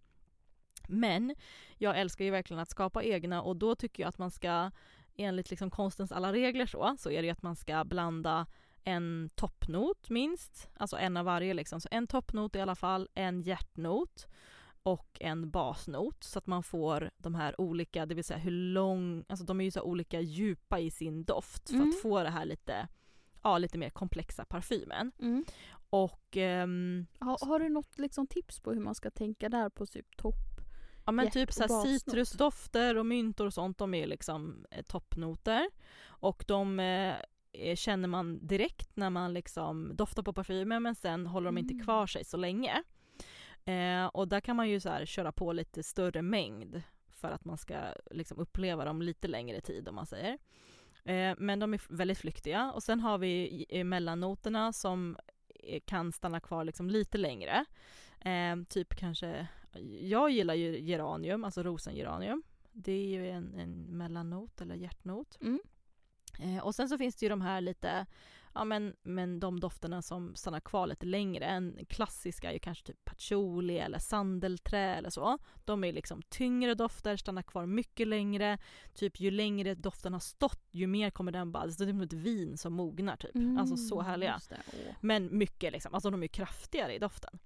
Men 0.90 1.34
jag 1.78 2.00
älskar 2.00 2.24
ju 2.24 2.30
verkligen 2.30 2.60
att 2.60 2.70
skapa 2.70 3.02
egna 3.02 3.42
och 3.42 3.56
då 3.56 3.74
tycker 3.74 4.02
jag 4.02 4.08
att 4.08 4.18
man 4.18 4.30
ska 4.30 4.70
enligt 5.16 5.50
liksom 5.50 5.70
konstens 5.70 6.12
alla 6.12 6.32
regler 6.32 6.66
så, 6.66 6.96
så 6.98 7.10
är 7.10 7.22
det 7.22 7.26
ju 7.26 7.32
att 7.32 7.42
man 7.42 7.56
ska 7.56 7.84
blanda 7.84 8.46
en 8.84 9.30
toppnot 9.34 10.10
minst, 10.10 10.70
alltså 10.76 10.96
en 10.96 11.16
av 11.16 11.24
varje 11.24 11.54
liksom. 11.54 11.80
Så 11.80 11.88
en 11.90 12.06
toppnot 12.06 12.56
i 12.56 12.60
alla 12.60 12.74
fall, 12.74 13.08
en 13.14 13.42
hjärtnot 13.42 14.26
och 14.82 15.16
en 15.20 15.50
basnot 15.50 16.24
så 16.24 16.38
att 16.38 16.46
man 16.46 16.62
får 16.62 17.10
de 17.16 17.34
här 17.34 17.60
olika, 17.60 18.06
det 18.06 18.14
vill 18.14 18.24
säga 18.24 18.38
hur 18.38 18.50
lång, 18.50 19.24
alltså 19.28 19.44
de 19.44 19.60
är 19.60 19.64
ju 19.64 19.70
så 19.70 19.82
olika 19.82 20.20
djupa 20.20 20.78
i 20.78 20.90
sin 20.90 21.24
doft 21.24 21.68
för 21.68 21.76
Mm. 21.76 21.88
att 21.88 22.02
få 22.02 22.22
det 22.22 22.30
här 22.30 22.44
lite, 22.44 22.88
ja 23.42 23.58
lite 23.58 23.78
mer 23.78 23.90
komplexa 23.90 24.44
parfymen. 24.44 25.12
Mm. 25.18 25.44
Och 25.90 26.36
ehm, 26.36 27.06
Ha, 27.20 27.38
har 27.40 27.58
du 27.60 27.68
något 27.68 27.98
liksom, 27.98 28.26
tips 28.26 28.60
på 28.60 28.72
hur 28.72 28.80
man 28.80 28.94
ska 28.94 29.10
tänka 29.10 29.48
där 29.48 29.68
på 29.68 29.86
typ 29.86 30.16
topp? 30.16 30.49
Ja 31.04 31.12
men 31.12 31.30
typ 31.30 31.52
så 31.52 31.82
citrusdofter 31.82 32.96
och 32.96 33.06
myntor 33.06 33.46
och 33.46 33.54
sånt, 33.54 33.78
de 33.78 33.94
är 33.94 34.06
liksom 34.06 34.66
eh, 34.70 34.82
toppnoter. 34.82 35.70
Och 36.06 36.44
de 36.48 36.80
eh, 36.80 37.14
eh, 37.52 37.76
känner 37.76 38.08
man 38.08 38.46
direkt 38.46 38.96
när 38.96 39.10
man 39.10 39.34
liksom 39.34 39.96
doftar 39.96 40.22
på 40.22 40.32
parfymen 40.32 40.82
men 40.82 40.94
sen 40.94 41.26
håller 41.26 41.46
de 41.46 41.58
inte 41.58 41.74
Mm. 41.74 41.84
kvar 41.84 42.06
sig 42.06 42.24
så 42.24 42.36
länge. 42.36 42.82
Eh, 43.64 44.06
och 44.06 44.28
där 44.28 44.40
kan 44.40 44.56
man 44.56 44.68
ju 44.68 44.80
så 44.80 44.88
här 44.88 45.06
köra 45.06 45.32
på 45.32 45.52
lite 45.52 45.82
större 45.82 46.22
mängd 46.22 46.82
för 47.08 47.30
att 47.30 47.44
man 47.44 47.58
ska 47.58 47.74
liksom 48.10 48.38
uppleva 48.38 48.84
dem 48.84 49.02
lite 49.02 49.28
längre 49.28 49.60
tid 49.60 49.88
om 49.88 49.94
man 49.94 50.06
säger. 50.06 50.38
Eh, 51.04 51.34
men 51.38 51.58
de 51.58 51.74
är 51.74 51.80
väldigt 51.88 52.18
flyktiga 52.18 52.72
och 52.72 52.82
sen 52.82 53.00
har 53.00 53.18
vi 53.18 53.66
mellannoterna 53.84 54.72
som 54.72 55.16
eh, 55.64 55.80
kan 55.84 56.12
stanna 56.12 56.40
kvar 56.40 56.64
liksom 56.64 56.90
lite 56.90 57.18
längre. 57.18 57.64
Eh, 58.20 58.56
typ 58.68 58.94
kanske, 58.96 59.46
jag 60.00 60.30
gillar 60.30 60.54
ju 60.54 60.80
geranium, 60.80 61.44
alltså 61.44 61.62
rosengeranium. 61.62 62.42
Det 62.72 62.92
är 62.92 63.06
ju 63.06 63.30
en, 63.30 63.54
en 63.54 63.98
mellannot 63.98 64.60
eller 64.60 64.74
hjärtnot. 64.74 65.38
Mm. 65.40 65.60
Eh, 66.38 66.58
och 66.58 66.74
sen 66.74 66.88
så 66.88 66.98
finns 66.98 67.16
det 67.16 67.26
ju 67.26 67.30
de 67.30 67.40
här 67.40 67.60
lite, 67.60 68.06
ja 68.54 68.64
men, 68.64 68.96
men 69.02 69.40
de 69.40 69.60
dofterna 69.60 70.02
som 70.02 70.34
stannar 70.34 70.60
kvar 70.60 70.86
lite 70.86 71.06
längre. 71.06 71.44
En 71.44 71.78
klassiska 71.88 72.48
är 72.48 72.52
ju 72.52 72.58
kanske 72.58 72.86
typ 72.86 73.04
patchouli 73.04 73.78
eller 73.78 73.98
sandelträ 73.98 74.94
eller 74.94 75.10
så. 75.10 75.38
De 75.64 75.84
är 75.84 75.92
liksom 75.92 76.22
tyngre 76.22 76.74
dofter, 76.74 77.16
stannar 77.16 77.42
kvar 77.42 77.66
mycket 77.66 78.08
längre. 78.08 78.58
Typ 78.94 79.20
ju 79.20 79.30
längre 79.30 79.74
doften 79.74 80.12
har 80.12 80.20
stått 80.20 80.68
ju 80.70 80.86
mer 80.86 81.10
kommer 81.10 81.32
den 81.32 81.52
bara, 81.52 81.66
det 81.66 81.84
är 81.84 81.86
som 81.86 82.00
ett 82.00 82.12
vin 82.12 82.58
som 82.58 82.72
mognar 82.72 83.16
typ. 83.16 83.58
alltså 83.58 83.76
så 83.76 84.00
härliga. 84.00 84.40
Mm. 84.50 84.62
Åh. 84.66 84.94
Men 85.00 85.38
mycket 85.38 85.72
liksom, 85.72 85.94
alltså 85.94 86.10
de 86.10 86.22
är 86.22 86.26
kraftigare 86.26 86.94
i 86.94 86.98
doften. 86.98 87.38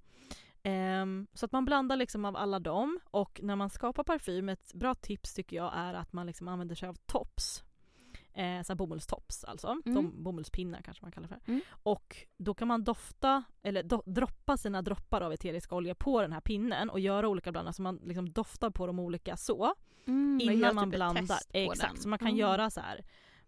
Ehm, 0.66 1.26
så 1.34 1.44
att 1.46 1.52
man 1.52 1.64
blandar 1.64 1.96
liksom 1.96 2.24
av 2.24 2.36
alla 2.36 2.58
dem 2.60 3.00
och 3.10 3.40
när 3.42 3.56
man 3.56 3.70
skapar 3.70 4.04
parfym, 4.04 4.48
ett 4.48 4.74
bra 4.74 4.94
tips 4.94 5.34
tycker 5.34 5.56
jag 5.56 5.70
är 5.74 5.94
att 5.94 6.12
man 6.12 6.26
liksom 6.26 6.48
använder 6.48 6.74
sig 6.74 6.88
av 6.88 6.94
tops. 7.06 7.64
Eh, 8.34 8.62
så 8.62 8.74
bomullstops 8.74 9.44
alltså, 9.44 9.66
Mm. 9.68 9.94
de, 9.94 10.22
bomullspinnar 10.22 10.82
kanske 10.82 11.04
man 11.04 11.12
kallar 11.12 11.28
det 11.28 11.34
för. 11.44 11.52
Mm. 11.52 11.60
Och 11.82 12.16
då 12.36 12.54
kan 12.54 12.68
man 12.68 12.84
dofta, 12.84 13.44
eller 13.62 13.82
do, 13.82 14.02
droppa 14.06 14.56
sina 14.56 14.82
droppar 14.82 15.20
av 15.20 15.32
eterisk 15.32 15.72
olja 15.72 15.94
på 15.94 16.22
den 16.22 16.32
här 16.32 16.40
pinnen 16.40 16.90
och 16.90 17.00
göra 17.00 17.28
olika 17.28 17.52
blandningar 17.52 17.72
så 17.72 17.82
man 17.82 17.96
liksom 18.04 18.32
doftar 18.32 18.70
på 18.70 18.86
dem 18.86 18.98
olika 18.98 19.36
så 19.36 19.74
Mm, 20.06 20.40
innan 20.40 20.74
man 20.74 20.84
typ 20.84 20.94
ett 20.94 20.98
blandar. 20.98 21.38
Exakt, 21.52 22.02
så 22.02 22.08
man 22.08 22.18
kan 22.18 22.28
Mm. 22.28 22.38
göra 22.38 22.70
så 22.70 22.80
här 22.80 23.04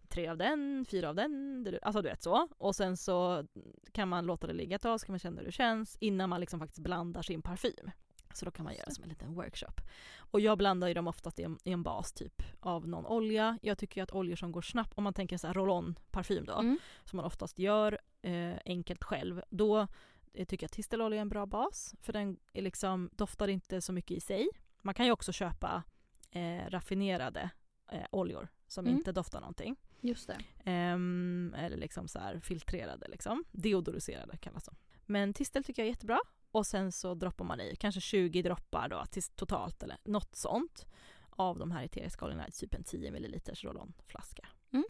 tre 0.09 0.27
av 0.27 0.37
den, 0.37 0.85
fyra 0.89 1.09
av 1.09 1.15
den, 1.15 1.65
alltså 1.81 2.01
du 2.01 2.09
vet 2.09 2.23
så. 2.23 2.47
Och 2.57 2.75
sen 2.75 2.97
så 2.97 3.45
kan 3.91 4.07
man 4.09 4.25
låta 4.25 4.47
det 4.47 4.53
ligga 4.53 4.75
ett 4.75 4.81
tag 4.81 4.99
så 4.99 5.05
kan 5.05 5.13
man 5.13 5.19
känna 5.19 5.37
hur 5.37 5.45
det 5.45 5.51
känns 5.51 5.97
innan 5.99 6.29
man 6.29 6.39
liksom 6.39 6.59
faktiskt 6.59 6.79
blandar 6.83 7.21
sin 7.21 7.41
parfym. 7.41 7.91
Så 8.33 8.45
då 8.45 8.51
kan 8.51 8.63
man 8.65 8.75
göra 8.75 8.89
som 8.91 9.03
en 9.03 9.09
liten 9.09 9.33
workshop. 9.33 9.81
Och 10.17 10.39
jag 10.39 10.57
blandar 10.57 10.87
ju 10.87 10.93
dem 10.93 11.07
oftast 11.07 11.39
i 11.39 11.43
en, 11.43 11.57
i 11.63 11.71
en 11.71 11.83
bas 11.83 12.13
typ 12.13 12.41
av 12.59 12.87
någon 12.87 13.05
olja. 13.05 13.57
Jag 13.61 13.77
tycker 13.77 14.01
ju 14.01 14.03
att 14.03 14.11
oljor 14.13 14.35
som 14.35 14.51
går 14.51 14.61
snabbt, 14.61 14.93
om 14.97 15.03
man 15.03 15.13
tänker 15.13 15.37
så 15.37 15.47
här 15.47 15.53
roll-on 15.53 15.95
parfym 16.11 16.45
då, 16.45 16.53
Mm. 16.53 16.77
som 17.03 17.17
man 17.17 17.25
oftast 17.25 17.59
gör 17.59 17.99
eh, 18.21 18.53
enkelt 18.65 19.03
själv, 19.03 19.41
då 19.49 19.87
eh, 20.33 20.45
tycker 20.45 20.63
jag 20.63 20.67
att 20.67 20.71
tistelolja 20.73 21.17
är 21.17 21.21
en 21.21 21.29
bra 21.29 21.45
bas 21.45 21.95
för 22.01 22.13
den 22.13 22.37
är 22.53 22.61
liksom, 22.61 23.09
doftar 23.13 23.47
inte 23.47 23.81
så 23.81 23.93
mycket 23.93 24.17
i 24.17 24.19
sig. 24.19 24.49
Man 24.81 24.93
kan 24.93 25.05
ju 25.05 25.11
också 25.11 25.31
köpa 25.31 25.83
eh, 26.31 26.69
raffinerade 26.69 27.49
eh, 27.91 28.05
oljor 28.11 28.47
som 28.67 28.85
Mm. 28.85 28.97
inte 28.97 29.11
doftar 29.11 29.39
någonting. 29.39 29.75
Just 30.01 30.27
det. 30.27 30.37
Ehm, 30.65 31.55
eller 31.57 31.77
liksom 31.77 32.07
så 32.07 32.19
här 32.19 32.39
filtrerade 32.39 33.07
liksom. 33.07 33.43
Deodoriserade 33.51 34.37
kallas 34.37 34.65
de. 34.65 34.75
Men 35.05 35.33
tistel 35.33 35.63
tycker 35.63 35.81
jag 35.81 35.87
är 35.87 35.91
jättebra. 35.91 36.19
Och 36.51 36.67
sen 36.67 36.91
så 36.91 37.13
droppar 37.13 37.45
man 37.45 37.61
i 37.61 37.75
kanske 37.79 38.01
20 38.01 38.41
droppar 38.41 38.89
då 38.89 39.03
totalt 39.35 39.83
eller 39.83 39.97
något 40.03 40.35
sånt 40.35 40.85
av 41.29 41.59
de 41.59 41.71
här 41.71 41.83
eteriska 41.83 42.25
oljorna, 42.25 42.47
typ 42.53 42.73
en 42.73 42.83
10 42.83 43.11
ml 43.11 43.39
roll-on-flaska. 43.63 44.47
Mm. 44.71 44.85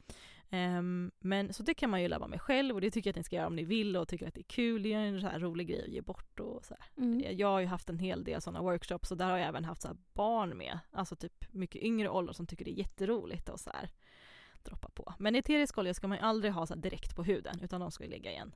Ehm, 0.50 1.12
men 1.20 1.54
så 1.54 1.63
det 1.63 1.74
kan 1.74 1.89
man 1.89 2.02
ju 2.02 2.08
labba 2.08 2.28
med 2.28 2.41
själv 2.41 2.76
och 2.76 2.82
det 2.82 2.91
tycker 2.91 3.08
jag 3.08 3.12
att 3.12 3.17
ni 3.17 3.24
ska 3.24 3.36
göra 3.36 3.48
om 3.48 3.56
ni 3.56 3.63
vill 3.63 3.98
och 3.98 4.08
tycker 4.08 4.28
att 4.28 4.34
det 4.34 4.41
är 4.41 4.43
kul. 4.43 4.84
Det 4.84 4.93
är 4.93 5.00
en 5.00 5.22
så 5.22 5.28
här 5.28 5.39
rolig 5.39 5.67
grej 5.67 5.84
att 5.84 5.89
ge 5.89 6.02
bort 6.02 6.39
och 6.39 6.65
så. 6.65 6.76
Mm. 6.97 7.38
Jag 7.38 7.47
har 7.47 7.60
ju 7.60 7.66
haft 7.66 7.89
en 7.89 7.99
hel 7.99 8.24
del 8.24 8.41
sådana 8.41 8.62
workshops 8.62 9.12
och 9.12 9.18
där 9.18 9.30
har 9.30 9.38
jag 9.38 9.47
även 9.47 9.66
haft 9.66 9.82
så 9.82 9.97
barn 10.14 10.58
med. 10.58 10.80
Alltså 10.91 11.16
typ 11.16 11.53
mycket 11.53 11.82
yngre 11.82 12.10
åldrar 12.10 12.34
som 12.34 12.47
tycker 12.47 12.66
det 12.66 12.72
är 12.72 12.80
jätteroligt 12.80 13.49
och 13.49 13.60
så 13.60 13.70
här 13.70 13.89
droppa 14.68 14.89
på. 14.89 15.13
Men 15.20 15.36
eterisk 15.36 15.78
olja 15.78 15.93
ska 15.93 16.07
man 16.07 16.18
ju 16.18 16.24
aldrig 16.24 16.53
ha 16.53 16.65
så 16.65 16.76
direkt 16.76 17.15
på 17.15 17.24
huden 17.24 17.59
utan 17.61 17.82
de 17.82 17.91
ska 17.91 18.03
ju 18.03 18.09
ligga 18.09 18.32
i 18.32 18.36
en 18.36 18.55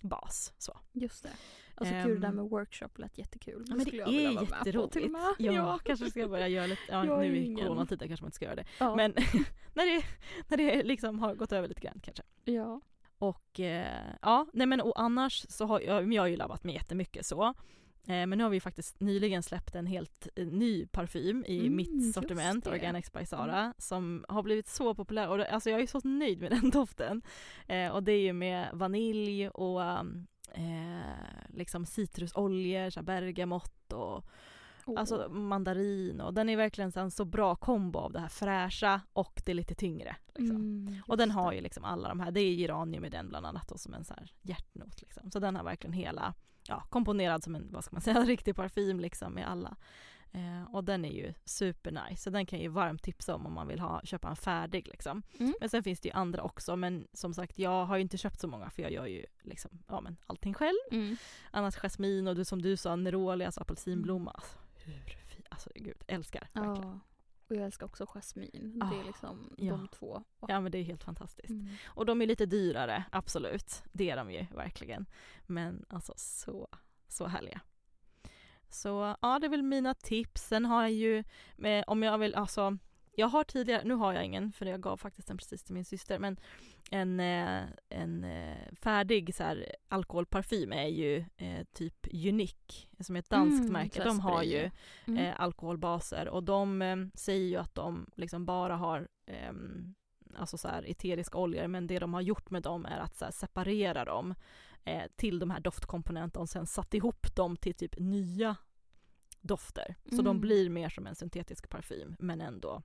bas. 0.00 0.52
Så. 0.58 0.78
Just 0.92 1.22
det. 1.22 1.30
Alltså 1.74 1.94
kul 1.94 2.14
det 2.14 2.20
där 2.20 2.28
Ehm. 2.28 2.34
med 2.36 2.44
workshop 2.44 2.88
lät 2.98 3.18
jättekul. 3.18 3.64
Ja, 3.68 3.74
men 3.74 3.84
det 3.84 3.96
jag 3.96 4.08
är 4.14 4.32
med 4.34 4.42
jätteroligt. 4.42 5.12
med. 5.12 5.34
Ja, 5.38 5.78
kanske 5.84 6.10
ska 6.10 6.20
jag 6.20 6.30
börja 6.30 6.48
göra 6.48 6.66
lite, 6.66 6.82
ja, 6.88 7.02
nu 7.18 7.36
i 7.36 7.54
coronatider 7.56 8.06
kanske 8.06 8.24
man 8.24 8.28
inte 8.28 8.36
ska 8.36 8.44
göra 8.44 8.54
det. 8.56 8.64
Ja. 8.80 8.96
Men 8.96 9.14
när 9.74 9.86
det, 9.86 10.04
när 10.48 10.56
det 10.56 10.82
liksom 10.82 11.18
har 11.18 11.34
gått 11.34 11.52
över 11.52 11.68
lite 11.68 11.80
grann 11.80 12.00
kanske. 12.02 12.22
ja. 12.44 12.80
Och 13.20 13.60
eh, 13.60 14.12
ja, 14.22 14.46
nej 14.52 14.66
men 14.66 14.80
och 14.80 15.00
annars 15.00 15.46
så 15.48 15.66
har 15.66 15.80
jag, 15.80 16.12
jag 16.12 16.22
har 16.22 16.26
ju 16.26 16.36
labbat 16.36 16.64
mig 16.64 16.74
jättemycket 16.74 17.26
så. 17.26 17.54
Eh, 18.08 18.26
men 18.26 18.38
nu 18.38 18.42
har 18.44 18.50
vi 18.50 18.60
faktiskt 18.60 19.00
nyligen 19.00 19.42
släppt 19.42 19.74
en 19.74 19.86
helt 19.86 20.28
eh, 20.36 20.46
ny 20.46 20.86
parfym 20.86 21.44
i 21.48 21.58
Mm, 21.60 21.76
mitt 21.76 22.14
sortiment, 22.14 22.64
det. 22.64 22.70
Mm. 22.70 22.78
Organics 22.80 23.12
by 23.12 23.26
Sara, 23.26 23.74
som 23.78 24.24
har 24.28 24.42
blivit 24.42 24.68
så 24.68 24.94
populär. 24.94 25.28
Och 25.28 25.40
alltså 25.40 25.70
jag 25.70 25.80
är 25.80 25.86
så 25.86 26.00
nöjd 26.04 26.40
med 26.40 26.50
den 26.62 26.70
doften. 26.70 27.22
Eh, 27.66 27.88
och 27.88 28.02
det 28.02 28.12
är 28.12 28.20
ju 28.20 28.32
med 28.32 28.68
vanilj 28.72 29.48
och 29.48 29.80
um, 29.80 30.26
eh, 30.54 31.48
liksom 31.48 31.86
citrusoljor, 31.86 32.90
så 32.90 33.02
bergamott 33.02 33.92
och 33.92 34.24
Åh. 34.86 35.00
alltså 35.00 35.28
mandarin. 35.30 36.20
Och 36.20 36.34
den 36.34 36.48
är 36.48 36.56
verkligen 36.56 36.92
en 36.96 37.10
så 37.10 37.24
bra 37.24 37.54
kombo 37.56 37.98
av 37.98 38.12
det 38.12 38.20
här 38.20 38.28
fräscha 38.28 39.00
och 39.12 39.42
det 39.46 39.54
lite 39.54 39.74
tyngre. 39.74 40.16
Liksom. 40.34 40.56
Mm, 40.56 41.02
Och 41.06 41.16
den 41.16 41.30
har 41.30 41.52
ju 41.52 41.60
liksom 41.60 41.84
alla 41.84 42.08
de 42.08 42.20
här, 42.20 42.30
det 42.30 42.40
är 42.40 42.52
geranium 42.54 43.04
i 43.04 43.08
den 43.08 43.28
bland 43.28 43.46
annat 43.46 43.70
och 43.72 43.80
som 43.80 43.94
en 43.94 44.04
så 44.04 44.14
här 44.14 44.32
hjärtnot 44.42 45.00
liksom. 45.02 45.30
Så 45.30 45.38
den 45.38 45.56
har 45.56 45.64
verkligen 45.64 45.92
hela, 45.92 46.34
ja 46.68 46.82
komponerad 46.88 47.44
som 47.44 47.54
en, 47.54 47.72
vad 47.72 47.84
ska 47.84 47.94
man 47.94 48.02
säga, 48.02 48.20
riktig 48.24 48.56
parfym 48.56 49.00
liksom 49.00 49.32
med 49.32 49.48
alla. 49.48 49.76
Eh, 50.32 50.74
och 50.74 50.84
den 50.84 51.04
är 51.04 51.12
ju 51.12 51.34
supernice, 51.44 52.22
så 52.22 52.30
den 52.30 52.46
kan 52.46 52.58
jag 52.58 52.64
ju 52.64 52.68
varmt 52.68 53.02
tipsa 53.02 53.34
om 53.34 53.46
om 53.46 53.52
man 53.52 53.68
vill 53.68 53.80
ha, 53.80 54.00
köpa 54.04 54.28
en 54.28 54.36
färdig 54.36 54.88
liksom. 54.88 55.22
Mm. 55.38 55.54
Men 55.60 55.68
sen 55.68 55.82
finns 55.82 56.00
det 56.00 56.08
ju 56.08 56.14
andra 56.14 56.42
också, 56.42 56.76
men 56.76 57.08
som 57.12 57.34
sagt 57.34 57.58
jag 57.58 57.84
har 57.84 57.96
ju 57.96 58.02
inte 58.02 58.18
köpt 58.18 58.40
så 58.40 58.48
många 58.48 58.70
för 58.70 58.82
jag 58.82 58.92
gör 58.92 59.06
ju 59.06 59.26
liksom, 59.42 59.70
ja 59.88 60.00
men 60.00 60.16
allting 60.26 60.54
själv. 60.54 60.78
Mm. 60.90 61.16
Annars 61.50 61.76
jasmin 61.76 62.28
och 62.28 62.36
du 62.36 62.44
som 62.44 62.62
du 62.62 62.76
sa, 62.76 62.96
neroli, 62.96 63.44
alltså 63.44 63.60
apelsinblomma. 63.60 64.30
Alltså, 64.30 64.58
hur 64.84 65.00
fin, 65.26 65.42
alltså 65.48 65.70
gud, 65.74 66.04
älskar 66.06 66.48
verkligen. 66.54 66.90
Ja. 66.90 67.00
Och 67.48 67.56
jag 67.56 67.64
älskar 67.64 67.86
också 67.86 68.06
jasmin. 68.06 68.80
Ah, 68.82 68.90
det 68.90 69.00
är 69.00 69.04
liksom 69.04 69.54
ja. 69.56 69.70
de 69.72 69.88
två. 69.88 70.24
Ja 70.48 70.60
men 70.60 70.72
det 70.72 70.78
är 70.78 70.82
helt 70.82 71.04
fantastiskt. 71.04 71.50
Mm. 71.50 71.68
Och 71.86 72.06
de 72.06 72.22
är 72.22 72.26
lite 72.26 72.46
dyrare, 72.46 73.04
absolut. 73.12 73.82
Det 73.92 74.10
är 74.10 74.16
de 74.16 74.30
ju 74.30 74.46
verkligen. 74.54 75.06
Men 75.46 75.84
alltså 75.88 76.12
så, 76.16 76.68
så 77.08 77.26
härliga. 77.26 77.60
Så 78.68 79.16
ja, 79.20 79.38
det 79.38 79.46
är 79.46 79.50
väl 79.50 79.62
mina 79.62 79.94
tips. 79.94 80.42
Sen 80.42 80.64
har 80.64 80.82
jag 80.82 80.92
ju, 80.92 81.24
med, 81.56 81.84
om 81.86 82.02
jag 82.02 82.18
vill, 82.18 82.34
alltså 82.34 82.78
jag 83.18 83.28
har 83.28 83.44
tidigare, 83.44 83.84
nu 83.84 83.94
har 83.94 84.12
jag 84.12 84.24
ingen 84.24 84.52
för 84.52 84.66
jag 84.66 84.80
gav 84.80 84.96
faktiskt 84.96 85.28
den 85.28 85.36
precis 85.36 85.62
till 85.64 85.74
min 85.74 85.84
syster, 85.84 86.18
men 86.18 86.36
en, 86.90 87.20
eh, 87.20 87.62
en 87.88 88.24
eh, 88.24 88.72
färdig 88.80 89.34
så 89.34 89.42
här, 89.42 89.66
alkoholparfym 89.88 90.72
är 90.72 90.86
ju 90.86 91.24
eh, 91.36 91.64
typ 91.72 92.06
Unique, 92.12 92.86
som 93.00 93.16
är 93.16 93.20
ett 93.20 93.30
danskt 93.30 93.60
Mm, 93.60 93.72
märke. 93.72 94.04
De 94.04 94.20
har 94.20 94.42
ju 94.42 94.70
Mm. 95.06 95.18
eh, 95.26 95.40
alkoholbaser 95.40 96.28
och 96.28 96.42
de 96.44 96.82
eh, 96.82 96.96
säger 97.14 97.46
ju 97.48 97.56
att 97.56 97.74
de 97.74 98.06
liksom 98.16 98.46
bara 98.46 98.76
har 98.76 99.08
ehm, 99.26 99.94
alltså 100.34 100.58
så 100.58 100.68
här 100.68 100.84
eteriska 100.90 101.38
oljor 101.38 101.66
men 101.66 101.86
det 101.86 101.98
de 101.98 102.14
har 102.14 102.20
gjort 102.20 102.50
med 102.50 102.62
dem 102.62 102.86
är 102.86 102.98
att 102.98 103.16
så 103.16 103.24
här, 103.24 103.32
separera 103.32 104.04
dem 104.04 104.34
eh, 104.84 105.02
till 105.16 105.38
de 105.38 105.50
här 105.50 105.60
doftkomponenterna 105.60 106.42
och 106.42 106.48
sen 106.48 106.66
satt 106.66 106.94
ihop 106.94 107.34
dem 107.36 107.56
till 107.56 107.74
typ 107.74 107.98
nya 107.98 108.56
dofter. 109.40 109.94
Så 110.10 110.16
de 110.16 110.26
Mm. 110.26 110.40
blir 110.40 110.70
mer 110.70 110.88
som 110.88 111.06
en 111.06 111.14
syntetisk 111.14 111.68
parfym 111.68 112.16
men 112.18 112.40
ändå 112.40 112.82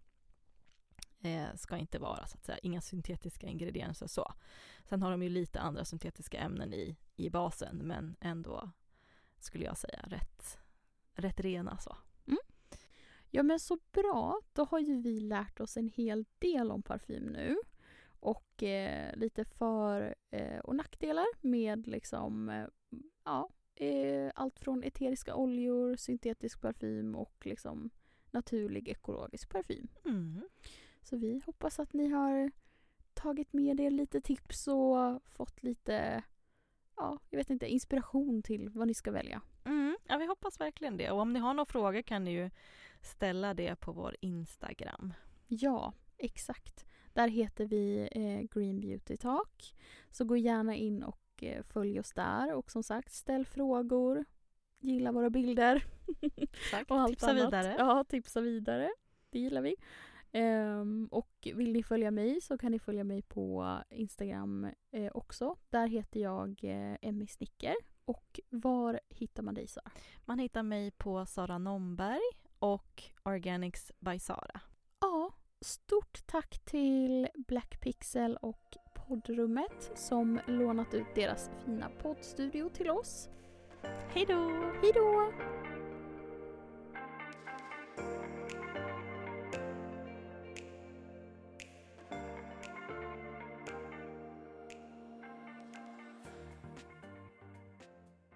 eh, 1.23 1.55
ska 1.55 1.77
inte 1.77 1.99
vara 1.99 2.27
så 2.27 2.37
att 2.37 2.45
säga 2.45 2.57
inga 2.57 2.81
syntetiska 2.81 3.47
ingredienser 3.47 4.07
så. 4.07 4.33
Sen 4.89 5.01
har 5.01 5.11
de 5.11 5.23
ju 5.23 5.29
lite 5.29 5.59
andra 5.59 5.85
syntetiska 5.85 6.37
ämnen 6.37 6.73
i, 6.73 6.97
i 7.15 7.29
basen 7.29 7.77
men 7.77 8.15
ändå 8.19 8.71
skulle 9.39 9.65
jag 9.65 9.77
säga 9.77 9.99
rätt, 10.07 10.57
rätt 11.13 11.39
rena 11.39 11.77
så. 11.77 11.97
Ja 13.35 13.43
men 13.43 13.59
så 13.59 13.79
bra, 13.91 14.41
då 14.53 14.63
har 14.63 14.79
ju 14.79 15.01
vi 15.01 15.19
lärt 15.19 15.59
oss 15.59 15.77
en 15.77 15.89
hel 15.89 16.25
del 16.39 16.71
om 16.71 16.83
parfym 16.83 17.23
nu. 17.23 17.57
Och 18.19 18.63
eh, 18.63 19.15
lite 19.15 19.45
för 19.45 20.15
eh, 20.31 20.59
och 20.59 20.75
nackdelar 20.75 21.25
med 21.41 21.87
liksom, 21.87 22.49
eh, 22.49 22.67
ja, 23.23 23.49
eh, 23.75 24.31
allt 24.35 24.59
från 24.59 24.83
eteriska 24.83 25.35
oljor, 25.35 25.95
syntetisk 25.95 26.61
parfym 26.61 27.15
och 27.15 27.45
liksom 27.45 27.89
naturlig 28.31 28.87
ekologisk 28.87 29.49
parfym. 29.49 29.87
Mm. 30.05 30.41
Så 31.03 31.17
vi 31.17 31.41
hoppas 31.45 31.79
att 31.79 31.93
ni 31.93 32.09
har 32.09 32.51
tagit 33.13 33.53
med 33.53 33.79
er 33.79 33.89
lite 33.91 34.21
tips 34.21 34.67
och 34.67 35.21
fått 35.25 35.63
lite, 35.63 36.23
ja, 36.95 37.19
jag 37.29 37.37
vet 37.37 37.49
inte, 37.49 37.67
inspiration 37.67 38.43
till 38.43 38.69
vad 38.69 38.87
ni 38.87 38.93
ska 38.93 39.11
välja. 39.11 39.41
Mm, 39.65 39.97
ja, 40.03 40.17
vi 40.17 40.25
hoppas 40.25 40.59
verkligen 40.59 40.97
det. 40.97 41.11
Och 41.11 41.19
om 41.19 41.33
ni 41.33 41.39
har 41.39 41.53
några 41.53 41.65
frågor 41.65 42.01
kan 42.01 42.23
ni 42.23 42.31
ju 42.31 42.49
ställa 43.01 43.53
det 43.53 43.75
på 43.75 43.91
vår 43.91 44.15
Instagram. 44.21 45.13
Ja, 45.47 45.93
exakt. 46.17 46.85
Där 47.13 47.27
heter 47.27 47.65
vi 47.65 48.09
eh, 48.11 48.59
Green 48.59 48.79
Beauty 48.81 49.17
Talk. 49.17 49.75
Så 50.11 50.25
gå 50.25 50.37
gärna 50.37 50.75
in 50.75 51.03
och 51.03 51.43
eh, 51.43 51.63
följ 51.63 51.99
oss 51.99 52.13
där. 52.13 52.53
Och 52.53 52.71
som 52.71 52.83
sagt, 52.83 53.11
ställ 53.11 53.45
frågor. 53.45 54.25
Gilla 54.79 55.11
våra 55.11 55.29
bilder. 55.29 55.83
Exakt. 56.35 56.91
och 56.91 56.99
allt 56.99 57.11
Tipsa 57.11 57.29
annat. 57.29 57.47
vidare. 57.47 57.75
Ja, 57.79 58.03
tipsa 58.03 58.41
vidare. 58.41 58.89
Det 59.29 59.39
gillar 59.39 59.61
vi. 59.61 59.75
Ehm, 60.33 61.07
och 61.11 61.47
vill 61.55 61.73
ni 61.73 61.83
följa 61.83 62.11
mig 62.11 62.41
så 62.41 62.57
kan 62.57 62.71
ni 62.71 62.79
följa 62.79 63.03
mig 63.03 63.21
på 63.21 63.77
Instagram 63.89 64.67
eh, 64.91 65.11
också. 65.13 65.55
Där 65.69 65.87
heter 65.87 66.19
jag 66.19 66.63
eh, 66.63 66.97
Emmy 67.01 67.27
Snicker. 67.27 67.75
Och 68.05 68.39
var 68.49 68.99
hittar 69.09 69.43
man 69.43 69.53
dig 69.53 69.67
Sara? 69.67 69.91
Man 70.25 70.39
hittar 70.39 70.63
mig 70.63 70.91
på 70.91 71.25
Sara 71.25 71.57
Nomberg 71.57 72.21
och 72.59 73.03
Organics 73.23 73.91
by 73.99 74.19
Sara. 74.19 74.61
Ja, 75.01 75.33
stort 75.61 76.25
tack 76.25 76.59
till 76.65 77.27
Black 77.47 77.79
Pixel 77.79 78.37
och 78.37 78.77
poddrummet 78.95 79.91
som 79.95 80.39
lånat 80.47 80.93
ut 80.93 81.15
deras 81.15 81.49
fina 81.65 81.89
poddstudio 81.89 82.69
till 82.69 82.89
oss. 82.89 83.29
Hej 84.09 84.25
då! 84.27 84.71
Hej 84.81 84.91
då! 84.95 85.31